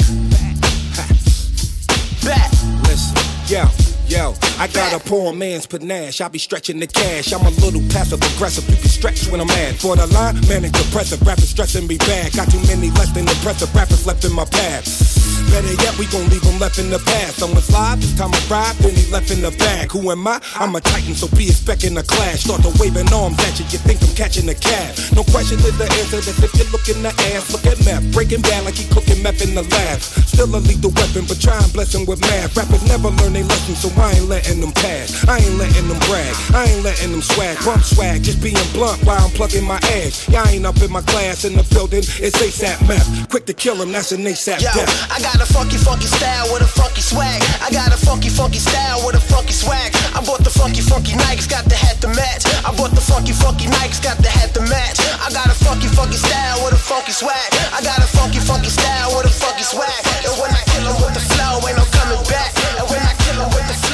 Back. 2.22 2.50
Listen, 2.86 3.18
yo, 3.50 3.66
yo, 4.08 4.34
I 4.58 4.66
got 4.68 4.92
a 4.92 4.98
poor 4.98 5.32
man's 5.32 5.66
panache. 5.66 6.20
I 6.20 6.28
be 6.28 6.38
stretching 6.38 6.80
the 6.80 6.86
cash. 6.86 7.32
I'm 7.32 7.46
a 7.46 7.50
little 7.60 7.82
passive 7.90 8.20
aggressive. 8.34 8.68
You 8.68 8.76
can 8.76 8.88
stretch 8.88 9.28
when 9.28 9.40
I'm 9.40 9.46
mad. 9.46 9.76
For 9.76 9.96
the 9.96 10.06
line, 10.08 10.40
manic 10.48 10.72
depressive. 10.72 11.20
Rappers 11.22 11.50
stressing 11.50 11.86
me 11.86 11.98
bad. 11.98 12.32
Got 12.34 12.50
too 12.50 12.60
many 12.66 12.90
less 12.92 13.12
than 13.12 13.28
impressive 13.28 13.74
rappers 13.74 14.06
left 14.06 14.24
in 14.24 14.32
my 14.32 14.44
path. 14.46 15.17
Better 15.50 15.74
yet, 15.82 15.98
we 15.98 16.06
gon' 16.06 16.28
leave 16.28 16.42
them 16.42 16.58
left 16.58 16.78
in 16.78 16.90
the 16.90 16.98
past. 16.98 17.38
Someone 17.40 17.62
slide, 17.62 17.98
this 17.98 18.14
time 18.16 18.30
I 18.32 18.40
ride, 18.48 18.76
then 18.84 18.94
he 18.94 19.10
left 19.10 19.30
in 19.30 19.40
the 19.40 19.50
bag. 19.52 19.90
Who 19.92 20.10
am 20.10 20.26
I? 20.26 20.40
I'm 20.54 20.74
a 20.76 20.80
titan, 20.80 21.14
so 21.14 21.28
be 21.36 21.48
expecting 21.48 21.96
a 21.96 22.02
clash. 22.02 22.44
Start 22.44 22.62
to 22.62 22.72
waving 22.78 23.08
arms 23.12 23.38
at 23.40 23.58
you, 23.58 23.64
you 23.72 23.78
think 23.78 24.02
I'm 24.02 24.14
catching 24.14 24.48
a 24.48 24.54
cab. 24.54 24.94
No 25.16 25.24
question 25.24 25.58
is 25.60 25.76
the 25.78 25.88
answer, 25.98 26.20
that's 26.20 26.42
if 26.42 26.52
you 26.54 26.66
look 26.70 26.86
in 26.88 27.02
the 27.02 27.12
ass. 27.32 27.52
Look 27.52 27.64
at 27.66 27.78
meth, 27.84 28.04
breaking 28.12 28.42
down 28.42 28.64
like 28.64 28.76
he 28.76 28.84
cooking 28.92 29.22
meth 29.22 29.40
in 29.40 29.54
the 29.54 29.62
lab. 29.62 30.00
Still 30.00 30.54
a 30.54 30.60
lethal 30.60 30.92
weapon, 30.92 31.24
but 31.26 31.40
try 31.40 31.56
and 31.56 31.72
bless 31.72 31.94
him 31.94 32.04
with 32.04 32.20
math. 32.20 32.56
Rappers 32.56 32.84
never 32.86 33.08
learn 33.08 33.32
they 33.32 33.42
lesson, 33.42 33.74
so 33.74 33.88
I 34.00 34.12
ain't 34.12 34.28
letting 34.28 34.60
them 34.60 34.72
pass. 34.72 35.26
I 35.26 35.38
ain't 35.38 35.56
letting 35.56 35.88
them 35.88 35.98
brag, 36.06 36.34
I 36.54 36.68
ain't 36.68 36.84
letting 36.84 37.10
them 37.12 37.22
swag. 37.22 37.56
Bump 37.64 37.82
swag, 37.82 38.22
just 38.22 38.42
being 38.42 38.60
blunt 38.72 39.02
while 39.04 39.18
I'm 39.18 39.30
plugging 39.32 39.64
my 39.64 39.80
ass. 39.98 40.28
Y'all 40.28 40.46
ain't 40.46 40.66
up 40.66 40.76
in 40.82 40.92
my 40.92 41.02
class 41.02 41.44
in 41.44 41.56
the 41.56 41.64
building, 41.74 42.04
it's 42.20 42.36
ASAP 42.36 42.86
meth. 42.86 43.28
Quick 43.30 43.46
to 43.46 43.54
kill 43.54 43.80
him, 43.80 43.92
that's 43.92 44.12
an 44.12 44.22
ASAP 44.22 44.60
Yo, 44.60 44.70
death. 44.74 45.10
I 45.10 45.20
got 45.20 45.37
a 45.42 45.46
funky, 45.46 45.76
funky 45.76 46.06
style 46.06 46.46
with 46.52 46.62
a 46.62 46.66
funky 46.66 47.00
swag. 47.00 47.42
I 47.60 47.70
got 47.70 47.92
a 47.92 47.98
funky, 47.98 48.28
funky 48.28 48.58
style 48.58 49.04
with 49.04 49.14
a 49.14 49.20
funky 49.20 49.52
swag. 49.52 49.94
I 50.14 50.24
bought 50.24 50.42
the 50.42 50.50
funky, 50.50 50.80
funky 50.80 51.12
Nikes, 51.12 51.48
got 51.48 51.64
the 51.66 51.76
hat 51.76 52.00
to 52.02 52.08
match. 52.08 52.42
I 52.64 52.74
bought 52.74 52.90
the 52.90 53.00
funky, 53.00 53.32
funky 53.32 53.66
Nikes, 53.66 54.02
got 54.02 54.18
the 54.18 54.28
hat 54.28 54.54
to 54.54 54.62
match. 54.62 54.98
I 55.20 55.30
got 55.30 55.46
a 55.46 55.54
funky, 55.54 55.88
funky 55.88 56.16
style 56.16 56.58
with 56.64 56.74
a 56.74 56.80
funky 56.80 57.12
swag. 57.12 57.50
I 57.76 57.82
got 57.82 57.98
a 57.98 58.08
funky, 58.08 58.40
funky 58.40 58.70
style 58.70 59.14
with 59.16 59.26
a 59.26 59.34
funky 59.34 59.62
swag. 59.62 60.02
And 60.26 60.34
when 60.40 60.50
I 60.50 60.62
kill 60.72 60.88
'em 60.88 60.96
with 61.02 61.14
the 61.14 61.24
flow, 61.34 61.60
ain't 61.68 61.76
no 61.76 61.84
coming 61.92 62.22
back. 62.26 62.50
And 62.78 62.88
when 62.90 63.02
I 63.02 63.14
kill 63.22 63.38
'em 63.42 63.50
with 63.50 63.66
the 63.68 63.87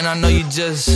And 0.00 0.08
I 0.08 0.14
know 0.14 0.28
you 0.28 0.44
just 0.44 0.88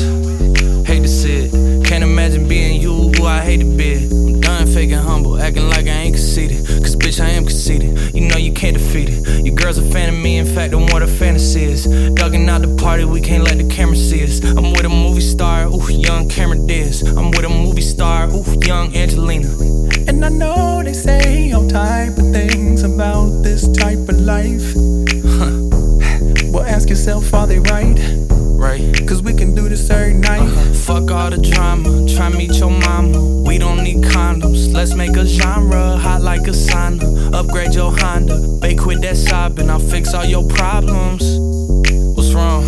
hate 0.87 1.03
to 1.03 1.09
see 1.09 1.45
it. 1.45 1.85
Can't 1.85 2.03
imagine 2.03 2.49
being 2.49 2.81
you, 2.81 3.13
who 3.13 3.27
I 3.27 3.43
hate 3.43 3.59
to 3.59 3.77
be. 3.77 4.07
I'm 4.07 4.41
done 4.41 4.67
faking 4.67 4.97
humble, 4.97 5.39
acting 5.39 5.69
like 5.69 5.85
I 5.85 5.91
ain't 5.91 6.15
conceited. 6.15 6.67
Cause 6.67 6.97
bitch, 6.97 7.23
I 7.23 7.29
am 7.29 7.45
conceited. 7.45 8.15
You 8.15 8.23
know 8.23 8.39
you 8.39 8.55
can't 8.55 8.79
defeat 8.79 9.11
it. 9.11 9.45
Your 9.45 9.55
girl's 9.55 9.77
a 9.77 9.83
fan 9.83 10.09
of 10.09 10.19
me, 10.19 10.39
in 10.39 10.47
fact, 10.47 10.73
I'm 10.73 10.87
what 10.87 11.03
a 11.03 11.07
fantasy 11.07 11.65
is. 11.65 11.87
Dugging 11.87 12.49
out 12.49 12.63
the 12.63 12.75
party, 12.83 13.05
we 13.05 13.21
can't 13.21 13.45
let 13.45 13.59
the 13.59 13.69
camera 13.69 13.95
see 13.95 14.25
us. 14.25 14.43
I'm 14.43 14.73
with 14.73 14.87
a 14.87 14.89
movie 14.89 15.21
star, 15.21 15.67
ooh, 15.67 15.93
young 15.93 16.27
Cameron 16.31 16.67
Diaz. 16.67 17.03
I'm 17.03 17.31
with 17.31 17.45
a 17.45 17.51
movie 17.51 17.83
star, 17.83 18.31
ooh, 18.31 18.59
young 18.63 18.97
Angelina. 18.97 19.51
And 20.09 20.25
I 20.25 20.31
know 20.31 20.83
they 20.83 20.95
say 20.95 21.53
all 21.53 21.69
type 21.69 22.17
of 22.17 22.33
things 22.33 22.83
about 22.83 23.43
this 23.43 23.69
type 23.69 24.09
of 24.09 24.19
life. 24.19 24.73
Huh. 25.37 25.61
Well, 26.51 26.65
ask 26.65 26.89
yourself, 26.89 27.35
are 27.35 27.47
they 27.47 27.59
right? 27.59 28.24
This 29.75 29.91
every 29.91 30.15
night. 30.15 30.41
Uh-huh. 30.41 30.73
Fuck 30.75 31.11
all 31.11 31.31
the 31.31 31.39
drama, 31.39 32.07
try 32.15 32.29
meet 32.29 32.55
your 32.55 32.71
mama. 32.71 33.43
We 33.43 33.59
don't 33.59 33.83
need 33.83 34.05
condoms, 34.05 34.73
let's 34.73 34.95
make 34.95 35.17
a 35.17 35.27
genre 35.27 35.97
hot 35.97 36.23
like 36.23 36.43
a 36.43 36.55
sauna. 36.67 37.35
Upgrade 37.35 37.75
your 37.75 37.91
Honda, 37.99 38.37
bake 38.61 38.79
quit 38.79 39.01
that 39.03 39.17
sobbing, 39.17 39.71
I'll 39.71 39.79
fix 39.79 40.15
all 40.15 40.25
your 40.25 40.47
problems. 40.49 41.25
What's 42.17 42.33
wrong? 42.33 42.63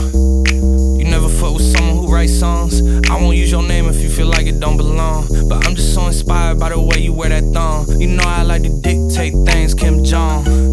You 0.98 1.04
never 1.04 1.28
fuck 1.28 1.54
with 1.54 1.66
someone 1.72 1.96
who 1.96 2.12
writes 2.12 2.36
songs. 2.38 2.80
I 3.08 3.14
won't 3.20 3.36
use 3.36 3.50
your 3.50 3.62
name 3.62 3.86
if 3.86 4.02
you 4.02 4.08
feel 4.08 4.26
like 4.26 4.46
it 4.46 4.58
don't 4.58 4.76
belong. 4.76 5.28
But 5.48 5.66
I'm 5.66 5.76
just 5.76 5.94
so 5.94 6.06
inspired 6.06 6.58
by 6.58 6.70
the 6.70 6.80
way 6.80 6.98
you 6.98 7.12
wear 7.12 7.28
that 7.28 7.44
thong. 7.54 8.00
You 8.00 8.08
know 8.08 8.24
I 8.26 8.42
like 8.42 8.62
to 8.62 8.80
dictate 8.80 9.34
things, 9.46 9.74
Kim 9.74 10.02
Jong. 10.04 10.65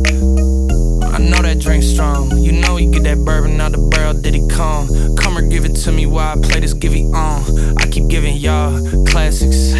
Know 1.24 1.41
that 1.41 1.59
drink 1.59 1.84
strong. 1.84 2.38
You 2.38 2.51
know 2.51 2.76
you 2.76 2.91
get 2.91 3.03
that 3.03 3.24
bourbon 3.24 3.59
out 3.61 3.71
the 3.71 3.78
barrel, 3.78 4.13
did 4.13 4.34
he 4.34 4.45
come? 4.49 5.15
Come 5.15 5.38
or 5.38 5.41
give 5.41 5.63
it 5.63 5.76
to 5.84 5.91
me 5.91 6.05
while 6.05 6.38
I 6.38 6.41
play 6.41 6.59
this 6.59 6.74
give 6.74 6.93
it 6.93 7.05
on. 7.13 7.78
I 7.78 7.88
keep 7.88 8.09
giving 8.09 8.36
y'all 8.36 8.78
classics. 9.05 9.71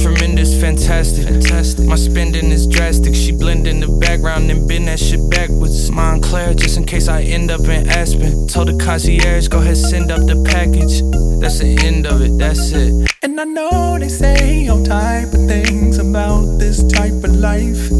Tremendous, 0.00 0.58
fantastic. 0.60 1.24
fantastic. 1.26 1.86
My 1.86 1.96
spending 1.96 2.52
is 2.52 2.68
drastic. 2.68 3.16
She 3.16 3.32
blend 3.32 3.66
in 3.66 3.80
the 3.80 3.88
background 3.88 4.48
and 4.50 4.68
bend 4.68 4.86
that 4.86 5.00
shit 5.00 5.28
backwards. 5.28 5.90
Moncler, 5.90 6.56
just 6.56 6.76
in 6.76 6.84
case 6.84 7.08
I 7.08 7.22
end 7.22 7.50
up 7.50 7.62
in 7.62 7.88
Aspen. 7.88 8.46
Told 8.46 8.68
the 8.68 8.78
concierge, 8.78 9.48
go 9.48 9.58
ahead, 9.58 9.76
send 9.76 10.12
up 10.12 10.20
the 10.20 10.40
package. 10.44 11.02
That's 11.40 11.58
the 11.58 11.76
end 11.84 12.06
of 12.06 12.22
it, 12.22 12.38
that's 12.38 12.70
it. 12.70 13.12
And 13.22 13.40
I 13.40 13.44
know 13.44 13.98
they 13.98 14.08
say 14.08 14.68
all 14.68 14.84
type 14.84 15.32
of 15.32 15.48
things 15.48 15.98
about 15.98 16.58
this 16.58 16.82
type 16.84 17.24
of 17.24 17.34
life. 17.34 17.90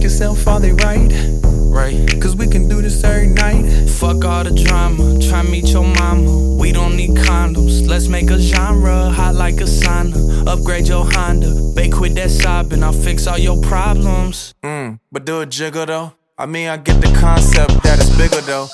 Well, 0.00 0.06
ask 0.06 0.18
yourself, 0.18 0.48
are 0.48 0.60
they 0.60 0.72
right? 0.72 1.12
Right. 1.44 2.22
Cause 2.22 2.34
we 2.34 2.46
can 2.46 2.68
do 2.68 2.80
this 2.80 3.04
every 3.04 3.26
night. 3.26 3.90
Fuck 3.90 4.24
all 4.24 4.44
the 4.44 4.50
drama, 4.50 5.20
try 5.28 5.42
meet 5.42 5.68
your 5.68 5.84
mama. 5.84 6.56
We 6.56 6.72
don't 6.72 6.96
need 6.96 7.10
condoms, 7.10 7.86
let's 7.86 8.08
make 8.08 8.30
a 8.30 8.38
genre 8.38 9.10
hot 9.10 9.34
like 9.34 9.60
a 9.60 9.64
sauna. 9.64 10.46
Upgrade 10.46 10.88
your 10.88 11.04
Honda, 11.04 11.54
bake 11.76 11.92
quit 11.92 12.14
that 12.14 12.30
sobbing, 12.30 12.82
I'll 12.82 12.94
fix 12.94 13.26
all 13.26 13.36
your 13.36 13.60
problems. 13.60 14.54
Mm, 14.62 15.00
but 15.12 15.26
do 15.26 15.42
a 15.42 15.46
jiggle 15.46 15.84
though. 15.84 16.12
I 16.38 16.46
mean, 16.46 16.68
I 16.68 16.78
get 16.78 17.02
the 17.02 17.12
concept 17.20 17.82
that 17.82 17.98
it's 18.00 18.16
bigger 18.16 18.40
though. 18.40 18.68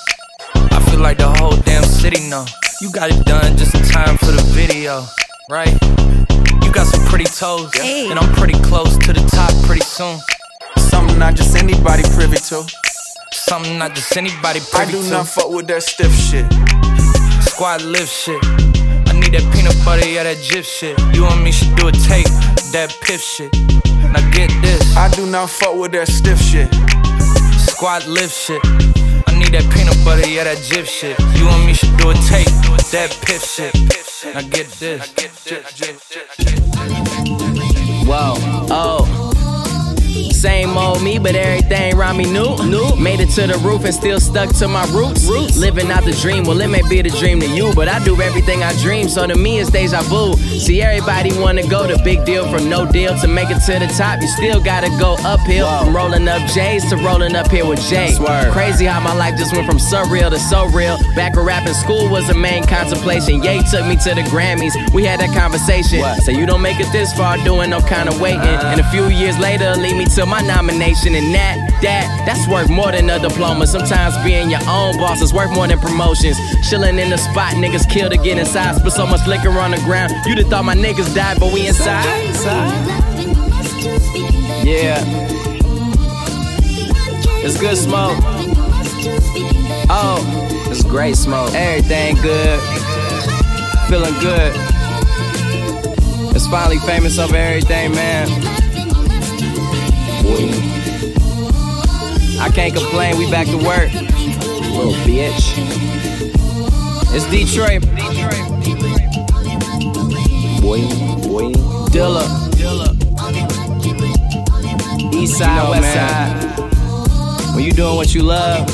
I 0.55 0.79
feel 0.89 1.01
like 1.01 1.17
the 1.17 1.27
whole 1.27 1.57
damn 1.57 1.83
city 1.83 2.29
know. 2.29 2.45
You 2.79 2.89
got 2.93 3.11
it 3.11 3.25
done 3.25 3.57
just 3.57 3.75
in 3.75 3.83
time 3.83 4.17
for 4.17 4.31
the 4.31 4.43
video, 4.55 5.03
right? 5.49 5.75
You 6.63 6.71
got 6.71 6.87
some 6.87 7.05
pretty 7.05 7.25
toes, 7.25 7.69
yeah. 7.75 8.11
and 8.11 8.17
I'm 8.17 8.33
pretty 8.33 8.57
close 8.61 8.97
to 8.99 9.11
the 9.11 9.27
top 9.29 9.51
pretty 9.65 9.81
soon. 9.81 10.19
Something 10.97 11.19
not 11.19 11.35
just 11.35 11.55
anybody 11.55 12.01
privy 12.15 12.37
to. 12.37 12.65
Something 13.31 13.77
not 13.77 13.93
just 13.93 14.17
anybody 14.17 14.59
privy 14.71 14.71
to. 14.71 14.77
I 14.77 14.85
privy 14.85 14.91
do 14.93 15.03
to. 15.03 15.11
not 15.11 15.27
fuck 15.27 15.51
with 15.51 15.67
that 15.67 15.83
stiff 15.83 16.11
shit. 16.11 16.49
Squad 17.45 17.83
lift 17.83 18.09
shit. 18.09 18.41
I 19.05 19.13
need 19.13 19.37
that 19.37 19.45
peanut 19.53 19.77
butter, 19.85 20.09
yeah, 20.09 20.23
that 20.23 20.41
jip 20.41 20.65
shit. 20.65 20.97
You 21.13 21.27
and 21.27 21.43
me 21.43 21.51
should 21.51 21.75
do 21.77 21.89
a 21.89 21.91
tape, 21.91 22.25
that 22.73 22.97
piff 23.05 23.21
shit. 23.21 23.53
Now 24.09 24.25
get 24.33 24.49
this. 24.65 24.97
I 24.97 25.13
do 25.13 25.27
not 25.27 25.51
fuck 25.51 25.75
with 25.77 25.91
that 25.91 26.07
stiff 26.07 26.41
shit. 26.41 26.65
Squad 27.61 28.07
lift 28.07 28.33
shit. 28.33 28.57
I 29.29 29.37
need 29.37 29.53
that 29.53 29.69
peanut 29.69 30.01
butter, 30.03 30.27
yeah, 30.27 30.45
that 30.45 30.57
jip 30.65 30.87
shit. 30.87 31.13
You 31.37 31.45
and 31.45 31.61
me 31.61 31.75
should 31.77 31.95
do 32.01 32.09
a 32.09 32.15
tape, 32.25 32.49
that 32.89 33.13
piff 33.21 33.45
shit. 33.45 33.69
Now 34.33 34.41
get 34.49 34.65
this. 34.81 35.13
Whoa, 38.09 38.33
oh. 38.73 39.06
Same 40.37 40.77
old 40.77 41.01
me, 41.01 41.17
but 41.17 41.33
everything 41.33 41.95
around 41.95 42.17
me 42.17 42.25
new. 42.25 42.55
new. 42.63 42.95
Made 42.95 43.19
it 43.19 43.29
to 43.31 43.47
the 43.47 43.57
roof 43.65 43.85
and 43.85 43.93
still 43.93 44.19
stuck 44.19 44.53
to 44.57 44.67
my 44.67 44.85
roots. 44.93 45.25
roots. 45.25 45.57
Living 45.57 45.89
out 45.89 46.03
the 46.03 46.11
dream, 46.11 46.43
well, 46.43 46.61
it 46.61 46.67
may 46.67 46.83
be 46.87 47.01
the 47.01 47.09
dream 47.09 47.39
to 47.39 47.47
you, 47.47 47.73
but 47.73 47.87
I 47.87 47.97
do 48.03 48.13
everything 48.21 48.61
I 48.61 48.71
dream, 48.83 49.09
so 49.09 49.25
to 49.25 49.35
me 49.35 49.59
it's 49.59 49.71
deja 49.71 50.03
vu. 50.03 50.35
See, 50.37 50.83
everybody 50.83 51.33
wanna 51.39 51.65
go 51.67 51.87
the 51.87 51.99
big 52.03 52.23
deal 52.23 52.47
from 52.51 52.69
no 52.69 52.85
deal 52.85 53.17
to 53.17 53.27
make 53.27 53.49
it 53.49 53.61
to 53.65 53.79
the 53.79 53.91
top. 53.97 54.21
You 54.21 54.27
still 54.27 54.61
gotta 54.61 54.89
go 54.99 55.17
uphill 55.25 55.67
from 55.79 55.95
rolling 55.95 56.27
up 56.27 56.47
J's 56.51 56.87
to 56.91 56.97
rolling 56.97 57.35
up 57.35 57.49
here 57.49 57.65
with 57.65 57.81
Jay. 57.89 58.11
Swerve. 58.11 58.53
Crazy 58.53 58.85
how 58.85 58.99
my 58.99 59.15
life 59.15 59.37
just 59.39 59.53
went 59.55 59.65
from 59.65 59.79
surreal 59.79 60.29
to 60.29 60.37
so 60.37 60.67
real. 60.67 60.99
Back 61.15 61.35
when 61.35 61.45
rapping 61.45 61.73
school 61.73 62.09
was 62.09 62.27
the 62.27 62.35
main 62.35 62.63
contemplation. 62.63 63.41
Ye 63.41 63.63
took 63.71 63.87
me 63.87 63.95
to 64.05 64.13
the 64.13 64.21
Grammys. 64.29 64.75
We 64.93 65.03
had 65.03 65.19
that 65.19 65.33
conversation. 65.33 66.03
Say 66.21 66.33
you 66.33 66.45
don't 66.45 66.61
make 66.61 66.79
it 66.79 66.91
this 66.91 67.11
far 67.13 67.37
doing 67.43 67.71
no 67.71 67.81
kind 67.81 68.07
of 68.07 68.21
waiting. 68.21 68.41
Uh-huh. 68.41 68.67
And 68.67 68.79
a 68.79 68.87
few 68.91 69.07
years 69.09 69.37
later, 69.39 69.73
lead 69.75 69.97
me 69.97 70.05
to 70.05 70.26
my 70.27 70.41
nomination. 70.41 71.15
And 71.15 71.33
that, 71.33 71.57
that, 71.81 72.23
that's 72.25 72.47
worth 72.47 72.69
more 72.69 72.91
than 72.91 73.09
a 73.09 73.19
diploma. 73.19 73.65
Sometimes 73.67 74.17
being 74.23 74.49
your 74.49 74.61
own 74.67 74.97
boss 74.97 75.21
is 75.21 75.33
worth 75.33 75.51
more 75.51 75.67
than 75.67 75.79
promotions. 75.79 76.37
Chilling 76.69 76.99
in 76.99 77.09
the 77.09 77.17
spot, 77.17 77.53
niggas 77.53 77.89
kill 77.89 78.09
to 78.09 78.17
get 78.17 78.37
inside. 78.37 78.75
Spit 78.75 78.93
so 78.93 79.07
much 79.07 79.25
liquor 79.27 79.49
on 79.49 79.71
the 79.71 79.77
ground. 79.77 80.13
You'd 80.25 80.39
have 80.39 80.47
thought 80.47 80.65
my 80.65 80.75
niggas 80.75 81.13
died, 81.15 81.39
but 81.39 81.53
we 81.53 81.67
inside. 81.67 82.05
Yeah. 84.63 85.01
It's 87.39 87.59
good 87.59 87.77
smoke. 87.77 88.17
Oh, 89.89 90.67
it's 90.69 90.83
great 90.83 91.15
smoke. 91.15 91.53
Everything 91.53 92.15
good. 92.15 92.59
Feeling 93.87 94.13
good. 94.19 94.53
It's 96.35 96.47
finally 96.47 96.77
famous 96.79 97.17
over 97.17 97.35
everything, 97.35 97.93
man. 97.93 98.56
I 102.39 102.49
can't 102.53 102.73
complain, 102.73 103.17
we 103.17 103.29
back 103.31 103.47
to 103.47 103.57
work. 103.57 103.91
Little 103.93 104.93
bitch. 105.05 105.53
It's 107.13 107.25
Detroit. 107.31 107.81
Boy, 110.61 110.81
boy. 111.27 111.51
Dilla. 111.89 112.25
Dilla. 112.51 112.93
East 115.13 115.37
side, 115.37 115.69
west 115.69 115.93
side. 115.93 117.55
When 117.55 117.63
you 117.63 117.71
doing 117.71 117.95
what 117.95 118.13
you 118.13 118.23
love, 118.23 118.69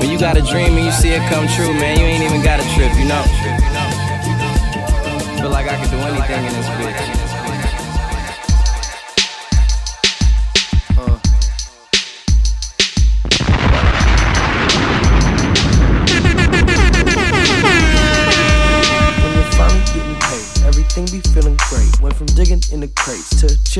when 0.00 0.10
you 0.10 0.18
got 0.18 0.36
a 0.36 0.42
dream 0.42 0.76
and 0.76 0.84
you 0.84 0.92
see 0.92 1.10
it 1.10 1.22
come 1.30 1.46
true, 1.48 1.72
man, 1.74 1.98
you 1.98 2.04
ain't 2.06 2.24
even 2.24 2.42
got 2.42 2.58
a 2.58 2.64
trip, 2.74 2.92
you 2.98 3.04
know? 3.04 3.22
Feel 5.38 5.50
like 5.50 5.68
I 5.68 5.76
can 5.76 5.90
do 5.90 5.98
anything 5.98 6.44
in 6.44 6.52
this 6.52 6.66
bitch. 6.66 7.21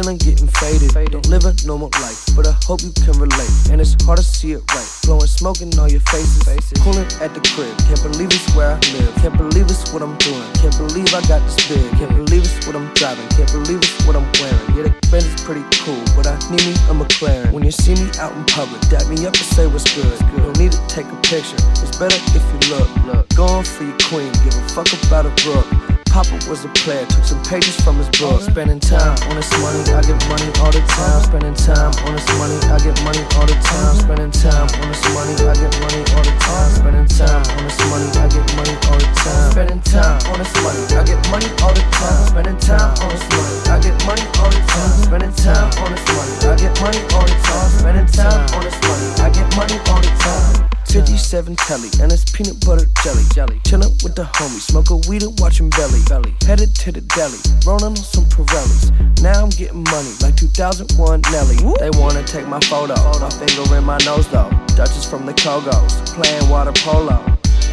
To 0.02 0.18
chilling, 0.18 0.18
getting 0.18 0.48
faded. 0.48 1.12
Don't 1.12 1.28
live 1.28 1.44
a 1.44 1.54
normal 1.66 1.90
life, 2.00 2.26
but 2.34 2.46
I 2.46 2.54
hope 2.66 2.82
you 2.82 2.92
can 2.92 3.18
relate. 3.18 3.50
And 3.70 3.80
it's 3.80 3.94
hard 4.04 4.18
to 4.18 4.24
see 4.24 4.52
it 4.52 4.62
right. 4.72 4.88
Blowing 5.04 5.26
smoke 5.26 5.60
in 5.60 5.70
all 5.78 5.88
your 5.88 6.00
faces. 6.00 6.42
Cooling 6.82 7.06
at 7.20 7.34
the 7.34 7.42
crib. 7.54 7.76
Can't 7.86 8.02
believe 8.02 8.30
it's 8.32 8.54
where 8.54 8.72
I 8.72 8.80
live. 8.94 9.14
Can't 9.22 9.36
believe 9.36 9.66
it's 9.66 9.92
what 9.92 10.02
I'm 10.02 10.16
doing. 10.18 10.46
Can't 10.58 10.76
believe 10.76 11.12
I 11.14 11.20
got 11.28 11.42
this 11.46 11.56
big. 11.68 11.90
Can't 11.98 12.14
believe 12.14 12.42
it's 12.42 12.66
what 12.66 12.76
I'm 12.76 12.92
driving. 12.94 13.28
Can't 13.36 13.50
believe 13.52 13.78
it's 13.78 14.06
what 14.06 14.16
I'm 14.16 14.26
wearing. 14.40 14.66
Yeah, 14.74 14.90
the 14.90 14.94
Benz 15.10 15.26
is 15.26 15.40
pretty 15.42 15.64
cool, 15.84 16.02
but 16.16 16.26
I 16.26 16.38
need 16.50 16.64
me 16.64 16.74
a 16.90 16.94
McLaren. 16.94 17.52
When 17.52 17.64
you 17.64 17.70
see 17.70 17.94
me 17.94 18.10
out 18.18 18.32
in 18.32 18.44
public, 18.46 18.80
dap 18.88 19.06
me 19.08 19.26
up 19.26 19.34
and 19.34 19.48
say 19.54 19.66
what's 19.66 19.86
good. 19.94 20.18
Don't 20.36 20.58
need 20.58 20.72
to 20.72 20.82
take 20.88 21.06
a 21.06 21.18
picture. 21.22 21.58
It's 21.82 21.96
better 21.98 22.16
if 22.34 22.44
you 22.52 22.60
look. 22.74 22.88
Look, 23.06 23.28
going 23.34 23.64
for 23.64 23.84
your 23.84 23.98
queen. 24.08 24.32
Give 24.44 24.54
a 24.54 24.68
fuck 24.68 24.88
about 25.04 25.26
a 25.26 25.32
brook. 25.44 26.01
Papa 26.12 26.36
was 26.44 26.62
a 26.62 26.68
player, 26.76 27.06
took 27.06 27.24
some 27.24 27.42
pages 27.42 27.72
from 27.80 27.96
his 27.96 28.04
book. 28.20 28.42
Spending 28.44 28.78
time 28.78 29.16
on 29.32 29.36
this 29.40 29.48
money, 29.64 29.80
I 29.96 30.04
get 30.04 30.20
money 30.28 30.44
all 30.60 30.68
the 30.68 30.84
time. 30.92 31.24
Spending 31.24 31.56
time 31.56 31.88
on 32.04 32.12
this 32.12 32.28
money, 32.36 32.52
I 32.68 32.76
get 32.84 33.00
money 33.00 33.24
all 33.32 33.48
the 33.48 33.56
time. 33.56 33.96
Spending 33.96 34.28
time 34.28 34.68
on 34.76 34.92
this 34.92 35.00
money, 35.16 35.32
I 35.40 35.56
get 35.56 35.72
money 35.80 36.04
all 36.12 36.20
the 36.20 36.34
time. 36.36 36.68
Spending 36.76 37.08
time 37.08 37.40
on 37.56 37.64
this 37.64 37.80
money, 37.88 38.12
I 38.12 38.28
get 38.28 38.44
money 38.52 38.76
all 38.92 39.00
the 39.00 39.08
time. 39.24 39.52
Spending 39.56 39.80
time 39.80 40.20
on 40.28 40.36
this 40.36 40.52
money, 40.60 40.84
I 40.92 41.00
get 41.00 41.20
money 41.32 41.48
all 41.64 41.72
the 41.72 41.80
time. 41.96 42.20
Spending 42.28 42.60
time 42.60 42.92
on 43.00 43.08
this 43.08 43.24
money, 43.32 43.56
I 43.72 43.76
get 43.80 43.96
money 44.04 44.24
all 44.36 44.52
the 44.52 44.60
time. 44.68 44.92
Spending 45.08 45.32
time 45.32 45.72
on 45.80 45.88
this 45.96 46.04
money, 46.12 46.36
I 46.44 46.52
get 46.60 46.76
money 46.76 47.00
all 47.16 47.24
the 47.24 47.36
time. 47.40 47.68
Spending 47.72 48.08
time 48.12 48.44
on 48.52 48.60
this 48.68 48.76
money, 48.84 49.06
I 49.16 49.32
get 49.32 49.48
money 49.56 49.80
all 49.88 49.96
the 50.04 50.12
time. 50.20 50.68
57 50.92 51.56
telly, 51.56 51.88
and 52.04 52.12
it's 52.12 52.28
peanut 52.30 52.60
butter 52.66 52.84
jelly. 53.02 53.24
jelly. 53.32 53.56
Chillin' 53.64 53.96
with 54.04 54.14
the 54.14 54.24
homies, 54.36 54.68
smoke 54.68 54.90
a 54.90 54.96
weed 55.08 55.22
and 55.22 55.32
watching 55.40 55.70
belly. 55.70 56.01
Belly. 56.08 56.34
Headed 56.46 56.74
to 56.76 56.92
the 56.92 57.00
deli, 57.00 57.38
rolling 57.66 57.96
on 57.96 57.96
some 57.96 58.24
Pirellis. 58.26 58.90
Now 59.22 59.42
I'm 59.42 59.50
getting 59.50 59.84
money 59.84 60.12
like 60.20 60.36
2001 60.36 61.22
Nelly. 61.30 61.56
They 61.78 61.90
wanna 61.98 62.22
take 62.24 62.46
my 62.46 62.60
photo, 62.60 62.94
my 63.20 63.30
finger 63.30 63.76
in 63.76 63.84
my 63.84 63.98
nose 64.04 64.28
though. 64.28 64.50
Duchess 64.76 65.08
from 65.08 65.26
the 65.26 65.32
Kogos, 65.34 66.06
playing 66.14 66.48
water 66.48 66.72
polo. 66.82 67.18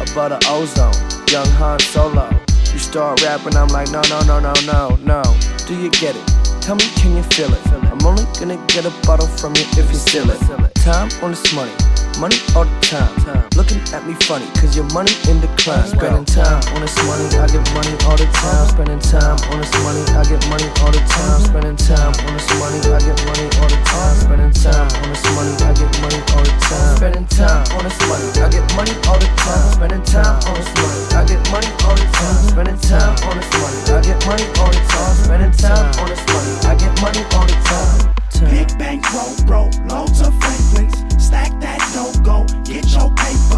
Above 0.00 0.30
the 0.30 0.40
ozone, 0.48 0.94
young 1.28 1.46
Han 1.60 1.78
Solo. 1.80 2.30
You 2.72 2.78
start 2.78 3.20
rapping, 3.22 3.56
I'm 3.56 3.68
like, 3.68 3.90
no, 3.90 4.00
no, 4.08 4.20
no, 4.22 4.38
no, 4.38 4.52
no, 4.64 4.96
no. 5.02 5.22
Do 5.66 5.74
you 5.74 5.90
get 5.90 6.14
it? 6.16 6.26
Tell 6.62 6.76
me, 6.76 6.84
can 6.96 7.16
you 7.16 7.22
feel 7.34 7.52
it? 7.52 7.60
I'm 7.66 8.00
only 8.06 8.24
gonna 8.38 8.56
get 8.68 8.86
a 8.86 8.92
bottle 9.06 9.26
from 9.26 9.54
you 9.56 9.64
if 9.76 9.90
you 9.90 9.98
steal 9.98 10.30
it. 10.30 10.40
Time 10.76 11.10
on 11.22 11.32
this 11.32 11.52
money, 11.52 11.72
money 12.18 12.38
all 12.56 12.64
the 12.64 12.76
time. 12.80 13.12
Looking 13.56 13.82
at 13.92 14.06
me 14.06 14.14
funny, 14.24 14.46
cause 14.56 14.74
your 14.74 14.88
money 14.96 15.12
in 15.28 15.40
decline. 15.40 15.86
Spending 15.86 16.24
time 16.24 16.62
on 16.74 16.80
this 16.80 16.96
money, 17.04 17.28
I 17.36 17.46
get 17.46 17.60
money 17.76 17.92
all 18.08 18.16
the 18.16 18.24
time. 18.32 18.66
Spending 18.72 18.98
time 18.98 19.36
on 19.52 19.60
this 19.60 19.72
money, 19.84 20.02
I 20.16 20.24
get 20.24 20.40
money 20.48 20.68
all 20.80 20.92
the 20.92 21.02
time. 21.12 21.40
Spending 21.44 21.76
time 21.76 22.12
on 22.24 22.32
this 22.32 22.48
money, 22.56 22.80
I 22.88 22.98
get 23.04 23.18
money 23.28 23.46
all 23.60 23.68
the 23.68 23.78
time. 23.84 24.14
Spending 24.16 24.52
time 24.54 24.88
on 25.02 25.08
this 25.12 25.24
money, 25.36 25.52
I 25.60 25.70
get 25.76 25.92
money 26.00 26.20
all 26.32 26.42
the 26.42 26.54
time. 26.64 26.96
Spending 26.96 27.26
time 27.28 27.62
on 27.76 27.82
this 27.84 27.98
money, 28.08 28.26
I 28.40 28.48
get 28.48 28.66
money 28.74 28.94
all 29.04 29.18
the 29.20 29.28
time. 29.36 29.66
Spending 29.76 30.04
time 30.08 30.36
on 30.48 30.54
this 30.56 30.70
money, 30.80 30.96
I 31.12 31.22
get 31.28 31.42
money 31.52 31.68
all 31.84 31.94
the 31.94 32.06
time. 32.16 32.38
Spending 32.48 32.80
time 32.80 33.14
on 33.28 33.34
this 33.36 33.50
money, 33.60 33.78
I 33.92 34.00
get 34.00 34.18
money 34.24 34.46
all 34.56 34.70
the 34.72 34.82
time. 34.88 35.14
Spending 35.20 35.52
time 35.52 35.86
on 36.00 36.06
this 36.08 36.24
money, 36.32 36.52
I 36.64 36.74
get 36.80 36.92
money 37.04 37.22
all 37.36 37.46
the 37.46 37.56
time. 37.68 38.50
Big 38.50 38.68
bank 38.78 39.04
roll, 39.12 39.36
bro, 39.44 39.68
loads 39.86 40.20
of 40.22 40.32
Franklins. 40.40 41.09
Stack 41.30 41.54
that 41.62 41.78
dough, 41.94 42.10
go 42.26 42.42
get 42.66 42.90
your 42.90 43.06
paper. 43.14 43.54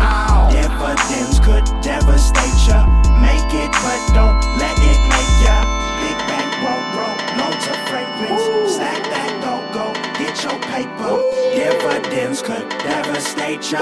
Dividends 0.52 1.40
could 1.40 1.64
devastate 1.80 2.60
ya. 2.68 2.84
Make 3.24 3.48
it, 3.48 3.72
but 3.80 4.00
don't 4.12 4.36
let 4.60 4.76
it 4.76 5.00
make 5.08 5.32
ya. 5.40 5.56
Big 6.04 6.18
bank 6.28 6.52
roll, 6.60 6.84
bro, 6.92 7.08
loads 7.40 7.64
of 7.64 7.78
Franklins. 7.88 8.76
Stack 8.76 9.00
that 9.08 9.32
dough, 9.40 9.64
go 9.72 9.88
get 10.20 10.36
your 10.44 10.60
paper. 10.68 11.16
Dividends 11.56 12.42
could 12.44 12.68
devastate 12.84 13.64
ya. 13.72 13.80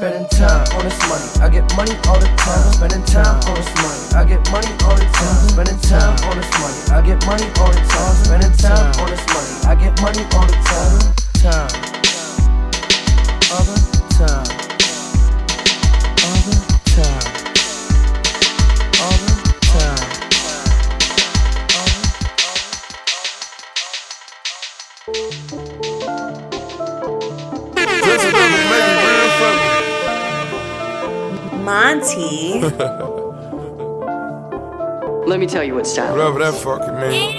Spending 0.00 0.28
time 0.32 0.64
on 0.72 0.88
this 0.88 0.96
money, 1.04 1.28
I 1.44 1.48
get 1.52 1.68
money 1.76 1.92
all 2.08 2.16
the 2.16 2.32
time. 2.40 2.72
Spending 2.72 3.04
time 3.04 3.36
on 3.44 3.54
this 3.60 3.68
money, 3.76 4.00
I 4.16 4.24
get 4.24 4.40
money 4.50 4.72
all 4.88 4.96
the 4.96 5.04
time. 5.04 5.36
Spending 5.52 5.80
time 5.84 6.16
on 6.24 6.40
this 6.40 6.48
money, 6.56 6.80
I 6.88 6.89
get 7.10 7.26
money 7.26 7.42
all 7.58 7.72
the 7.72 7.80
time. 7.88 8.14
Spending 8.24 8.52
time 8.52 8.94
on 9.00 9.10
this 9.10 9.26
money, 9.26 9.50
I 9.66 9.74
get 9.74 10.00
money 10.00 10.22
all 10.36 10.46
the 10.46 10.54
time. 10.62 11.14
Time, 11.42 11.70
other 13.50 13.78
time, 14.14 14.46
other 16.22 16.58
time, 16.94 17.24
other 19.00 19.34
time. 19.60 20.10
Monty. 31.64 33.16
Let 35.30 35.38
me 35.38 35.46
tell 35.46 35.62
you 35.62 35.78
what 35.78 35.86
style 35.86 36.10
Whatever 36.10 36.42
that 36.42 36.58
fucking 36.58 36.90
mean. 36.98 37.38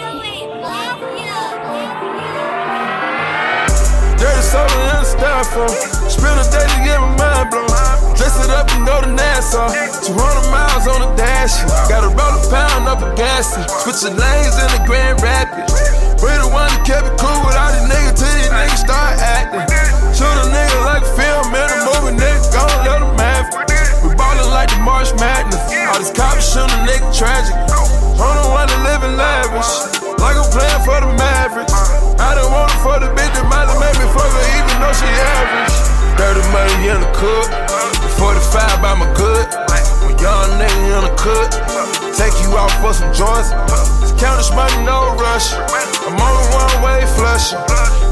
Dirty 4.15 4.43
soda 4.47 4.79
and 4.95 5.03
styrofoam. 5.03 5.75
Spend 6.07 6.39
a 6.39 6.47
day 6.55 6.63
to 6.71 6.79
get 6.87 7.03
my 7.03 7.11
mind 7.19 7.51
blown. 7.51 7.67
Dress 8.15 8.39
it 8.39 8.47
up 8.47 8.71
and 8.71 8.87
go 8.87 9.03
to 9.03 9.11
Nassau. 9.11 9.67
200 10.07 10.07
miles 10.47 10.87
on 10.87 11.03
the 11.03 11.11
dash. 11.19 11.59
Gotta 11.91 12.07
roll 12.15 12.31
a 12.31 12.41
pound 12.47 12.87
up 12.87 13.03
a 13.03 13.11
gas. 13.19 13.59
Switching 13.83 14.15
lanes 14.15 14.55
in 14.55 14.71
the 14.71 14.87
Grand 14.87 15.19
Rapids. 15.19 15.75
We 16.23 16.31
the 16.39 16.47
one 16.47 16.71
that 16.71 16.87
kept 16.87 17.11
it 17.11 17.19
cool 17.19 17.43
with 17.43 17.59
all 17.59 17.75
these 17.75 17.91
niggas 17.91 18.15
till 18.15 18.31
these 18.39 18.55
niggas 18.55 18.87
start 18.87 19.19
acting. 19.19 19.67
Shoot 20.15 20.31
a 20.31 20.47
nigga 20.47 20.79
like 20.87 21.03
a 21.03 21.11
film 21.19 21.51
in 21.51 21.67
a 21.67 21.79
movie, 21.83 22.15
nigga, 22.15 22.55
gon' 22.55 22.71
let 22.87 23.03
them 23.03 23.19
have 23.19 23.51
it. 23.51 23.99
We 23.99 24.15
ballin' 24.15 24.47
like 24.47 24.71
the 24.71 24.79
March 24.79 25.11
Madness. 25.19 25.59
All 25.91 25.99
these 25.99 26.15
cops 26.15 26.55
shootin' 26.55 26.71
a 26.71 26.87
nigga 26.87 27.11
tragic. 27.11 27.70
I'm 28.21 28.53
wanna 28.53 28.77
live 28.85 29.01
in 29.01 29.17
lavish. 29.17 29.71
Like 30.21 30.37
I'm 30.37 30.45
playing 30.53 30.81
for 30.85 30.97
the 31.01 31.09
Mavericks. 31.17 31.73
I 32.21 32.37
don't 32.37 32.53
want 32.53 32.69
it 32.69 32.79
for 32.85 33.01
the 33.01 33.09
bitch 33.17 33.33
that 33.33 33.47
might 33.49 33.65
have 33.65 33.81
made 33.81 33.97
me 33.97 34.05
fuck 34.13 34.29
her 34.29 34.45
even 34.61 34.75
though 34.77 34.93
she 34.93 35.09
average. 35.09 35.73
30 36.21 36.45
money 36.53 36.93
in 36.93 36.99
the 37.01 37.11
cook. 37.17 37.49
45 38.21 38.77
by 38.77 38.93
my 38.93 39.09
good. 39.17 39.49
When 40.05 40.13
young 40.21 40.53
nigga 40.61 41.01
in 41.01 41.03
the 41.09 41.13
cook. 41.17 41.49
Take 42.13 42.37
you 42.45 42.53
out 42.53 42.69
for 42.77 42.93
some 42.93 43.09
joints. 43.09 43.49
Count 44.21 44.37
this 44.37 44.53
money, 44.53 44.77
no 44.85 45.17
rush. 45.17 45.57
I'm 46.05 46.13
on 46.13 46.33
the 46.37 46.45
one 46.53 46.73
way 46.85 47.01
flush. 47.17 47.57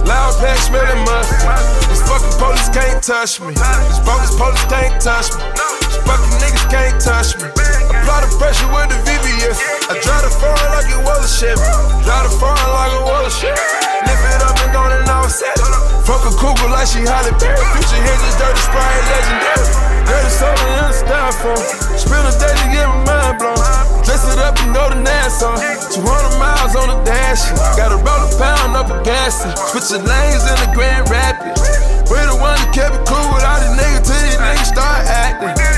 Loud 0.09 0.33
pack 0.41 0.57
smelling 0.57 1.05
mustard. 1.05 1.37
These 1.85 2.01
fucking 2.09 2.33
police 2.41 2.69
can't 2.73 2.97
touch 3.05 3.37
me. 3.45 3.53
These 3.53 4.01
bogus 4.01 4.33
police 4.33 4.65
can't 4.65 4.97
touch 4.97 5.29
me. 5.37 5.45
These 5.85 6.01
fucking 6.01 6.33
niggas 6.41 6.65
can't 6.73 6.97
touch 6.97 7.37
me. 7.37 7.68
Apply 7.99 8.23
the 8.23 8.31
pressure 8.39 8.69
with 8.71 8.87
the 8.87 8.97
VVS. 9.03 9.59
I 9.91 9.99
drive 9.99 10.23
the 10.23 10.31
foreign 10.31 10.71
like 10.71 10.87
it 10.87 11.03
was 11.03 11.19
a 11.19 11.31
Chevy. 11.31 11.67
Drive 12.07 12.31
the 12.31 12.33
foreign 12.39 12.71
like 12.71 12.95
it 12.95 13.03
was 13.03 13.27
a 13.27 13.33
Chevy. 13.35 13.59
Lift 14.07 14.23
it 14.23 14.39
up 14.39 14.55
and 14.55 14.71
go 14.71 14.81
and 14.87 15.03
offset 15.11 15.51
it. 15.51 15.89
Fuck 16.07 16.23
a 16.23 16.31
cougar 16.39 16.71
like 16.71 16.87
she 16.87 17.03
Halle 17.03 17.27
Berry. 17.43 17.59
Future 17.75 17.99
Hendrix, 17.99 18.39
dirty 18.39 18.61
sprite, 18.63 19.03
legendary. 19.11 19.67
Dirty 20.07 20.31
soda 20.31 20.65
in 20.79 20.85
the 20.87 20.95
styrofoam. 20.95 21.63
Spend 21.99 22.23
a 22.23 22.33
day 22.39 22.55
to 22.55 22.67
get 22.71 22.87
my 22.87 23.03
mind 23.03 23.35
blown. 23.43 23.59
Dress 24.07 24.23
it 24.31 24.39
up 24.39 24.55
and 24.63 24.71
go 24.71 24.87
to 24.89 24.97
Nassau. 24.97 25.59
200 25.91 26.39
miles 26.39 26.73
on 26.79 26.87
the 26.87 26.99
dash. 27.03 27.51
Gotta 27.75 27.99
roll 27.99 28.23
a 28.25 28.29
pound 28.39 28.79
up 28.79 28.87
a 28.89 29.03
gas. 29.03 29.43
Switching 29.75 30.07
lanes 30.07 30.47
in 30.47 30.57
the 30.63 30.71
Grand 30.71 31.03
Rapids. 31.11 31.61
We 32.07 32.17
the 32.25 32.33
one 32.39 32.57
that 32.57 32.71
kept 32.71 32.95
it 32.95 33.03
cool 33.05 33.27
with 33.35 33.43
all 33.43 33.59
these 33.59 33.75
niggas 33.75 34.07
till 34.07 34.17
these 34.23 34.39
niggas 34.39 34.71
start 34.71 35.03
acting. 35.05 35.68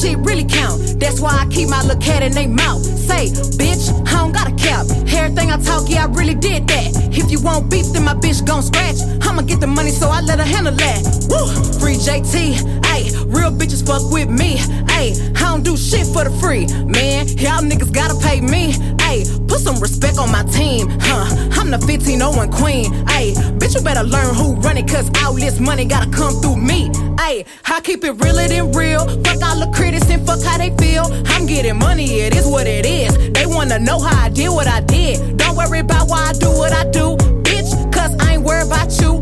Shit 0.00 0.18
really 0.18 0.44
count. 0.44 0.98
That's 0.98 1.20
why 1.20 1.36
I 1.40 1.46
keep 1.46 1.68
my 1.68 1.82
little 1.82 2.00
cat 2.00 2.22
in 2.22 2.32
they 2.32 2.46
mouth. 2.46 2.82
Say, 2.82 3.28
bitch, 3.60 3.90
I 4.08 4.12
don't 4.18 4.32
got 4.32 4.48
a 4.48 4.56
cap. 4.56 4.86
Everything 5.12 5.50
I 5.50 5.58
talk, 5.58 5.88
yeah, 5.88 6.04
I 6.04 6.06
really 6.06 6.34
did 6.34 6.66
that. 6.68 6.90
If 7.12 7.30
you 7.30 7.40
want 7.40 7.70
beef, 7.70 7.86
then 7.92 8.04
my 8.04 8.14
bitch 8.14 8.46
gon' 8.46 8.62
scratch. 8.62 8.98
I'ma 9.40 9.48
get 9.48 9.60
the 9.60 9.66
money, 9.66 9.90
so 9.90 10.10
I 10.10 10.20
let 10.20 10.38
her 10.38 10.44
handle 10.44 10.74
that. 10.74 11.00
Woo! 11.30 11.48
Free 11.80 11.96
JT, 11.96 12.60
ayy. 12.92 13.34
Real 13.34 13.50
bitches 13.50 13.80
fuck 13.80 14.12
with 14.12 14.28
me, 14.28 14.58
ayy. 14.92 15.16
I 15.34 15.48
don't 15.48 15.62
do 15.62 15.78
shit 15.78 16.06
for 16.08 16.24
the 16.24 16.30
free, 16.42 16.66
man. 16.84 17.26
Y'all 17.40 17.64
niggas 17.64 17.90
gotta 17.90 18.14
pay 18.20 18.42
me, 18.42 18.74
ayy. 19.08 19.24
Put 19.48 19.60
some 19.60 19.80
respect 19.80 20.18
on 20.18 20.30
my 20.30 20.42
team, 20.52 20.90
huh? 21.00 21.24
I'm 21.58 21.70
the 21.70 21.78
1501 21.78 22.52
queen, 22.52 22.92
ayy. 23.16 23.32
Bitch, 23.58 23.76
you 23.76 23.80
better 23.80 24.02
learn 24.02 24.34
who 24.34 24.56
run 24.56 24.76
it, 24.76 24.86
cause 24.86 25.10
all 25.24 25.32
this 25.32 25.58
money 25.58 25.86
gotta 25.86 26.10
come 26.10 26.34
through 26.42 26.56
me, 26.56 26.90
ayy. 27.16 27.46
I 27.64 27.80
keep 27.80 28.04
it 28.04 28.20
realer 28.20 28.46
than 28.46 28.72
real. 28.72 29.08
Fuck 29.24 29.40
all 29.42 29.58
the 29.58 29.72
critics 29.74 30.10
and 30.10 30.20
fuck 30.26 30.42
how 30.42 30.58
they 30.58 30.68
feel. 30.76 31.06
I'm 31.32 31.46
getting 31.46 31.78
money, 31.78 32.20
it 32.20 32.36
is 32.36 32.46
what 32.46 32.66
it 32.66 32.84
is. 32.84 33.16
They 33.32 33.46
wanna 33.46 33.78
know 33.78 34.00
how 34.00 34.26
I 34.26 34.28
did 34.28 34.50
what 34.50 34.66
I 34.66 34.82
did. 34.82 35.38
Don't 35.38 35.56
worry 35.56 35.78
about 35.78 36.10
why 36.10 36.26
I 36.28 36.32
do 36.34 36.50
what 36.50 36.72
I 36.72 36.84
do, 36.90 37.16
bitch, 37.40 37.90
cause 37.90 38.14
I 38.20 38.34
ain't 38.34 38.42
worried 38.42 38.66
about 38.66 39.00
you. 39.00 39.19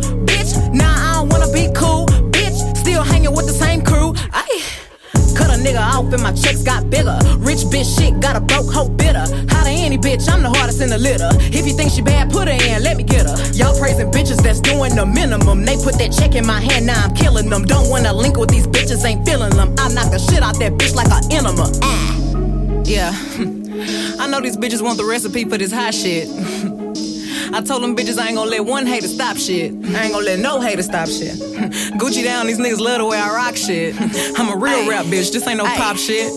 Nah, 0.78 0.94
I 1.08 1.12
don't 1.16 1.28
wanna 1.28 1.50
be 1.52 1.68
cool, 1.74 2.06
bitch. 2.30 2.58
Still 2.76 3.02
hanging 3.02 3.34
with 3.34 3.46
the 3.46 3.52
same 3.52 3.82
crew, 3.82 4.14
ayy. 4.30 4.60
Cut 5.36 5.50
a 5.50 5.58
nigga 5.58 5.80
off 5.80 6.12
and 6.12 6.22
my 6.22 6.32
checks 6.32 6.62
got 6.62 6.88
bigger. 6.90 7.18
Rich 7.38 7.66
bitch 7.72 7.98
shit 7.98 8.20
got 8.20 8.36
a 8.36 8.40
broke 8.40 8.70
hoe 8.72 8.88
bitter. 8.88 9.26
How 9.50 9.64
to 9.64 9.70
any 9.70 9.98
bitch, 9.98 10.30
I'm 10.32 10.42
the 10.42 10.50
hardest 10.50 10.80
in 10.80 10.90
the 10.90 10.98
litter. 10.98 11.30
If 11.58 11.66
you 11.66 11.74
think 11.74 11.90
she 11.90 12.02
bad, 12.02 12.30
put 12.30 12.48
her 12.48 12.54
in, 12.54 12.82
let 12.82 12.96
me 12.96 13.02
get 13.02 13.26
her. 13.26 13.36
Y'all 13.52 13.78
praising 13.78 14.10
bitches 14.10 14.40
that's 14.42 14.60
doing 14.60 14.94
the 14.94 15.04
minimum. 15.04 15.64
They 15.64 15.76
put 15.76 15.98
that 15.98 16.12
check 16.12 16.34
in 16.34 16.46
my 16.46 16.60
hand, 16.60 16.86
now 16.86 17.04
I'm 17.04 17.14
killing 17.14 17.50
them. 17.50 17.64
Don't 17.64 17.90
wanna 17.90 18.12
link 18.12 18.36
with 18.38 18.50
these 18.50 18.66
bitches, 18.66 19.04
ain't 19.04 19.26
feeling 19.26 19.50
them. 19.50 19.74
I 19.78 19.88
knock 19.88 20.10
the 20.10 20.18
shit 20.18 20.42
out 20.42 20.58
that 20.60 20.72
bitch 20.72 20.94
like 20.94 21.10
an 21.10 21.22
enema. 21.32 21.66
Ah. 21.82 22.08
Yeah. 22.84 23.12
I 24.18 24.26
know 24.26 24.40
these 24.40 24.56
bitches 24.56 24.82
want 24.82 24.98
the 24.98 25.04
recipe 25.04 25.44
for 25.44 25.58
this 25.58 25.72
hot 25.72 25.94
shit. 25.94 26.28
I 27.52 27.62
told 27.62 27.82
them 27.82 27.96
bitches 27.96 28.18
I 28.18 28.28
ain't 28.28 28.36
gonna 28.36 28.50
let 28.50 28.64
one 28.64 28.86
hater 28.86 29.08
stop 29.08 29.36
shit. 29.36 29.72
I 29.72 30.04
ain't 30.04 30.12
gonna 30.12 30.24
let 30.24 30.38
no 30.38 30.60
hater 30.60 30.82
stop 30.82 31.08
shit. 31.08 31.32
Gucci 31.98 32.22
down, 32.22 32.46
these 32.46 32.58
niggas 32.58 32.78
love 32.80 32.98
the 32.98 33.06
way 33.06 33.18
I 33.18 33.30
rock 33.32 33.56
shit. 33.56 33.94
I'm 34.38 34.52
a 34.52 34.56
real 34.56 34.88
rap 34.88 35.06
bitch, 35.06 35.32
this 35.32 35.46
ain't 35.46 35.58
no 35.58 35.64
pop 35.64 35.96
shit. 35.96 36.30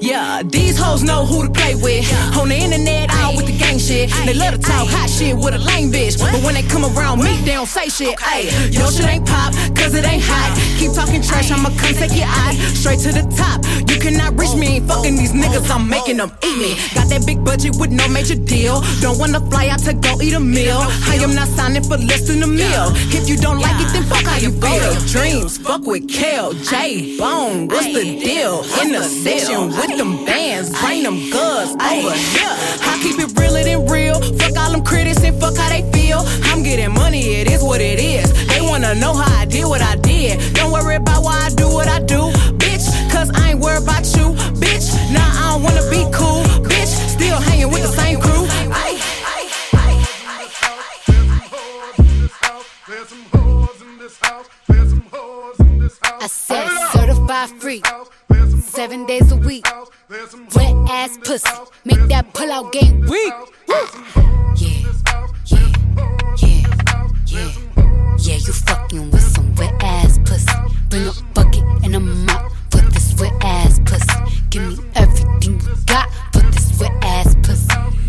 Yeah, 0.00 0.42
these 0.42 0.78
hoes 0.78 1.02
know 1.02 1.26
who 1.26 1.46
to 1.46 1.50
play 1.52 1.74
with. 1.74 2.08
On 2.40 2.48
the 2.48 2.56
internet, 2.56 3.10
out 3.10 3.36
with 3.36 3.46
the 3.46 3.56
gang 3.56 3.78
shit. 3.78 4.10
They 4.24 4.32
love 4.32 4.54
to 4.54 4.58
talk 4.58 4.88
hot 4.88 5.10
shit 5.10 5.36
with 5.36 5.52
a 5.54 5.58
lame 5.58 5.92
bitch. 5.92 6.18
But 6.18 6.42
when 6.42 6.54
they 6.54 6.62
come 6.62 6.84
around 6.84 7.20
me, 7.20 7.36
they 7.44 7.52
don't 7.52 7.68
say 7.68 7.88
shit. 7.88 8.18
Ayy, 8.18 8.72
your 8.72 8.90
shit 8.90 9.06
ain't 9.06 9.26
pop, 9.26 9.52
cause 9.76 9.94
it 9.94 10.04
ain't 10.08 10.24
hot. 10.24 10.56
Keep 10.80 10.92
talking 10.92 11.20
trash, 11.20 11.50
I'ma 11.50 11.68
come 11.76 11.92
take 11.92 12.16
your 12.16 12.26
eye 12.26 12.56
straight 12.72 13.00
to 13.00 13.12
the 13.12 13.28
top. 13.36 13.60
You 13.90 14.00
cannot 14.00 14.38
reach 14.40 14.54
me, 14.54 14.80
ain't 14.80 14.88
fucking 14.88 15.16
these 15.16 15.32
niggas, 15.32 15.68
I'm 15.70 15.86
making 15.86 16.16
them 16.16 16.32
eat 16.42 16.56
me. 16.56 16.74
Got 16.94 17.10
that 17.12 17.26
big 17.26 17.44
budget 17.44 17.76
with 17.76 17.90
no 17.92 18.08
major 18.08 18.36
deal. 18.36 18.80
Don't 19.04 19.18
wanna 19.18 19.40
fly 19.52 19.68
out 19.68 19.80
to 19.80 19.92
go 19.92 20.16
eat 20.22 20.32
a 20.32 20.40
meal. 20.40 20.80
I 21.12 21.20
am 21.20 21.34
not 21.34 21.48
signing 21.48 21.84
for 21.84 21.98
less 21.98 22.26
than 22.26 22.42
a 22.42 22.46
meal. 22.46 22.88
If 23.12 23.28
you 23.28 23.36
don't 23.36 23.60
like 23.60 23.76
it, 23.76 23.92
then 23.92 24.04
fuck 24.04 24.24
how 24.24 24.38
you 24.40 24.50
feel. 24.64 24.96
Dreams, 25.12 25.58
fuck 25.58 25.84
with 25.84 26.08
Kel, 26.08 26.54
J 26.54 27.18
Bone, 27.18 27.68
what's 27.68 27.86
the 27.86 28.18
deal? 28.24 28.64
In 28.80 28.92
the 28.92 29.02
section 29.02 29.68
with 29.68 29.89
them 29.96 30.24
bands, 30.24 30.70
bring 30.80 31.02
them 31.02 31.18
goods 31.30 31.72
over 31.72 32.12
here. 32.32 32.54
I 32.90 32.98
keep 33.02 33.18
it 33.18 33.38
realer 33.38 33.62
than 33.64 33.86
real. 33.86 34.20
Fuck 34.38 34.56
all 34.56 34.72
them 34.72 34.84
critics 34.84 35.22
and 35.22 35.38
fuck 35.40 35.56
how 35.56 35.68
they 35.68 35.82
feel. 35.92 36.22
I'm 36.44 36.62
getting 36.62 36.92
money, 36.92 37.36
it 37.40 37.50
is 37.50 37.62
what 37.62 37.80
it 37.80 37.98
is. 37.98 38.32
They 38.48 38.60
wanna 38.60 38.94
know 38.94 39.14
how 39.14 39.40
I 39.40 39.44
did 39.44 39.66
what 39.66 39.82
I 39.82 39.96
did. 39.96 40.54
Don't 40.54 40.72
worry 40.72 40.96
about 40.96 41.22
why 41.22 41.38
I 41.46 41.50
do 41.50 41.68
what 41.68 41.88
I 41.88 42.00
do, 42.00 42.30
bitch. 42.58 42.86
Cause 43.10 43.30
I 43.34 43.50
ain't 43.50 43.60
worried 43.60 43.82
about 43.82 44.04
you, 44.16 44.34
bitch. 44.60 44.86
Nah, 45.12 45.20
I 45.20 45.52
don't 45.52 45.62
wanna 45.62 45.88
be 45.90 46.04
cool, 46.12 46.42
bitch. 46.68 46.92
Still 47.16 47.38
hanging 47.40 47.70
with 47.70 47.82
the 47.82 47.92
same 47.92 48.20
crew. 48.20 48.46
Ay. 48.72 48.98
I 56.22 56.26
said 56.26 56.68
certified 56.92 57.48
free, 57.60 57.82
seven 58.70 59.04
days 59.04 59.32
a 59.32 59.36
week. 59.36 59.66
Wet 60.54 60.74
ass 60.88 61.18
pussy, 61.24 61.48
make 61.84 62.02
that 62.08 62.32
pull 62.32 62.50
out 62.52 62.72
game 62.72 63.00
weak. 63.00 63.32
Yeah, 63.68 63.86
yeah, 64.56 64.92
yeah, 65.46 65.72
yeah, 67.26 67.52
yeah. 68.18 68.36
You 68.36 68.52
fucking 68.52 69.10
with 69.10 69.22
some 69.22 69.54
wet 69.56 69.74
ass 69.82 70.18
pussy. 70.24 70.52
Bring 70.88 71.06
a 71.08 71.12
bucket 71.34 71.64
and 71.84 71.96
a 71.96 72.00
mop 72.00 72.52
for 72.70 72.80
this 72.80 73.14
wet 73.20 73.32
ass 73.42 73.80
pussy. 73.84 74.06
Give 74.50 74.78
me 74.78 74.84
everything 74.94 75.60
you 75.60 75.74
got 75.86 76.08
for 76.32 76.40
this 76.40 76.78
wet 76.80 76.92
ass 77.02 77.34
pussy. 77.34 77.39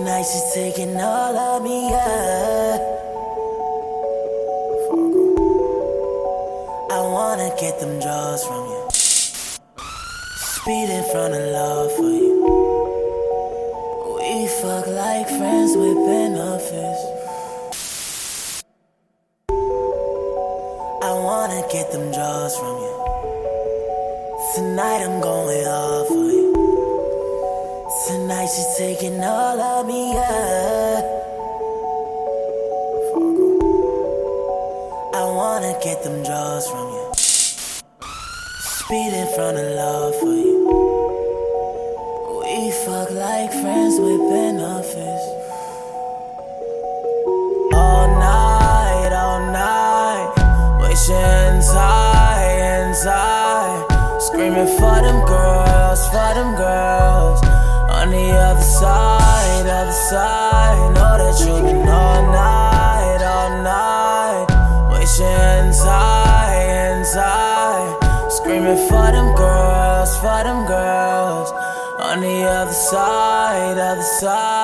Tonight 0.00 0.22
she's 0.22 0.54
taking 0.54 0.96
all 0.96 1.36
of 1.36 1.62
me, 1.62 1.90
yeah. 1.90 2.78
I 6.90 7.00
wanna 7.02 7.50
get 7.60 7.78
them 7.80 8.00
jaws 8.00 8.42
from 8.46 8.64
you. 8.64 8.88
Speed 10.56 10.88
in 10.88 11.04
front 11.12 11.34
of 11.34 11.42
love 11.52 11.92
for 11.92 12.08
you. 12.08 12.32
We 14.16 14.48
fuck 14.62 14.86
like 14.86 15.28
friends 15.28 15.76
with 15.76 15.98
benefits. 16.08 17.02
I 21.02 21.12
wanna 21.28 21.62
get 21.70 21.92
them 21.92 22.10
jaws 22.10 22.56
from 22.56 22.76
you. 22.86 22.96
Tonight 24.54 25.02
I'm 25.04 25.20
going 25.20 25.66
off 25.66 26.08
for 26.08 26.14
you. 26.14 26.39
Tonight 28.10 28.46
she's 28.46 28.76
taking 28.76 29.22
all 29.22 29.60
of 29.60 29.86
me, 29.86 30.14
yeah. 30.14 31.00
I 35.14 35.24
wanna 35.38 35.78
get 35.80 36.02
them 36.02 36.24
jaws 36.24 36.68
from 36.68 36.88
you. 36.96 37.12
Speed 38.78 39.12
in 39.14 39.28
front 39.36 39.58
of 39.58 39.68
love 39.82 40.14
for 40.16 40.34
you. 40.44 40.58
We 42.40 42.72
fuck 42.84 43.10
like 43.12 43.52
friends 43.62 43.94
with 44.00 44.22
benefits. 44.34 45.26
All 47.78 48.08
night, 48.18 49.12
all 49.22 49.40
night. 49.52 50.30
Wishing 50.82 51.54
inside, 51.54 52.88
inside. 52.88 53.86
Screaming 54.20 54.70
for 54.78 54.96
them 55.06 55.24
girls, 55.26 56.08
for 56.08 56.30
them 56.34 56.56
girls. 56.56 56.79
Side, 58.80 59.66
other 59.66 59.92
side. 59.92 60.94
Know 60.94 61.18
that 61.18 61.38
you've 61.40 61.62
been 61.62 61.86
all 61.86 62.22
night, 62.32 63.20
all 63.22 63.62
night. 63.62 64.46
Wishing 64.90 65.26
inside, 65.66 66.96
inside. 66.96 68.30
Screaming 68.30 68.88
for 68.88 69.12
them 69.12 69.36
girls, 69.36 70.16
for 70.20 70.42
them 70.44 70.64
girls. 70.66 71.52
On 72.00 72.22
the 72.22 72.44
other 72.48 72.72
side, 72.72 73.76
other 73.76 74.00
side. 74.00 74.59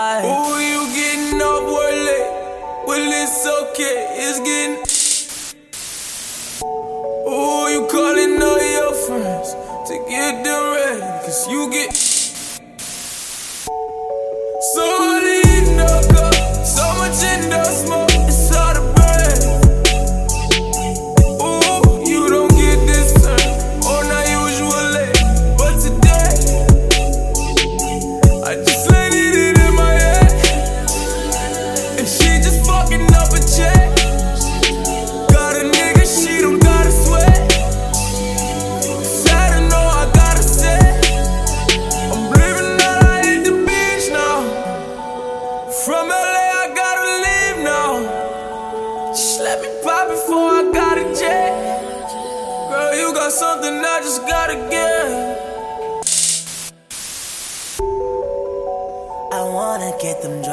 So 17.17 17.66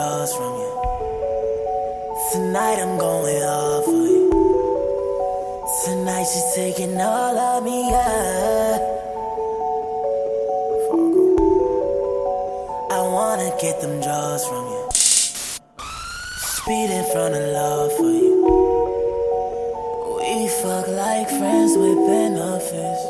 from 0.04 0.54
you. 0.60 0.72
Tonight 2.34 2.78
I'm 2.84 2.98
going 2.98 3.42
off 3.42 3.86
for 3.86 3.92
you. 3.92 4.30
Tonight 5.86 6.26
she's 6.26 6.54
taking 6.56 7.00
all 7.00 7.38
of 7.38 7.64
me, 7.64 7.90
yeah. 7.90 8.80
I 12.92 13.02
wanna 13.16 13.56
get 13.62 13.80
them 13.80 14.02
jaws 14.02 14.46
from 14.46 14.66
you. 14.74 14.90
Speed 16.58 16.90
in 17.00 17.06
front 17.14 17.36
of 17.36 17.44
love 17.60 17.92
for 17.94 18.12
you. 18.12 18.36
We 20.18 20.50
fuck 20.62 20.88
like 20.90 21.30
friends 21.30 21.78
with 21.78 21.98
benefits. 22.08 23.04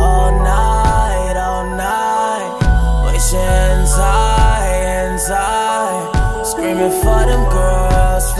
All 0.00 0.32
night, 0.42 1.36
all 1.36 1.76
night. 1.76 2.19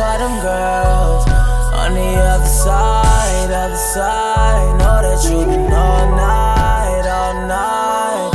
For 0.01 0.17
them 0.17 0.37
girls. 0.41 1.25
On 1.83 1.93
the 1.93 2.13
other 2.33 2.53
side, 2.65 3.51
other 3.53 3.83
side. 3.95 4.79
Know 4.81 4.99
that 5.05 5.21
you've 5.29 5.47
been 5.47 5.73
all 5.73 6.07
night, 6.17 7.05
all 7.19 7.37
night. 7.45 8.31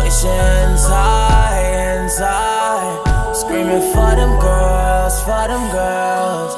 Wishing 0.00 0.44
inside, 0.64 2.00
inside. 2.00 3.36
Screaming 3.36 3.84
for 3.92 4.12
them 4.20 4.34
girls, 4.40 5.14
for 5.28 5.44
them 5.52 5.64
girls. 5.76 6.52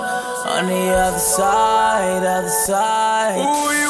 On 0.55 0.67
the 0.71 0.85
other 1.07 1.19
side, 1.19 2.23
other 2.23 2.57
side. 2.67 3.39
Ooh, 3.43 3.71
you 3.81 3.82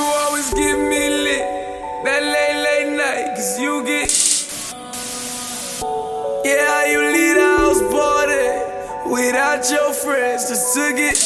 without 9.33 9.65
your 9.71 9.95
friends 9.95 10.47
just 10.51 10.75
to 10.75 10.93
get. 10.95 11.17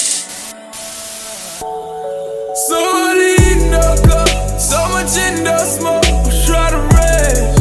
So 2.69 2.79
lean 3.19 3.75
up, 3.75 3.99
so 4.61 4.79
much 4.95 5.19
in 5.19 5.43
the 5.43 5.59
smoke, 5.59 6.05
try 6.47 6.71
to 6.71 6.83
rest. 6.95 7.59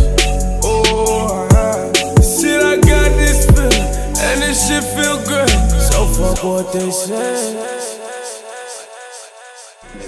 Oh, 0.64 1.48
I, 1.50 1.89
shit, 2.22 2.62
I 2.62 2.76
got 2.76 3.10
this 3.18 3.48
feeling, 3.48 3.89
and 4.22 4.41
this 4.43 4.68
shit 4.68 4.84
feel 4.84 5.18
good. 5.26 5.50
So 5.89 6.06
fuck 6.14 6.43
what 6.43 6.72
they 6.74 6.91
say. 6.91 7.64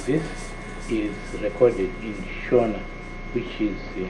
This 0.05 0.23
is 0.87 1.15
recorded 1.41 1.89
in 2.03 2.13
Shona, 2.45 2.79
which 3.33 3.59
is 3.59 3.77
uh, 3.97 4.07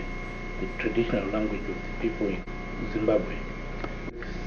the 0.59 0.67
traditional 0.77 1.25
language 1.29 1.61
of 1.61 1.67
the 1.67 2.01
people 2.01 2.27
in 2.27 2.43
Zimbabwe. 2.91 3.46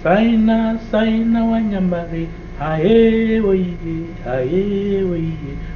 Saina, 0.03 0.79
saina 0.91 1.45
wanyambari, 1.45 2.29
aye 2.61 3.41
oye, 3.41 3.75
aye 4.27 5.03
oye, 5.05 5.33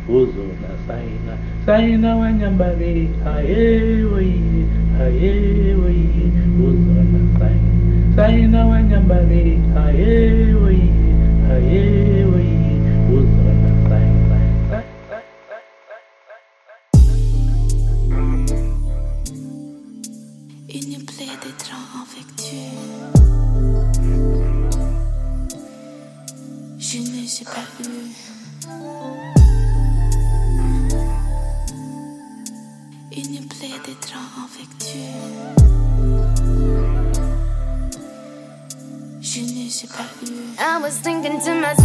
uzona 0.08 0.70
saina, 0.86 1.34
saina 1.66 2.16
wanyambari, 2.16 3.08
aye 3.36 4.04
oye, 4.16 4.64
haye 4.98 5.74
woi 5.74 6.02
uzona 6.66 7.20
sai 7.38 7.58
saina 8.16 8.66
wanyambale 8.66 9.58
haye 9.74 10.54
woi 10.54 10.82
haye 11.48 12.23
Je 27.36 27.42
pas 27.42 27.66
eu. 27.80 27.84
Une 33.16 33.48
plaie 33.48 33.78
d'être 33.84 34.14
infectieux. 34.44 35.00
Je 39.20 39.40
ne 39.40 39.68
sais 39.68 39.88
pas 39.88 40.06
eu. 40.22 40.30
I 40.60 40.78
was 40.80 41.00
thinking 41.02 41.40
to 41.40 41.54
myself, 41.54 41.84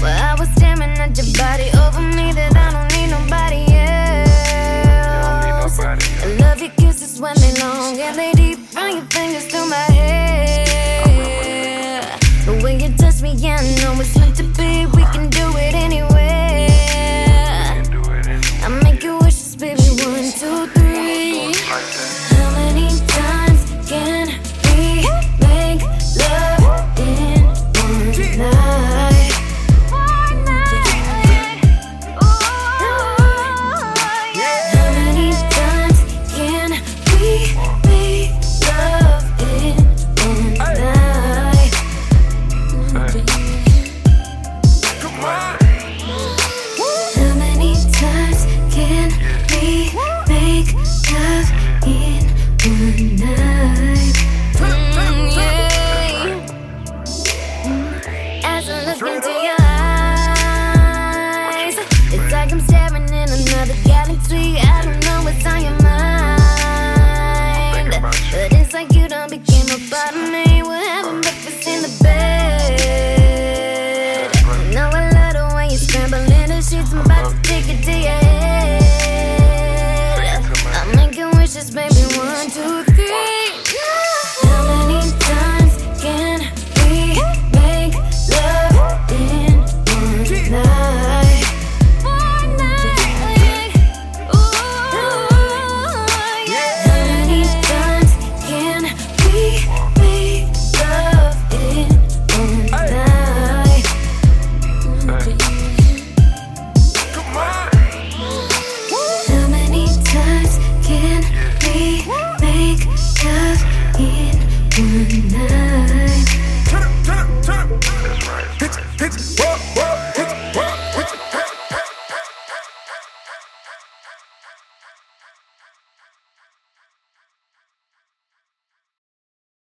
well, 0.00 0.22
I 0.22 0.34
was 0.38 0.48
staring 0.56 0.96
at 1.00 1.16
your 1.16 1.26
body 1.36 1.70
over 1.84 2.02
me 2.02 2.32
that 2.34 2.54
I 2.54 2.70
don't 2.70 2.88
need 2.94 3.10
nobody 3.10 3.64
else. 5.58 5.76
I 5.80 5.96
love 6.38 6.60
your 6.60 6.70
kisses 6.76 7.20
when 7.20 7.34
they 7.40 7.52
long 7.60 7.98
and 7.98 8.16
they 8.16 8.32
deep. 8.34 8.58
Run 8.76 8.92
your 8.92 9.06
fingers 9.10 9.46
through 9.46 9.66
my 9.68 9.91
yeah, 13.36 13.60
know 13.76 14.00
it's 14.00 14.16
meant 14.18 14.36
to 14.36 14.42
be. 14.42 14.91